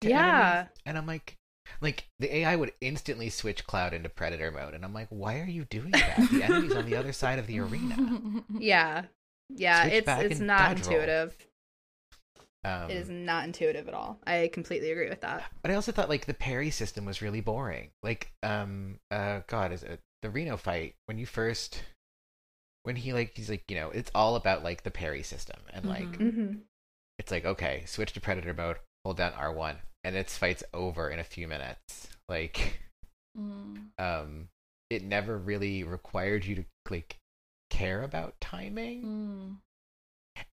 [0.01, 0.51] Yeah.
[0.65, 1.37] enemies, and I'm like,
[1.81, 5.45] like the AI would instantly switch Cloud into Predator mode, and I'm like, why are
[5.47, 6.27] you doing that?
[6.31, 7.97] The enemy's on the other side of the arena.
[8.59, 9.05] yeah
[9.49, 11.47] yeah Switch it's it's not intuitive roll.
[12.63, 15.75] Intuitive Um, it is not intuitive at all i completely agree with that But I
[15.75, 17.89] also thought like the parry system was really boring.
[18.03, 21.83] Like, um, uh, God, is it the Reno fight when you first,
[22.83, 25.85] when he like he's like you know it's all about like the parry system and
[25.85, 26.31] like Mhm.
[26.31, 26.53] mm-hmm.
[27.19, 31.19] it's like okay switch to predator mode hold down r1 and its fight's over in
[31.19, 32.79] a few minutes like
[33.37, 33.87] Mm.
[33.97, 34.47] um
[34.89, 37.17] it never really required you to like
[37.69, 39.57] care about timing Mm.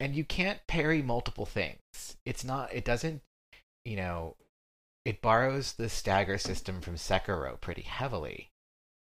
[0.00, 2.16] And you can't parry multiple things.
[2.24, 3.22] It's not it doesn't
[3.84, 4.36] you know
[5.04, 8.50] it borrows the stagger system from sekiro pretty heavily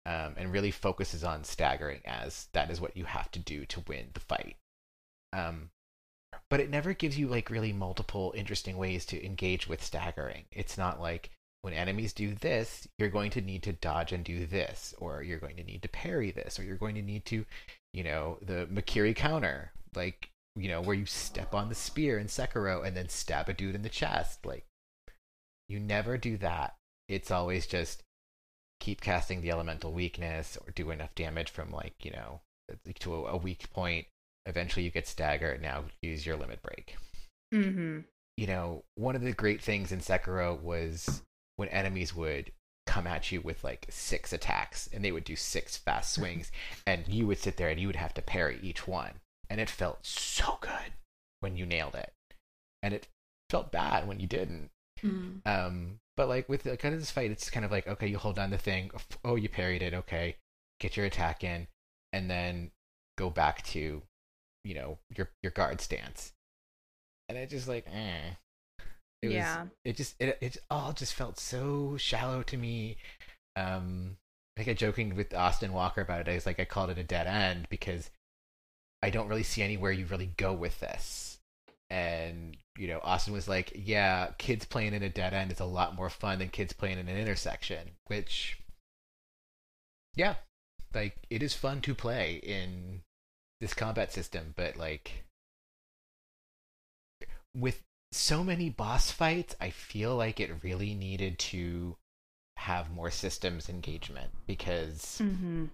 [0.05, 3.83] um, and really focuses on staggering as that is what you have to do to
[3.87, 4.55] win the fight.
[5.33, 5.69] Um,
[6.49, 10.45] but it never gives you like really multiple interesting ways to engage with staggering.
[10.51, 11.31] It's not like
[11.61, 15.39] when enemies do this you're going to need to dodge and do this or you're
[15.39, 17.45] going to need to parry this or you're going to need to
[17.93, 19.71] you know the Mikiri counter.
[19.95, 20.29] Like
[20.59, 23.75] you know where you step on the spear in sekiro and then stab a dude
[23.75, 24.65] in the chest like
[25.67, 26.75] you never do that
[27.07, 28.03] it's always just
[28.79, 32.39] keep casting the elemental weakness or do enough damage from like you know
[32.99, 34.05] to a, a weak point
[34.45, 36.95] eventually you get stagger now use your limit break
[37.53, 38.01] Mm-hmm.
[38.37, 41.23] you know, one of the great things in Sekiro was
[41.55, 42.51] when enemies would
[42.85, 46.51] come at you with like six attacks and they would do six fast swings
[46.85, 49.13] and you would sit there and you would have to parry each one.
[49.49, 50.93] And it felt so good
[51.39, 52.13] when you nailed it.
[52.83, 53.07] And it
[53.49, 54.69] felt bad when you didn't.
[55.03, 55.41] Mm.
[55.45, 58.17] Um, but like with the kind of this fight, it's kind of like, okay, you
[58.17, 58.91] hold on the thing.
[59.23, 59.93] Oh, you parried it.
[59.93, 60.35] Okay.
[60.79, 61.67] Get your attack in
[62.13, 62.71] and then
[63.17, 64.01] go back to,
[64.63, 66.33] you know, your, your guard stance.
[67.27, 68.35] And it just like, eh.
[69.21, 72.95] It was, yeah it just it it all just felt so shallow to me.
[73.55, 74.15] Um,
[74.57, 76.31] like I joking with Austin Walker about it.
[76.31, 78.09] I was like, I called it a dead end because
[79.01, 81.39] I don't really see anywhere you really go with this.
[81.89, 85.65] And you know, Austin was like, "Yeah, kids playing in a dead end is a
[85.65, 88.59] lot more fun than kids playing in an intersection." Which,
[90.15, 90.35] yeah,
[90.93, 93.01] like it is fun to play in
[93.59, 95.25] this combat system, but like
[97.55, 97.81] with
[98.11, 101.97] so many boss fights, I feel like it really needed to
[102.57, 105.65] have more systems engagement because Mm-hmm.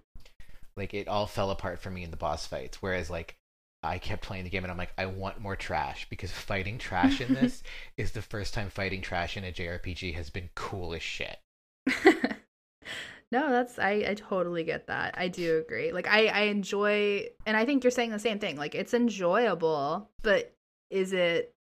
[0.77, 3.35] Like it all fell apart for me in the boss fights whereas like
[3.83, 7.21] i kept playing the game and i'm like i want more trash because fighting trash
[7.21, 7.63] in this
[7.97, 11.37] is the first time fighting trash in a jrpg has been cool as shit
[13.31, 15.15] no, that's I, I totally get that.
[15.17, 15.91] I do agree.
[15.91, 18.57] Like I, I enjoy and I think you're saying the same thing.
[18.57, 20.53] Like it's enjoyable, but
[20.89, 21.53] is it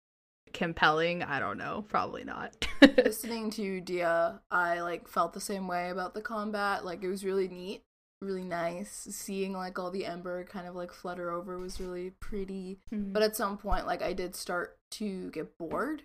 [0.53, 1.23] compelling?
[1.23, 1.85] I don't know.
[1.89, 2.67] Probably not.
[2.97, 6.85] Listening to you, Dia, I like felt the same way about the combat.
[6.85, 7.83] Like it was really neat,
[8.25, 9.07] really nice.
[9.11, 12.79] Seeing like all the ember kind of like flutter over was really pretty.
[12.93, 13.13] Mm-hmm.
[13.13, 16.03] But at some point, like I did start to get bored.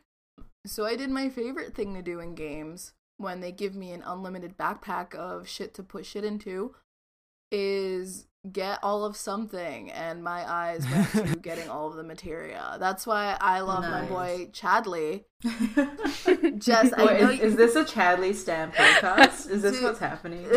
[0.65, 4.03] So I did my favorite thing to do in games when they give me an
[4.05, 6.75] unlimited backpack of shit to put shit into
[7.51, 12.77] is get all of something and my eyes went to getting all of the materia.
[12.79, 15.25] That's why I love my boy Chadley.
[16.57, 19.49] Jess, I Wait, know is, is this a Chadley Stan podcast?
[19.49, 19.83] Is this Dude.
[19.83, 20.45] what's happening?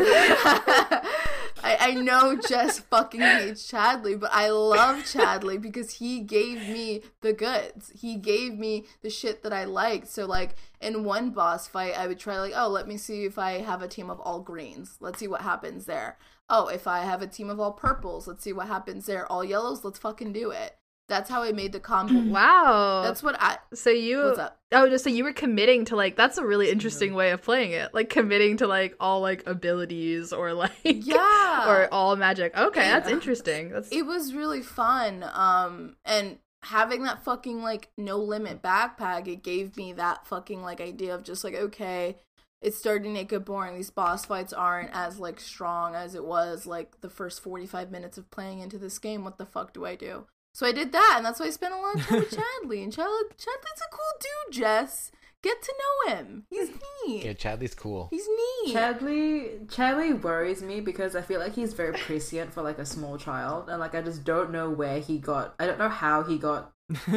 [1.81, 7.03] I, I know Jess fucking hates Chadley, but I love Chadley because he gave me
[7.20, 7.90] the goods.
[7.94, 10.09] He gave me the shit that I liked.
[10.09, 13.39] So like in one boss fight, I would try like, oh, let me see if
[13.39, 14.97] I have a team of all greens.
[15.01, 16.19] Let's see what happens there.
[16.49, 19.31] Oh, if I have a team of all purples, let's see what happens there.
[19.31, 20.77] All yellows, let's fucking do it.
[21.09, 22.15] That's how I made the combo.
[22.33, 23.03] wow.
[23.05, 23.59] That's what I.
[23.74, 24.59] so you What's up?
[24.73, 27.73] Oh, just so you were committing to like that's a really interesting way of playing
[27.73, 27.93] it.
[27.93, 31.69] Like committing to like all like abilities or like Yeah.
[31.70, 32.57] or all magic.
[32.57, 33.70] Okay, that's interesting.
[33.70, 39.43] That's it was really fun um and having that fucking like no limit backpack it
[39.43, 42.16] gave me that fucking like idea of just like okay
[42.61, 46.65] it's starting to get boring these boss fights aren't as like strong as it was
[46.65, 49.97] like the first 45 minutes of playing into this game what the fuck do i
[49.97, 52.31] do so i did that and that's why i spent a lot of time with
[52.31, 52.83] chadley.
[52.83, 53.07] And Chad-
[53.37, 55.11] chadley's a cool dude jess.
[55.43, 55.74] Get to
[56.07, 56.45] know him.
[56.51, 56.69] He's
[57.05, 57.24] neat.
[57.24, 58.07] Yeah chadley's cool.
[58.12, 58.77] He's neat.
[58.77, 63.19] Chadley Chadley worries me because I feel like he's very prescient for like a small
[63.19, 65.55] child, and like I just don't know where he got.
[65.59, 66.70] I don't know how he got.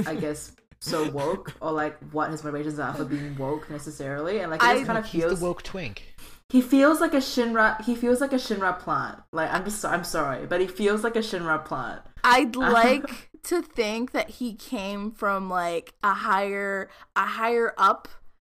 [0.07, 4.49] I guess so woke, or like what his motivations are for being woke necessarily, and
[4.49, 6.15] like he I- just kind of he's feels the woke twink
[6.49, 7.81] he feels like a Shinra.
[7.83, 9.19] He feels like a Shinra plant.
[9.31, 12.01] Like I'm just I'm sorry, but he feels like a Shinra plant.
[12.23, 12.71] I'd uh-huh.
[12.71, 18.07] like to think that he came from like a higher a higher up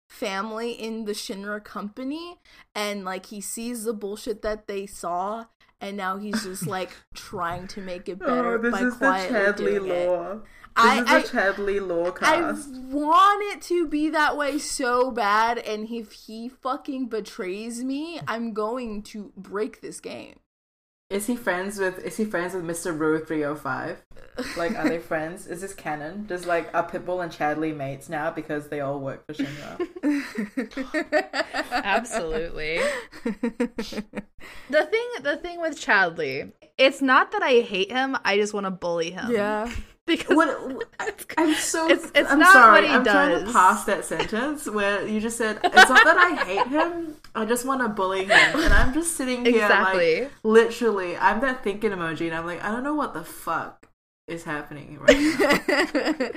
[0.09, 2.37] family in the Shinra company
[2.75, 5.47] and like he sees the bullshit that they saw
[5.81, 9.91] and now he's just like trying to make it oh, better oh, by quietly doing
[9.91, 10.41] it.
[10.76, 16.12] I, I, Chadley lore I want it to be that way so bad, and if
[16.12, 20.40] he fucking betrays me, I'm going to break this game.
[21.10, 22.98] Is he friends with Is he friends with Mr.
[22.98, 24.02] Rue three hundred five?
[24.56, 25.46] Like, are they friends?
[25.46, 26.26] Is this canon?
[26.26, 29.78] Does like are Pitbull and Chadley mates now because they all work for Shinra?
[31.70, 32.80] absolutely.
[33.24, 38.64] the thing the thing with Chadley, it's not that I hate him, I just want
[38.64, 39.30] to bully him.
[39.30, 39.70] yeah.
[40.06, 40.85] Because what?
[41.39, 41.89] I'm so.
[41.89, 42.82] It's- it's I'm not sorry.
[42.82, 46.18] what he I'm trying to pass that sentence where you just said it's not that
[46.18, 47.16] I hate him.
[47.35, 50.22] I just want to bully him, and I'm just sitting here Exactly.
[50.22, 51.16] like literally.
[51.16, 53.89] I'm that thinking emoji, and I'm like, I don't know what the fuck
[54.28, 56.28] is happening right now.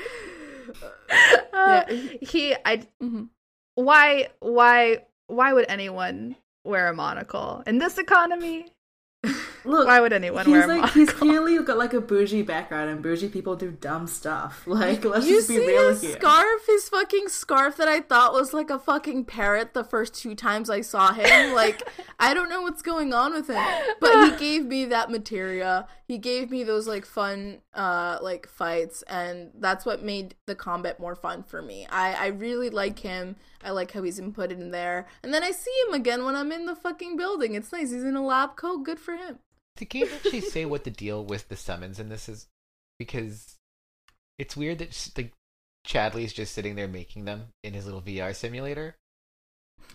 [1.53, 1.83] uh,
[2.21, 3.29] he I Mhm.
[3.75, 8.71] why why why would anyone wear a monocle in this economy?
[9.67, 10.99] Look, Why would anyone he's wear a like monocle?
[11.01, 14.63] he's clearly got like a bougie background, and bougie people do dumb stuff.
[14.67, 16.11] Like, let's you just be see real his here.
[16.13, 20.35] scarf, his fucking scarf that I thought was like a fucking parrot the first two
[20.35, 21.53] times I saw him.
[21.53, 21.81] Like,
[22.19, 23.63] I don't know what's going on with him.
[23.99, 25.87] But he gave me that materia.
[26.07, 30.99] He gave me those like fun uh like fights and that's what made the combat
[30.99, 31.85] more fun for me.
[31.91, 33.35] I I really like him.
[33.63, 35.07] I like how he's inputted in there.
[35.23, 37.55] And then I see him again when I'm in the fucking building.
[37.55, 37.91] It's nice.
[37.91, 38.83] He's in a lab coat.
[38.83, 39.39] Good for him.
[39.77, 42.47] The game actually say what the deal with the summons in this is
[42.99, 43.55] because
[44.37, 45.31] it's weird that like
[45.85, 48.95] Chadley's just sitting there making them in his little VR simulator,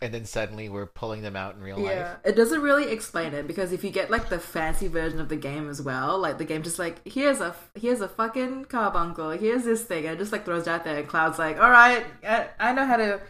[0.00, 2.16] and then suddenly we're pulling them out in real Yeah, life.
[2.24, 5.36] it doesn't really explain it because if you get like the fancy version of the
[5.36, 9.64] game as well, like the game just like here's a here's a fucking carbuncle, here's
[9.64, 12.48] this thing, and just like throws it out there, and Cloud's like, all right, I,
[12.58, 13.20] I know how to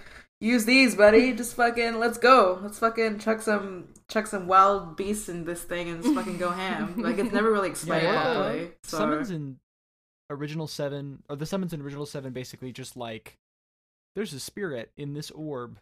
[0.42, 1.32] use these, buddy.
[1.32, 2.58] Just fucking let's go.
[2.62, 6.50] Let's fucking chuck some chuck some wild beasts in this thing and just fucking go
[6.50, 7.00] ham.
[7.00, 8.72] Like it's never really explained Yeah, properly.
[8.82, 8.98] So.
[8.98, 9.58] Summons in
[10.28, 13.38] original seven, or the summons in original seven, basically just like
[14.14, 15.78] there's a spirit in this orb,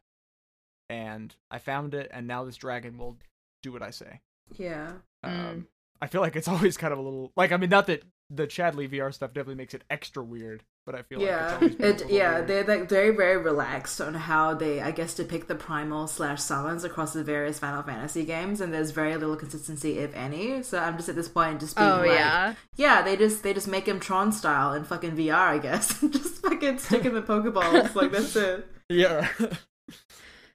[0.88, 3.16] and I found it, and now this dragon will
[3.62, 4.20] do what I say.
[4.56, 4.92] yeah.
[5.24, 5.50] Mm.
[5.50, 5.66] Um,
[6.02, 8.46] I feel like it's always kind of a little like I mean, not that the
[8.46, 11.74] Chadley VR stuff definitely makes it extra weird, but I feel yeah, like it's always
[11.76, 12.46] been it little yeah weird.
[12.46, 16.84] they're like very very relaxed on how they I guess depict the primal slash summons
[16.84, 20.62] across the various Final Fantasy games, and there's very little consistency if any.
[20.62, 22.54] So I'm just at this point just being Oh like, yeah.
[22.76, 26.42] yeah, they just they just make him Tron style in fucking VR, I guess, just
[26.42, 28.66] fucking stick him in Pokeballs, like that's it.
[28.88, 29.28] yeah.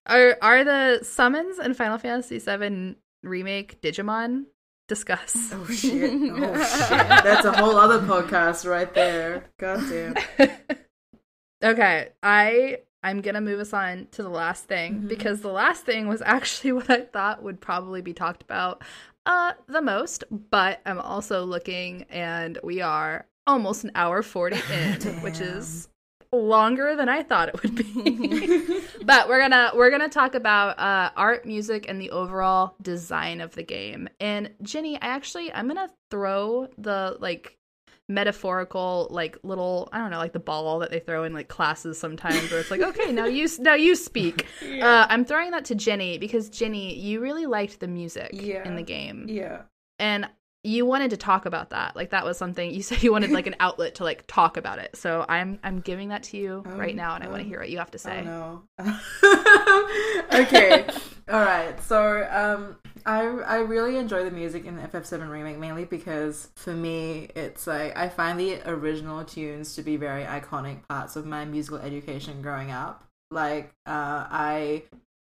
[0.08, 4.46] Are are the summons in Final Fantasy VII remake Digimon?
[4.88, 5.52] Discuss.
[5.54, 6.12] Oh shit!
[6.32, 6.90] Oh shit!
[6.90, 9.46] That's a whole other podcast right there.
[9.58, 10.16] God damn.
[11.64, 15.08] okay, I I'm gonna move us on to the last thing Mhm.
[15.08, 18.84] because the last thing was actually what I thought would probably be talked about
[19.26, 25.02] uh the most, but I'm also looking and we are almost an hour 40 in,
[25.22, 25.88] which is
[26.44, 28.82] longer than I thought it would be.
[29.04, 33.54] but we're gonna we're gonna talk about uh, art, music, and the overall design of
[33.56, 34.08] the game.
[34.20, 37.58] And Ginny, I actually I'm gonna throw the like
[38.08, 42.00] metaphorical like little I don't know like the ball that they throw in like classes
[42.00, 44.46] sometimes where it's like okay now you now you speak.
[44.82, 48.68] Uh, I'm throwing that to Ginny because Ginny, you really liked the music Yeah.
[48.68, 49.64] in the game, Yeah.
[50.00, 50.28] and
[50.66, 51.96] you wanted to talk about that.
[51.96, 54.80] Like that was something you said you wanted like an outlet to like talk about
[54.80, 54.96] it.
[54.96, 57.50] So I'm I'm giving that to you right Um, now, and I want to um,
[57.50, 58.26] hear what you have to say.
[58.28, 59.00] Oh no.
[60.34, 60.86] okay.
[61.30, 61.82] All right.
[61.84, 66.74] So um I I really enjoy the music in the FF7 remake mainly because for
[66.74, 71.46] me it's like I find the original tunes to be very iconic parts of my
[71.46, 73.04] musical education growing up.
[73.32, 74.84] Like uh I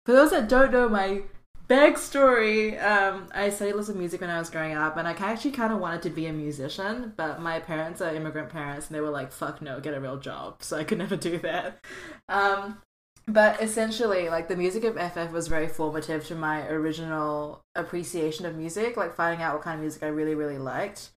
[0.07, 1.23] for those that don't know my
[1.69, 5.53] backstory, um, I studied lots of music when I was growing up, and I actually
[5.53, 9.01] kind of wanted to be a musician, but my parents are immigrant parents, and they
[9.01, 11.85] were like, "Fuck no, get a real job." So I could never do that.
[12.29, 12.79] Um,
[13.27, 18.57] but essentially, like the music of FF was very formative to my original appreciation of
[18.57, 21.11] music, like finding out what kind of music I really, really liked.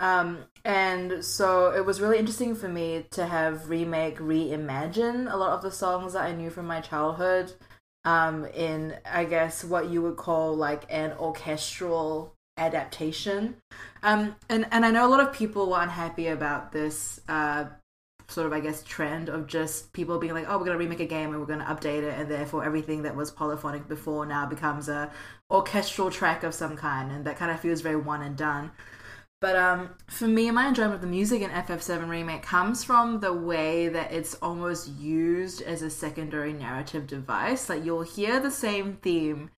[0.00, 5.52] Um, and so it was really interesting for me to have remake reimagine a lot
[5.52, 7.52] of the songs that I knew from my childhood
[8.04, 13.56] um, in I guess what you would call like an orchestral adaptation.
[14.02, 17.66] Um, and and I know a lot of people were unhappy about this uh,
[18.28, 21.06] sort of I guess trend of just people being like, oh, we're gonna remake a
[21.06, 24.88] game and we're gonna update it, and therefore everything that was polyphonic before now becomes
[24.88, 25.10] a
[25.50, 28.70] orchestral track of some kind, and that kind of feels very one and done.
[29.44, 33.34] But um, for me, my enjoyment of the music in FF7 Remake comes from the
[33.34, 37.68] way that it's almost used as a secondary narrative device.
[37.68, 39.50] Like you'll hear the same theme,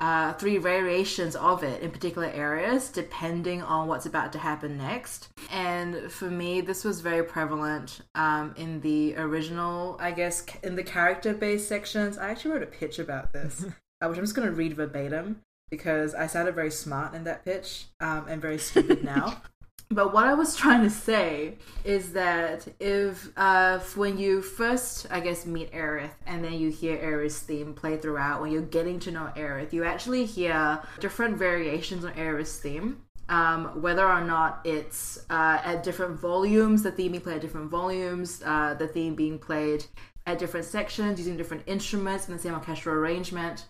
[0.00, 5.28] uh, three variations of it in particular areas, depending on what's about to happen next.
[5.52, 10.82] And for me, this was very prevalent um, in the original, I guess, in the
[10.82, 12.18] character-based sections.
[12.18, 13.64] I actually wrote a pitch about this,
[14.02, 17.44] uh, which I'm just going to read verbatim because I sounded very smart in that
[17.44, 19.42] pitch um, and very stupid now.
[19.92, 25.08] But what I was trying to say is that if, uh, if when you first,
[25.10, 29.00] I guess, meet Aerith and then you hear Aerith's theme play throughout, when you're getting
[29.00, 33.02] to know Aerith, you actually hear different variations on Aerith's theme.
[33.28, 37.68] Um, whether or not it's uh, at different volumes, the theme being played at different
[37.68, 39.86] volumes, uh, the theme being played
[40.24, 43.66] at different sections using different instruments in the same orchestral arrangement.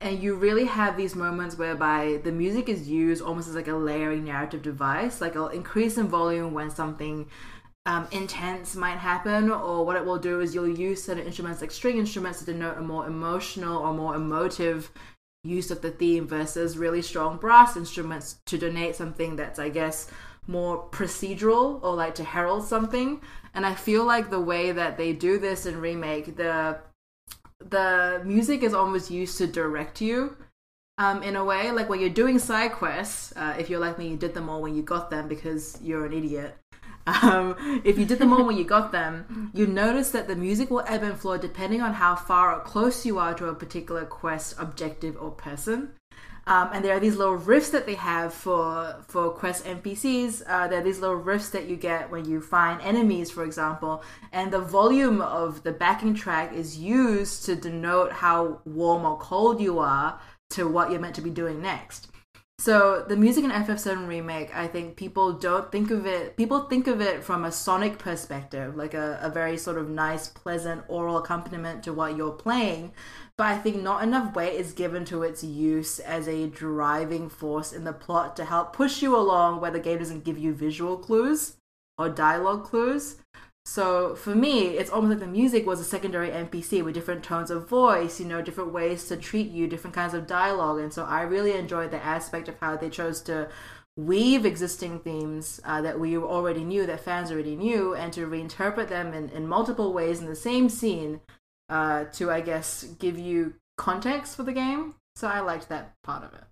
[0.00, 3.74] And you really have these moments whereby the music is used almost as like a
[3.74, 5.20] layering narrative device.
[5.20, 7.28] Like it'll increase in volume when something
[7.86, 11.70] um, intense might happen, or what it will do is you'll use certain instruments like
[11.70, 14.90] string instruments to denote a more emotional or more emotive
[15.44, 20.10] use of the theme versus really strong brass instruments to donate something that's, I guess,
[20.46, 23.20] more procedural or like to herald something.
[23.54, 26.78] And I feel like the way that they do this in remake, the
[27.70, 30.36] the music is almost used to direct you
[30.98, 31.70] um, in a way.
[31.70, 34.60] Like when you're doing side quests, uh, if you're like me, you did them all
[34.60, 36.56] when you got them because you're an idiot.
[37.22, 40.68] Um, if you did them all when you got them, you notice that the music
[40.68, 44.04] will ebb and flow depending on how far or close you are to a particular
[44.04, 45.92] quest, objective, or person.
[46.48, 50.42] Um, and there are these little riffs that they have for for quest NPCs.
[50.46, 54.02] Uh, there are these little riffs that you get when you find enemies, for example.
[54.32, 59.60] And the volume of the backing track is used to denote how warm or cold
[59.60, 60.18] you are
[60.50, 62.08] to what you're meant to be doing next.
[62.60, 66.36] So the music in FF7 remake, I think people don't think of it.
[66.36, 70.28] People think of it from a sonic perspective, like a, a very sort of nice,
[70.28, 72.92] pleasant aural accompaniment to what you're playing.
[73.38, 77.72] But I think not enough weight is given to its use as a driving force
[77.72, 80.98] in the plot to help push you along where the game doesn't give you visual
[80.98, 81.56] clues
[81.96, 83.18] or dialogue clues.
[83.64, 87.50] So for me, it's almost like the music was a secondary NPC with different tones
[87.50, 90.80] of voice, you know, different ways to treat you, different kinds of dialogue.
[90.80, 93.48] And so I really enjoyed the aspect of how they chose to
[93.96, 98.88] weave existing themes uh, that we already knew, that fans already knew, and to reinterpret
[98.88, 101.20] them in, in multiple ways in the same scene
[101.68, 104.94] uh, to, I guess, give you context for the game.
[105.16, 106.44] So I liked that part of it.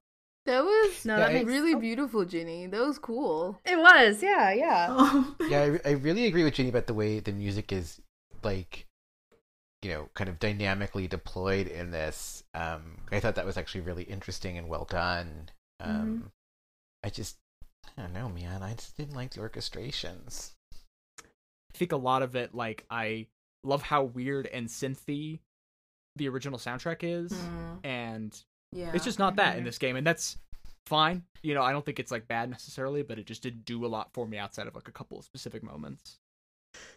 [0.47, 2.67] That was No, Yeah, that I- makes really beautiful, Ginny.
[2.67, 3.59] That was cool.
[3.65, 4.87] It was, yeah, yeah.
[4.91, 5.35] Oh.
[5.49, 8.01] yeah, I, I really agree with Ginny about the way the music is
[8.43, 8.87] like,
[9.83, 12.45] you know, kind of dynamically deployed in this.
[12.55, 15.49] Um, I thought that was actually really interesting and well done.
[15.81, 16.31] Um,
[17.05, 17.37] I just,
[17.99, 18.63] I don't know, man.
[18.63, 20.53] I just didn't like the orchestrations.
[21.21, 21.25] I
[21.79, 23.27] think a lot of it, like I
[23.65, 25.41] love how weird and synthy
[26.17, 28.93] the original soundtrack is, Mm, and yeah.
[28.95, 29.67] it's just not that in Mhm.
[29.67, 30.39] this game, and that's
[30.87, 31.25] fine.
[31.43, 33.89] You know, I don't think it's like bad necessarily, but it just didn't do a
[33.89, 36.19] lot for me outside of like a couple of specific moments.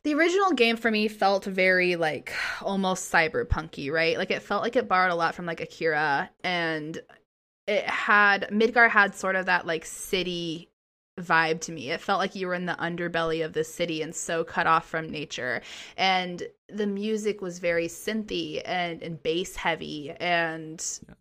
[0.03, 4.18] The original game for me felt very like almost cyberpunky, right?
[4.18, 7.02] Like it felt like it borrowed a lot from like Akira and
[7.68, 10.68] it had Midgar had sort of that like city
[11.21, 11.91] vibe to me.
[11.91, 14.87] It felt like you were in the underbelly of the city and so cut off
[14.87, 15.61] from nature.
[15.97, 21.15] And the music was very synthy and, and bass heavy and Yeah.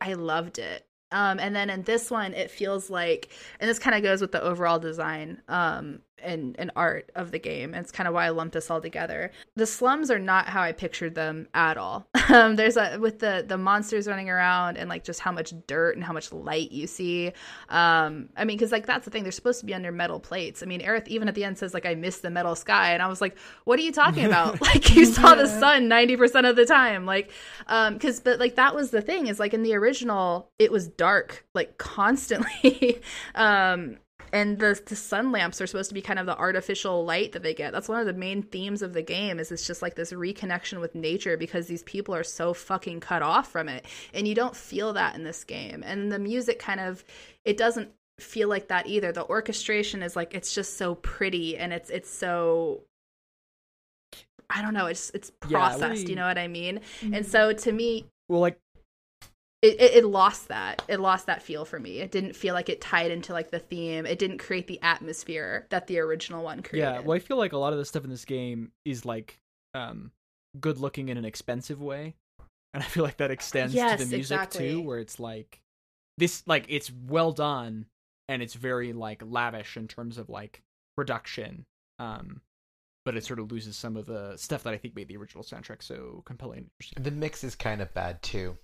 [0.00, 0.86] I loved it.
[1.12, 3.30] Um, and then in this one, it feels like,
[3.60, 7.38] and this kind of goes with the overall design um, and, and art of the
[7.38, 7.74] game.
[7.74, 9.30] And it's kind of why I lumped this all together.
[9.54, 12.06] The slums are not how I pictured them at all.
[12.28, 15.94] Um, there's a with the the monsters running around and like just how much dirt
[15.94, 17.28] and how much light you see.
[17.68, 20.60] Um, I mean, because like that's the thing, they're supposed to be under metal plates.
[20.60, 23.00] I mean, Aerith even at the end says like I miss the metal sky, and
[23.00, 24.60] I was like, what are you talking about?
[24.60, 27.30] like you saw the sun ninety percent of the time, like
[27.68, 30.88] um because but like that was the thing is like in the original it was
[30.88, 33.00] dark like constantly
[33.34, 33.98] um
[34.36, 37.42] and the the sun lamps are supposed to be kind of the artificial light that
[37.42, 39.94] they get that's one of the main themes of the game is it's just like
[39.94, 44.28] this reconnection with nature because these people are so fucking cut off from it and
[44.28, 47.04] you don't feel that in this game and the music kind of
[47.44, 51.72] it doesn't feel like that either the orchestration is like it's just so pretty and
[51.72, 52.82] it's it's so
[54.48, 54.86] I don't know.
[54.86, 56.04] It's it's Yeah, processed.
[56.04, 56.80] we- you know what I mean?
[57.02, 57.24] And mm-hmm.
[57.24, 58.60] so to me, Well, like
[59.62, 60.82] it, it, it lost that.
[60.88, 61.98] It lost that feel for me.
[61.98, 64.06] It didn't feel like it tied into like the theme.
[64.06, 66.86] It didn't create the atmosphere that the original one created.
[66.86, 69.38] Yeah, well, I feel like a lot of the stuff in this game is like
[69.74, 70.12] um
[70.60, 72.14] good looking in an expensive way,
[72.74, 74.72] and I feel like that extends to the music exactly.
[74.72, 75.60] too, where it's like
[76.18, 77.86] this, like it's well done
[78.28, 80.62] and it's very like lavish in terms of like
[80.96, 81.64] production,
[81.98, 82.40] um,
[83.04, 85.44] but it sort of loses some of the stuff that I think made the original
[85.44, 86.70] soundtrack so compelling.
[86.98, 88.56] The mix is kind of bad too.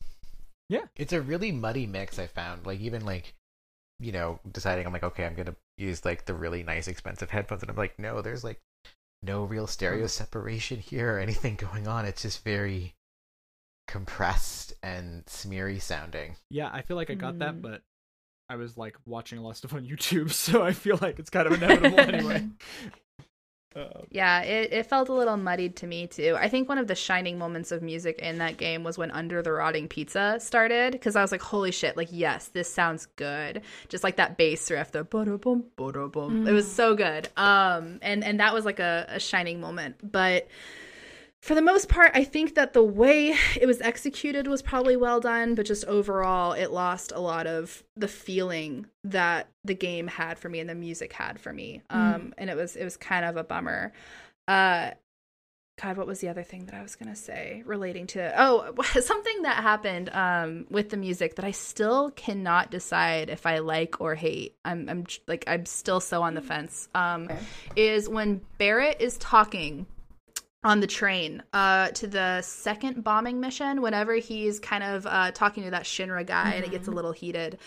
[0.73, 0.87] Yeah.
[0.97, 2.65] It's a really muddy mix I found.
[2.67, 3.35] Like even like
[4.01, 7.63] you know, deciding I'm like, okay, I'm gonna use like the really nice expensive headphones
[7.63, 8.61] and I'm like, no, there's like
[9.23, 12.05] no real stereo separation here or anything going on.
[12.07, 12.95] It's just very
[13.87, 16.37] compressed and smeary sounding.
[16.51, 17.63] Yeah, I feel like I got that, Mm.
[17.63, 17.83] but
[18.49, 21.31] I was like watching a lot of stuff on YouTube, so I feel like it's
[21.31, 22.49] kind of inevitable anyway.
[23.75, 26.37] Uh, Yeah, it, it felt a little muddied to me too.
[26.39, 29.43] I think one of the shining moments of music in that game was when Under
[29.43, 33.63] the Rotting Pizza started because I was like, holy shit, like, yes, this sounds good.
[33.89, 36.47] Just like that bass riff, the boom, bada boom.
[36.47, 37.29] It was so good.
[37.37, 39.97] Um, and, and that was like a, a shining moment.
[40.03, 40.49] But
[41.43, 45.19] for the most part, I think that the way it was executed was probably well
[45.19, 50.39] done, but just overall, it lost a lot of the feeling that the game had
[50.39, 51.83] for me and the music had for me.
[51.91, 53.93] Um, and it was it was kind of a bummer.
[54.47, 54.93] Uh,
[55.83, 58.33] God, what was the other thing that I was gonna say relating to?
[58.41, 63.59] Oh, something that happened um, with the music that I still cannot decide if I
[63.59, 64.55] like or hate.
[64.65, 66.89] I'm, I'm like I'm still so on the fence.
[66.95, 67.39] Um, Okay.
[67.75, 69.87] Is when Barret is talking
[70.65, 75.65] on the train uh, to the second bombing mission whenever he's kind of uh, talking
[75.65, 77.59] to that Shinra guy and it gets a little heated.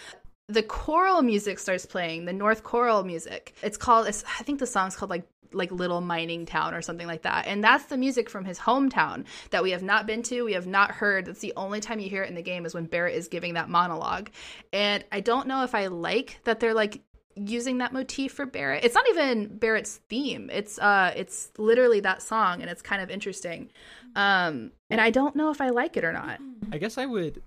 [0.48, 3.56] The choral music starts playing, the North Corel music.
[3.64, 7.08] It's called, it's, I think the song's called like like Little Mining Town or something
[7.08, 7.48] like that.
[7.48, 10.68] And that's the music from his hometown that we have not been to, we have
[10.68, 11.26] not heard.
[11.26, 13.54] That's the only time you hear it in the game is when Barret is giving
[13.54, 14.30] that monologue.
[14.74, 17.02] And I don't know if I like that they're like
[17.36, 18.84] using that motif for Barret.
[18.84, 20.50] It's not even Barret's theme.
[20.52, 23.70] It's uh it's literally that song and it's kind of interesting.
[24.16, 26.40] Um and I don't know if I like it or not.
[26.72, 27.42] I guess I would.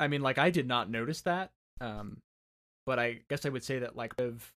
[0.00, 1.50] I mean, like I did not notice that.
[1.80, 2.18] Um,
[2.86, 4.52] but I guess I would say that like of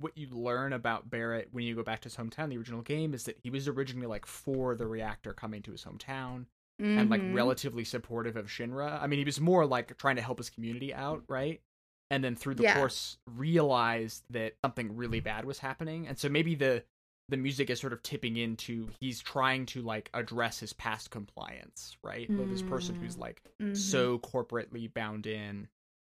[0.00, 3.14] what you learn about Barret when you go back to his hometown, the original game,
[3.14, 6.46] is that he was originally like for the reactor coming to his hometown
[6.80, 7.32] and like Mhm.
[7.34, 9.00] relatively supportive of Shinra.
[9.00, 11.60] I mean, he was more like trying to help his community out, right?
[12.10, 12.74] And then through the Yeah.
[12.78, 16.06] course realized that something really bad was happening.
[16.06, 16.84] And so maybe the
[17.30, 21.96] the music is sort of tipping into he's trying to like address his past compliance,
[22.02, 22.30] right?
[22.38, 23.74] Of this person who's like Mhm.
[23.76, 25.68] so corporately bound in,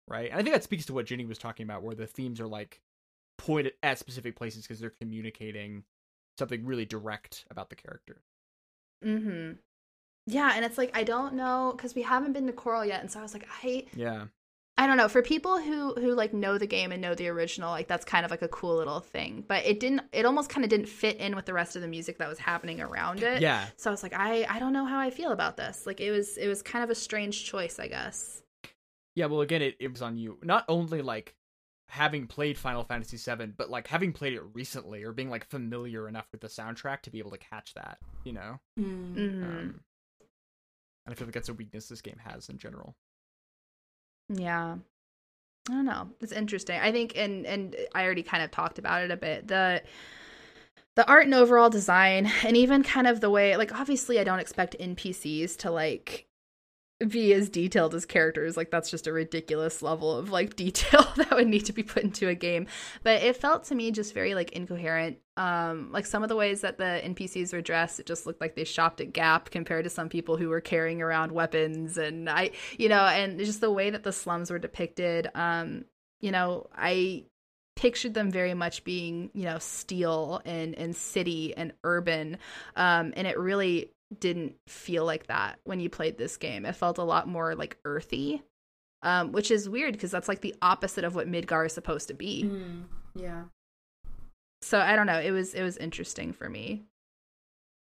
[0.06, 0.30] right?
[0.30, 2.46] And I think that speaks to what Ginny was talking about, where the themes are
[2.46, 2.80] like
[3.38, 5.82] pointed at specific places because they're communicating
[6.38, 8.22] something really direct about the character.
[9.04, 9.52] Mm-hmm.
[10.26, 13.10] Yeah, and it's like I don't know because we haven't been to Corel yet, and
[13.10, 14.26] so I was like, I hate Yeah.
[14.80, 15.08] I don't know.
[15.08, 18.24] For people who who like know the game and know the original, like that's kind
[18.24, 19.44] of like a cool little thing.
[19.46, 20.00] But it didn't.
[20.10, 22.38] It almost kind of didn't fit in with the rest of the music that was
[22.38, 23.42] happening around it.
[23.42, 23.66] Yeah.
[23.76, 25.86] So I was like, I I don't know how I feel about this.
[25.86, 28.42] Like it was it was kind of a strange choice, I guess.
[29.14, 30.38] Yeah, well again it, it was on you.
[30.42, 31.34] Not only like
[31.90, 36.08] having played Final Fantasy VII, but like having played it recently or being like familiar
[36.08, 38.60] enough with the soundtrack to be able to catch that, you know?
[38.78, 39.12] Mm.
[39.14, 39.80] hmm Um,
[41.04, 42.94] and I feel like that's a weakness this game has in general.
[44.32, 44.76] Yeah.
[45.68, 46.08] I don't know.
[46.20, 46.80] It's interesting.
[46.80, 49.48] I think and and I already kind of talked about it a bit.
[49.48, 49.82] The
[50.96, 54.40] the art and overall design and even kind of the way like obviously I don't
[54.40, 56.26] expect NPCs to like
[57.08, 58.56] be as detailed as characters.
[58.56, 62.02] Like that's just a ridiculous level of like detail that would need to be put
[62.02, 62.66] into a game.
[63.02, 65.18] But it felt to me just very like incoherent.
[65.36, 68.54] Um like some of the ways that the NPCs were dressed, it just looked like
[68.54, 72.50] they shopped at Gap compared to some people who were carrying around weapons and I
[72.78, 75.86] you know, and just the way that the slums were depicted, um,
[76.20, 77.24] you know, I
[77.76, 82.36] pictured them very much being, you know, steel and and city and urban.
[82.76, 86.64] Um and it really didn't feel like that when you played this game.
[86.64, 88.42] It felt a lot more like earthy.
[89.02, 92.14] Um, which is weird because that's like the opposite of what Midgar is supposed to
[92.14, 92.44] be.
[92.44, 92.82] Mm.
[93.14, 93.44] Yeah.
[94.60, 95.18] So I don't know.
[95.18, 96.82] It was it was interesting for me.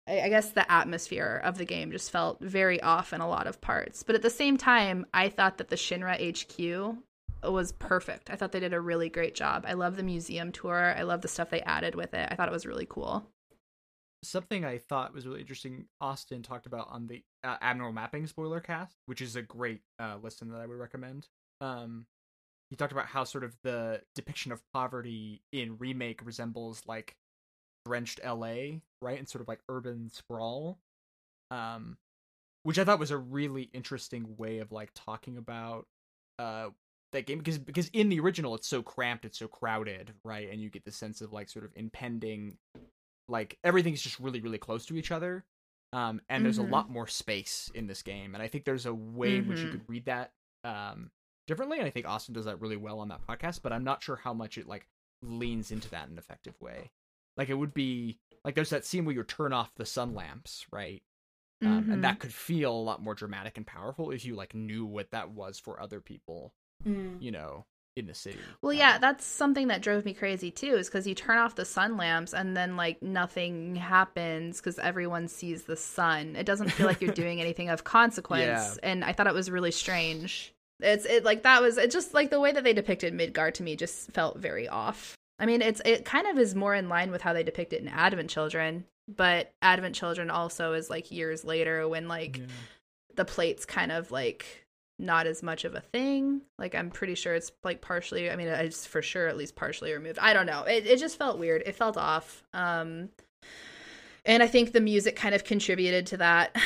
[0.08, 3.46] I, I guess the atmosphere of the game just felt very off in a lot
[3.46, 4.02] of parts.
[4.02, 6.96] But at the same time, I thought that the Shinra HQ
[7.42, 8.30] was perfect.
[8.30, 9.64] I thought they did a really great job.
[9.66, 10.94] I love the museum tour.
[10.96, 12.28] I love the stuff they added with it.
[12.30, 13.26] I thought it was really cool.
[14.24, 18.60] Something I thought was really interesting, Austin talked about on the uh, Abnormal Mapping spoiler
[18.60, 21.28] cast, which is a great uh, listen that I would recommend.
[21.60, 22.06] Um,
[22.70, 27.16] he talked about how sort of the depiction of poverty in remake resembles like
[27.86, 30.78] drenched LA, right, and sort of like urban sprawl.
[31.50, 31.96] Um,
[32.64, 35.86] which I thought was a really interesting way of like talking about
[36.38, 36.68] uh
[37.12, 40.60] that game because because in the original it's so cramped, it's so crowded, right, and
[40.60, 42.58] you get the sense of like sort of impending
[43.28, 45.44] like everything's just really really close to each other
[45.92, 46.68] um and there's Mhm.
[46.68, 49.58] a lot more space in this game and i think there's a way in which
[49.60, 49.72] you Mhm.
[49.72, 50.32] could read that
[50.64, 51.10] um
[51.46, 54.02] differently and i think austin does that really well on that podcast but i'm not
[54.02, 54.86] sure how much it like
[55.22, 56.90] leans into that in an effective way
[57.36, 60.66] like it would be like there's that scene where you turn off the sun lamps
[60.72, 61.02] right
[61.60, 61.92] um, Mhm.
[61.94, 65.10] and that could feel a lot more dramatic and powerful if you like knew what
[65.10, 66.54] that was for other people
[66.86, 67.20] Mm.
[67.20, 67.66] you know
[67.98, 71.06] in the city Well, Um, yeah, that's something that drove me crazy too, is because
[71.06, 75.76] you turn off the sun lamps and then like nothing happens because everyone sees the
[75.76, 76.36] sun.
[76.36, 78.42] It doesn't feel like you're doing anything of consequence,
[78.82, 78.90] Yeah.
[78.90, 80.52] and I thought it was really strange.
[80.80, 83.62] It's it like that was it just like the way that they depicted Midgar to
[83.62, 85.16] me just felt very off.
[85.40, 87.80] I mean, it's it kind of is more in line with how they depict it
[87.82, 92.44] in Advent Children, but Advent Children also is like years later when like yeah.
[93.16, 94.66] the plate's kind of like
[94.98, 96.42] not as much of a thing.
[96.58, 98.30] Like I'm pretty sure it's like partially.
[98.30, 100.18] I mean, it's for sure at least partially removed.
[100.20, 100.62] I don't know.
[100.64, 101.62] It it just felt weird.
[101.66, 102.42] It felt off.
[102.52, 103.10] Um,
[104.24, 106.56] and I think the music kind of contributed to that.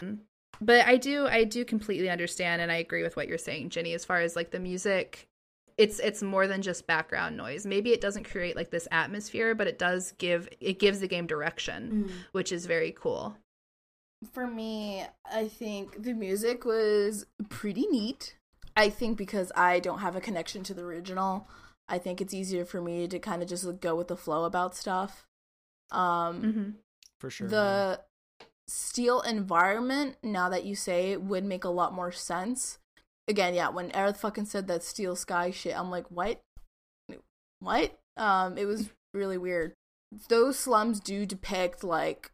[0.60, 3.92] but I do I do completely understand and I agree with what you're saying, Ginny.
[3.92, 5.28] As far as like the music,
[5.76, 7.66] it's it's more than just background noise.
[7.66, 11.26] Maybe it doesn't create like this atmosphere, but it does give it gives the game
[11.26, 12.12] direction, Mm.
[12.32, 13.36] which is very cool.
[14.32, 18.36] For me, I think the music was pretty neat.
[18.76, 21.48] I think because I don't have a connection to the original,
[21.88, 24.74] I think it's easier for me to kind of just go with the flow about
[24.74, 25.26] stuff.
[25.90, 26.70] Um, hmm
[27.20, 28.00] for sure the
[28.66, 32.78] steel environment, now that you say it, would make a lot more sense.
[33.28, 36.42] Again, yeah, when Aerith fucking said that steel sky shit, I'm like, what?
[37.60, 37.98] What?
[38.16, 39.74] Um, it was really weird.
[40.28, 42.30] Those slums do depict like,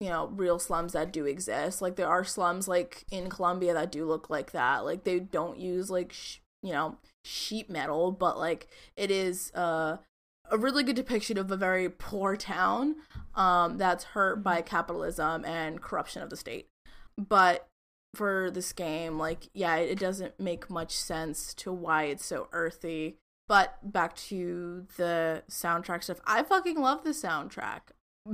[0.00, 1.82] you know, real slums that do exist.
[1.82, 4.84] Like there are slums like in Colombia that do look like that.
[4.84, 9.98] Like they don't use like sh- you know sheet metal, but like it is uh
[10.50, 12.96] a really good depiction of a very poor town
[13.36, 16.66] um, that's hurt by capitalism and corruption of the state.
[17.16, 17.68] But
[18.16, 23.18] for this game, like, yeah, it doesn't make much sense to why it's so earthy.
[23.48, 26.20] but back to the soundtrack stuff.
[26.26, 27.80] I fucking love the soundtrack.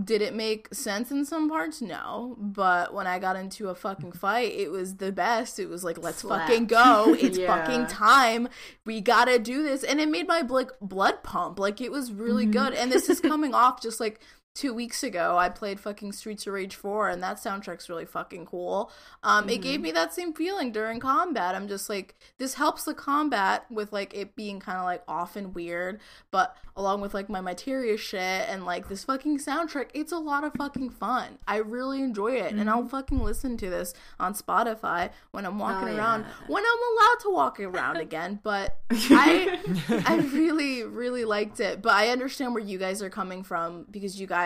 [0.03, 1.81] Did it make sense in some parts?
[1.81, 2.37] No.
[2.41, 4.19] But when I got into a fucking mm-hmm.
[4.19, 5.61] fight, it was the best.
[5.61, 6.49] It was like, let's Slapped.
[6.51, 7.15] fucking go.
[7.19, 7.57] It's Yeah.
[7.57, 8.49] fucking time.
[8.85, 9.85] We gotta do this.
[9.85, 11.61] And it made my like blood pump.
[11.61, 12.53] Like it was really mm-hmm.
[12.53, 12.75] good.
[12.75, 14.21] And this is coming off just like
[14.57, 15.37] two weeks ago.
[15.39, 18.91] I played fucking Streets of Rage 4 and that soundtrack's really fucking cool.
[19.23, 21.55] Um, it gave me that same feeling during combat.
[21.55, 25.37] I'm just like, this helps the combat with like it being kind of like off
[25.37, 26.01] and weird,
[26.31, 30.43] but along with like my materia shit and like this fucking soundtrack, it's a lot
[30.45, 31.39] of fucking fun.
[31.47, 35.89] I really enjoy it, and I'll fucking listen to this on Spotify when I'm walking
[35.89, 36.27] Oh, around yeah.
[36.49, 38.41] when I'm allowed to walk around again.
[38.43, 39.59] But I
[40.07, 44.21] I really really liked it, but I understand where you guys are coming from because
[44.21, 44.46] you guys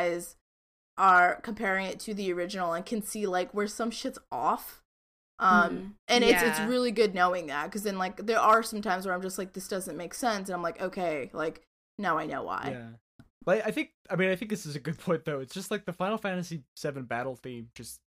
[0.97, 4.82] are comparing it to the original and can see like where some shit's off.
[5.39, 5.93] Um Mhm.
[6.09, 9.14] and it's it's really good knowing that because then like there are some times where
[9.14, 11.62] I'm just like this doesn't make sense and I'm like okay like
[11.98, 12.68] now I know why.
[12.72, 12.89] Yeah.
[13.44, 15.40] But I think I mean I think this is a good point though.
[15.40, 18.01] It's just like the Final Fantasy VII battle theme just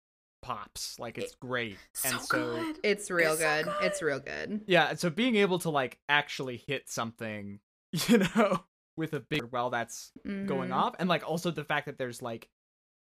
[0.44, 0.99] pops.
[0.99, 1.78] Like it's great.
[1.95, 2.80] So, and so good.
[2.84, 3.65] It's real It's so good.
[3.65, 3.74] good.
[3.82, 4.61] It's real good.
[4.68, 7.61] yeah, so being able to like actually hit something,
[7.91, 8.64] you know,
[8.98, 10.76] with a big while that's going Mhm.
[10.76, 12.48] off and like also the fact that there's like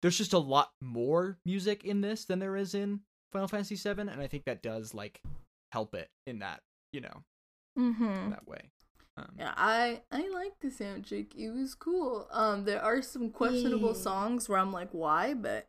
[0.03, 3.01] there's just a lot more music in this than there is in
[3.33, 5.21] Final Fantasy VII and I think that does like
[5.73, 6.61] help it in that,
[6.93, 7.23] you know,
[7.79, 8.31] Mm-hmm.
[8.31, 8.71] that way.
[9.17, 11.35] Um, Yeah, I I like the soundtrack.
[11.35, 12.29] It was cool.
[12.31, 14.01] Um, there are some questionable Yeah.
[14.03, 15.35] songs where I'm like, why?
[15.35, 15.69] But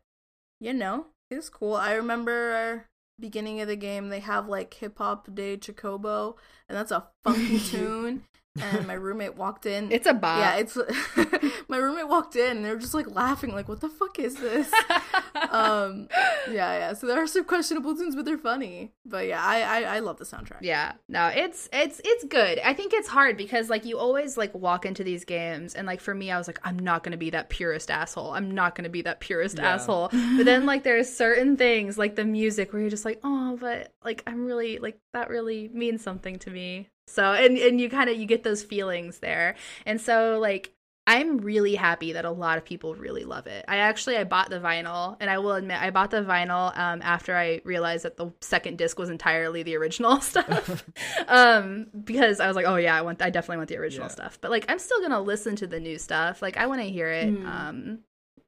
[0.60, 1.74] you know, it's cool.
[1.74, 2.86] I remember
[3.20, 6.36] beginning of the game they have like Hip Hop de Chocobo,
[6.68, 8.24] and that's a funky tune.
[8.62, 9.90] And my roommate walked in.
[9.92, 10.38] It's a bop.
[10.38, 10.76] yeah, it's
[11.68, 14.34] my roommate walked in and they were just like laughing, like, what the fuck is
[14.36, 14.72] this?
[15.50, 16.08] um,
[16.50, 16.92] yeah, yeah.
[16.94, 18.92] So there are some questionable tunes, but they're funny.
[19.06, 20.58] But yeah, I I, I love the soundtrack.
[20.62, 22.58] Yeah, no, it's it's it's good.
[22.64, 26.00] I think it's hard because like you always like walk into these games and like
[26.00, 28.32] for me, I was like, I'm not gonna be that purist asshole.
[28.32, 29.74] I'm not gonna be that purist Yeah.
[29.74, 30.10] asshole.
[30.38, 33.92] But then like there's certain things like the music where you're just like, oh, but
[34.04, 36.88] like I'm really like that really means something to me.
[37.08, 39.54] So and and you kind of you get those feelings there,
[39.86, 40.72] and so like.
[41.10, 43.64] I'm really happy that a lot of people really love it.
[43.66, 47.00] I actually I bought the vinyl, and I will admit I bought the vinyl um,
[47.02, 50.84] after I realized that the second disc was entirely the original stuff.
[51.28, 54.12] um, because I was like, oh yeah, I want I definitely want the original Yeah.
[54.12, 54.38] stuff.
[54.42, 56.42] But like I'm still gonna listen to the new stuff.
[56.42, 57.32] Like I want to hear it.
[57.32, 57.46] Mm.
[57.46, 57.98] Um,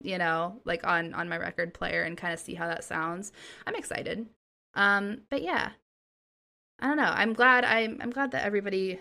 [0.03, 3.33] you know, like on on my record player and kind of see how that sounds.
[3.67, 4.27] I'm excited.
[4.75, 5.71] Um, but yeah,
[6.81, 7.13] I don't know.
[7.15, 7.65] I'm glad.
[7.65, 8.99] I'm I'm glad that everybody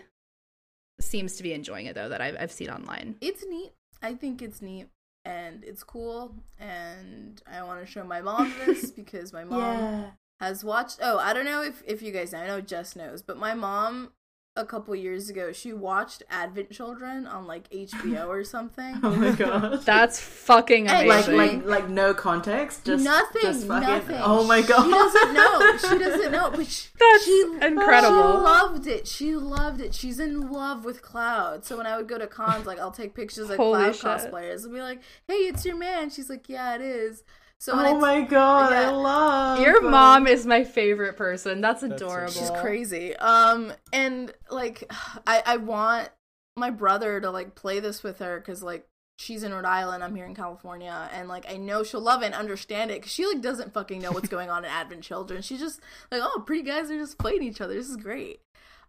[1.00, 2.08] seems to be enjoying it though.
[2.08, 3.16] That I've I've seen online.
[3.20, 3.72] it's neat.
[4.02, 4.88] I think it's neat
[5.24, 6.34] and it's cool.
[6.58, 10.10] And I want to show my mom this because my mom yeah.
[10.40, 10.98] has watched.
[11.02, 12.40] Oh, I don't know if if you guys know.
[12.40, 14.12] I know Jess knows, but my mom
[14.60, 19.00] a couple years ago she watched Advent Children on like HBO or something.
[19.02, 19.82] Oh my god.
[19.84, 24.20] That's fucking Hey, like like like no context, just nothing, just fucking, nothing.
[24.20, 24.84] Oh my god.
[24.84, 25.76] She doesn't know.
[25.90, 26.50] She doesn't know.
[26.50, 28.32] But she, That's she, incredible.
[28.36, 29.08] She loved it.
[29.08, 29.94] She loved it.
[29.94, 31.64] She's in love with Cloud.
[31.64, 34.04] So when I would go to cons, like I'll take pictures of Holy Cloud shit.
[34.32, 37.22] cosplayers and be like, "Hey, it's your man." She's like, "Yeah, it is."
[37.60, 38.88] So Oh my god, Yeah.
[38.88, 41.60] I love Your mom is my favorite person.
[41.60, 42.32] That's That's adorable.
[42.32, 43.14] She's crazy.
[43.16, 44.90] Um, and like,
[45.26, 46.08] I I want
[46.56, 48.86] my brother to like play this with her because like
[49.18, 52.26] she's in Rhode Island, I'm here in California, and like I know she'll love it
[52.26, 55.42] and understand it because she like doesn't fucking know what's going on in Advent Children.
[55.42, 55.80] She's just
[56.10, 57.74] like, oh, pretty guys are just playing each other.
[57.74, 58.40] This is great.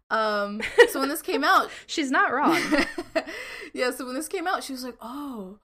[0.10, 2.62] Um, so when this came out, She's not wrong.
[3.74, 5.60] yeah, so when this came out, she was like, "Oh,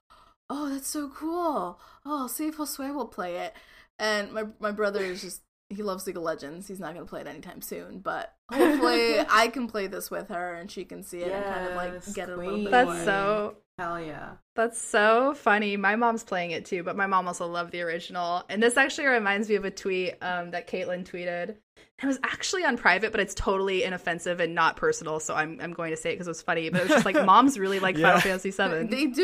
[0.49, 1.79] oh, that's so cool.
[2.05, 3.53] Oh, I'll see if Josue will play it."
[3.99, 6.67] And my my brother is just he loves League of Legends.
[6.67, 10.53] He's not gonna play it anytime soon, but hopefully I can play this with her
[10.53, 12.87] and she can see it and kind of like get it a little bit That's
[12.87, 13.03] more.
[13.05, 14.31] so Hell yeah.
[14.55, 15.77] That's so funny.
[15.77, 18.43] My mom's playing it too, but my mom also loved the original.
[18.49, 21.57] And this actually reminds me of a tweet um, that Caitlin tweeted.
[22.01, 25.19] It was actually on private, but it's totally inoffensive and not personal.
[25.19, 26.69] So I'm I'm going to say it because it was funny.
[26.69, 28.19] But it was just like moms really like Yeah.
[28.19, 28.87] Final Fantasy VII.
[28.95, 29.23] They do.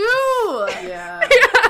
[0.81, 1.21] Yeah.
[1.31, 1.67] yeah,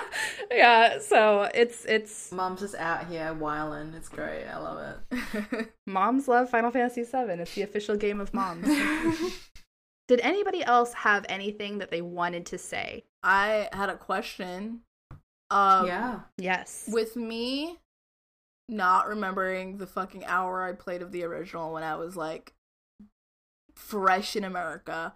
[0.52, 1.00] yeah.
[1.00, 3.94] So it's it's Mom's just out here whiling.
[3.96, 4.46] It's great.
[4.46, 5.74] I love it.
[5.86, 7.42] moms love Final Fantasy VII.
[7.42, 8.66] It's the official game of moms.
[10.08, 13.04] Did anybody else have anything that they wanted to say?
[13.24, 14.82] I had a question.
[15.50, 16.20] Um, yeah.
[16.38, 16.90] Yes.
[16.92, 17.78] with me
[18.70, 22.54] not remembering the fucking hour I played of the original when I was like
[23.76, 25.14] fresh in America,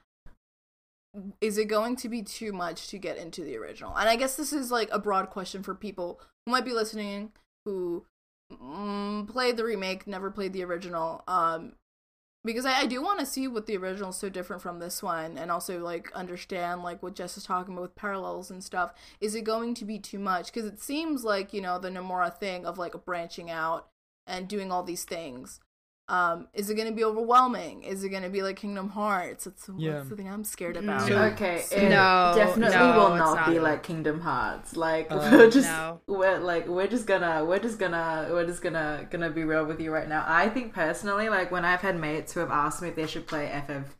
[1.41, 3.95] is it going to be too much to get into the original?
[3.95, 7.31] And I guess this is like a broad question for people who might be listening
[7.65, 8.05] who
[8.51, 11.23] mm, played the remake, never played the original.
[11.27, 11.73] Um,
[12.47, 15.03] because I, I do want to see what the original is so different from this
[15.03, 18.93] one and also like understand like what jess is talking about with parallels and stuff.
[19.21, 20.47] Is it going to be too much?
[20.47, 23.89] Because it seems like you know the nomura thing of like branching out
[24.25, 25.59] and doing all these things
[26.09, 29.43] um is it going to be overwhelming is it going to be like kingdom hearts
[29.43, 29.95] that's Yeah.
[29.95, 33.49] what's the thing i'm scared about So- Okay, it No, definitely no, will not, not.
[33.49, 34.75] be like Kingdom Hearts.
[34.77, 35.99] Like Uh, we're just no.
[36.07, 39.79] we're like we're just gonna we're just gonna we're just gonna gonna be real with
[39.81, 40.23] you right now.
[40.25, 43.27] I think personally, like when I've had mates who have asked me if they should
[43.27, 43.95] play FF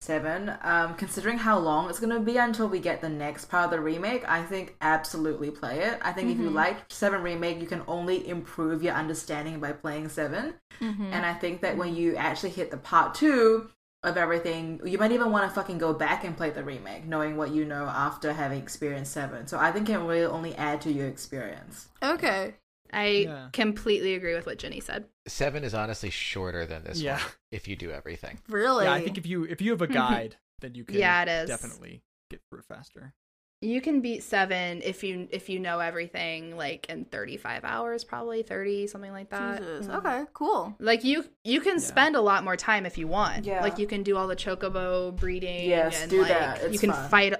[0.00, 3.70] seven, um, considering how long it's gonna be until we get the next part of
[3.70, 5.98] the remake, I think absolutely play it.
[6.02, 10.08] I think if you like seven remake, you can only improve your understanding by playing
[10.08, 11.12] 7 Mhm.
[11.12, 13.68] and I think that when you actually hit the part two
[14.02, 17.36] of everything, you might even want to fucking go back and play the remake, knowing
[17.36, 19.46] what you know after having experienced seven.
[19.46, 21.88] So I think it will only add to your experience.
[22.02, 22.54] okay
[22.92, 23.48] I Yeah.
[23.52, 25.06] completely agree with what Jenny said.
[25.26, 27.18] Seven is honestly shorter than this Yeah.
[27.18, 28.38] one if you do everything.
[28.48, 31.22] really Yeah, I think if you if you have a guide, then you can Yeah,
[31.22, 31.48] it is.
[31.48, 33.14] definitely get through it faster.
[33.62, 38.04] You can beat seven if you if you know everything like in thirty five hours,
[38.04, 39.58] probably thirty, something like that.
[39.58, 39.86] Jesus.
[39.86, 39.96] Mm.
[39.98, 41.78] okay cool Like you you can Yeah.
[41.80, 43.44] spend a lot more time if you want.
[43.44, 43.60] Yeah.
[43.62, 45.68] Like you can do all the chocobo breeding.
[45.68, 46.72] Yes, and do like, that.
[46.72, 47.10] you can fun.
[47.10, 47.34] fight.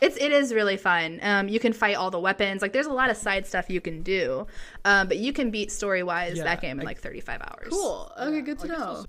[0.00, 1.18] It's it is really fun.
[1.22, 2.62] Um, you can fight all the weapons.
[2.62, 4.46] Like there's a lot of side stuff you can do.
[4.84, 7.40] Um, but you can beat story wise Yeah, that game in I- like thirty five
[7.42, 7.68] hours.
[7.70, 9.04] cool okay Yeah, good to I guess know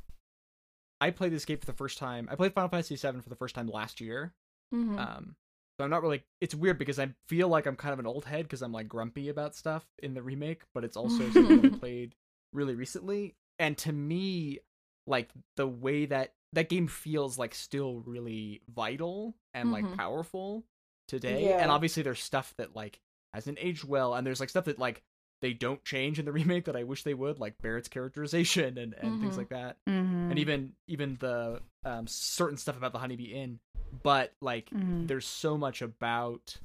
[1.02, 2.28] I played this game for the first time.
[2.32, 4.34] I played Final Fantasy VII for the first time last year.
[4.74, 5.00] Mhm.
[5.00, 5.36] Um,
[5.78, 6.24] so I'm not really.
[6.42, 8.90] It's weird because I feel like I'm kind of an old head because I'm like
[8.90, 12.16] grumpy about stuff in the remake, but it's also something I played
[12.52, 13.36] really recently.
[13.60, 14.60] And to me,
[15.08, 19.96] like the way that that game feels like still really vital and like Mhm.
[19.96, 20.66] powerful
[21.10, 21.50] today.
[21.50, 21.58] Yeah.
[21.62, 23.00] And obviously, there's stuff that like
[23.34, 25.02] hasn't aged well, and there's like stuff that like
[25.42, 28.94] they don't change in the remake that I wish they would, like Barret's characterization and
[28.94, 29.38] and things Mhm.
[29.38, 30.30] like that Mhm.
[30.32, 33.60] and even even the um, certain stuff about the honeybee inn
[34.04, 35.08] but like Mhm.
[35.08, 36.58] there's so much about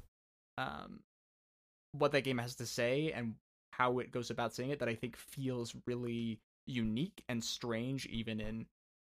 [0.57, 0.99] um
[1.93, 3.35] what that game has to say and
[3.71, 8.39] how it goes about saying it that i think feels really unique and strange even
[8.41, 8.65] in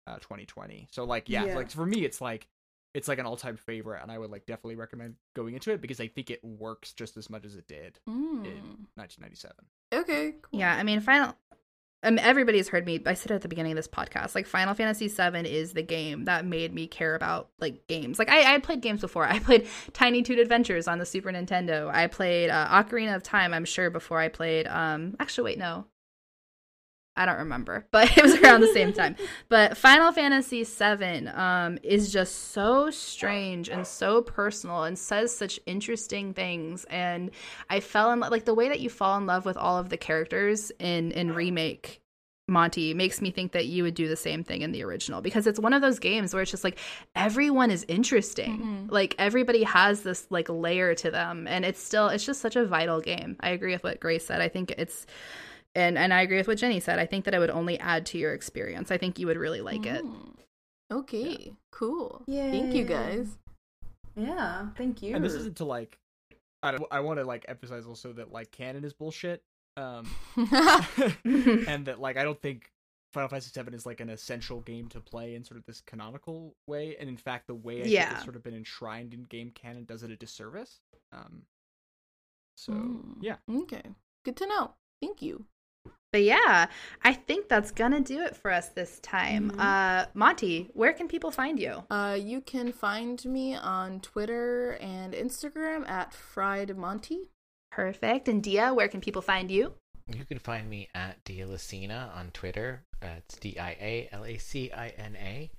[0.06, 1.56] uh 2020 so like yeah, Yeah.
[1.56, 2.46] like for me it's like
[2.94, 6.00] it's like an all-time favorite and i would like definitely recommend going into it because
[6.00, 8.44] i think it works just as much as it did Mm.
[8.46, 9.56] in 1997
[9.92, 10.60] okay cool.
[10.60, 11.36] Yeah, I mean, Final.
[12.06, 13.00] Um, everybody's heard me.
[13.06, 14.34] I said it at the beginning of this podcast.
[14.34, 18.18] Like, Final Fantasy VII is the game that made me care about like games.
[18.18, 19.24] Like, I I had played games before.
[19.28, 21.88] I played Tiny Toon Adventures on the Super Nintendo.
[21.90, 23.54] I played uh, Ocarina of Time.
[23.54, 24.66] I'm sure before I played.
[24.66, 25.86] Um, actually, wait, no.
[27.16, 29.16] I don't remember, but it was around the same time.
[29.48, 35.60] But Final Fantasy VII um, is just so strange and so personal and says such
[35.66, 36.84] interesting things.
[36.90, 37.30] And
[37.70, 39.90] I fell in love, like the way that you fall in love with all of
[39.90, 42.00] the characters in in remake.
[42.46, 45.46] Monty makes me think that you would do the same thing in the original because
[45.46, 46.78] it's one of those games where it's just like
[47.16, 48.58] everyone is interesting.
[48.60, 48.92] Mhm.
[48.92, 52.66] Like everybody has this like layer to them and it's still it's just such a
[52.66, 53.36] vital game.
[53.40, 54.42] I agree with what Grace said.
[54.42, 55.06] I think it's
[55.74, 56.98] and and I agree with what Ginny said.
[56.98, 58.90] I think that it would only add to your experience.
[58.90, 60.04] I think you would really like it.
[60.04, 60.34] Mm.
[60.92, 62.22] Okay, cool.
[62.28, 63.36] Thank you guys.
[64.16, 65.14] Yeah, thank you.
[65.16, 65.98] and this isn't to like
[66.62, 69.42] i don't, i want to like emphasize also that like canon is bullshit
[69.76, 70.06] um
[71.24, 72.70] and that like I don't think
[73.12, 76.54] Final Fantasy VII is like an essential game to play in sort of this canonical
[76.66, 78.14] way, and in fact, the way I think Yeah.
[78.14, 80.80] it's sort of been enshrined in game canon does it a disservice.
[81.12, 81.42] Um,
[82.56, 83.18] so Mm.
[83.20, 83.82] yeah, Okay.
[84.24, 84.74] Good to know.
[85.00, 85.44] Thank you.
[86.14, 86.68] But yeah,
[87.02, 89.50] I think that's gonna do it for us this time.
[89.50, 89.58] Mhm.
[89.58, 91.82] Uh Monty, where can people find you?
[91.90, 97.30] Uh, you can find me on Twitter and Instagram at Fried Monty.
[97.72, 98.28] Perfect.
[98.28, 99.74] And Dia, where can people find you?
[100.06, 102.84] You can find me at Dialacina on Twitter.
[103.02, 105.50] Uh, it's D I A L A C I N A.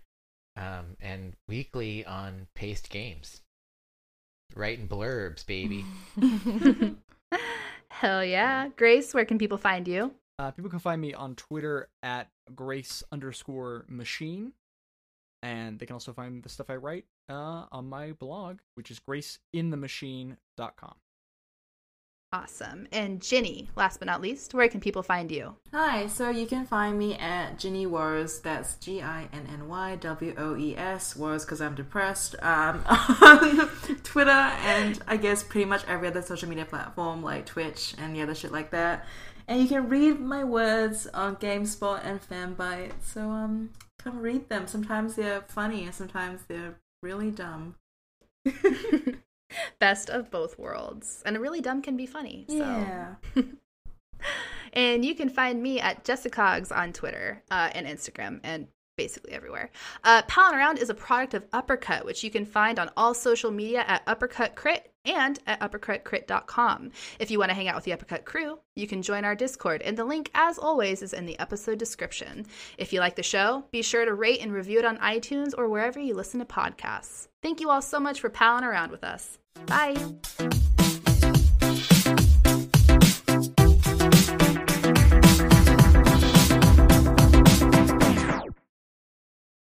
[0.56, 3.41] Um, and weekly on Paste Games.
[4.56, 5.84] Writing blurbs, baby.
[7.90, 8.69] Hell yeah.
[8.77, 10.14] Grace, where can people find you?
[10.40, 14.53] Uh, people can find me on Twitter at Grace underscore Machine,
[15.41, 18.99] and they can also find the stuff I write uh, on my blog, which is
[18.99, 20.95] graceinthemachine.com.
[22.34, 22.86] Awesome.
[22.91, 25.56] And Ginny, last but not least, where can people find you?
[25.72, 28.41] Hi, so you can find me at Ginny Woes.
[28.41, 31.16] That's G I N N Y W O E S.
[31.16, 32.36] Woes because I'm depressed.
[32.41, 33.70] Um, on
[34.03, 38.22] Twitter and I guess pretty much every other social media platform like Twitch and the
[38.22, 39.06] other shit like that.
[39.48, 42.94] And you can read my words on GameSpot and Fanbyte.
[43.02, 44.68] So um, come read them.
[44.68, 47.76] Sometimes they're funny, and sometimes they're really dumb.
[49.80, 51.22] Best of both worlds.
[51.26, 52.46] And a really dumb can be funny.
[52.50, 52.56] So.
[52.56, 53.16] Yeah.
[54.76, 58.68] And you can find me at Jessica Jessicogs on Twitter uh, and Instagram and
[58.98, 59.70] basically everywhere.
[60.04, 63.52] Uh, Palin Around is a product of Uppercut, which you can find on all social
[63.52, 66.92] media at Uppercut Crit and at uppercutcrit.com.
[67.20, 69.82] If you want to hang out with the Uppercut crew, you can join our Discord,
[69.84, 72.46] and the link, as always, is in the episode description.
[72.78, 75.70] If you like the show, be sure to rate and review it on iTunes or
[75.70, 77.28] wherever you listen to podcasts.
[77.42, 79.38] Thank you all so much for palling around with us.
[79.68, 79.96] Bye.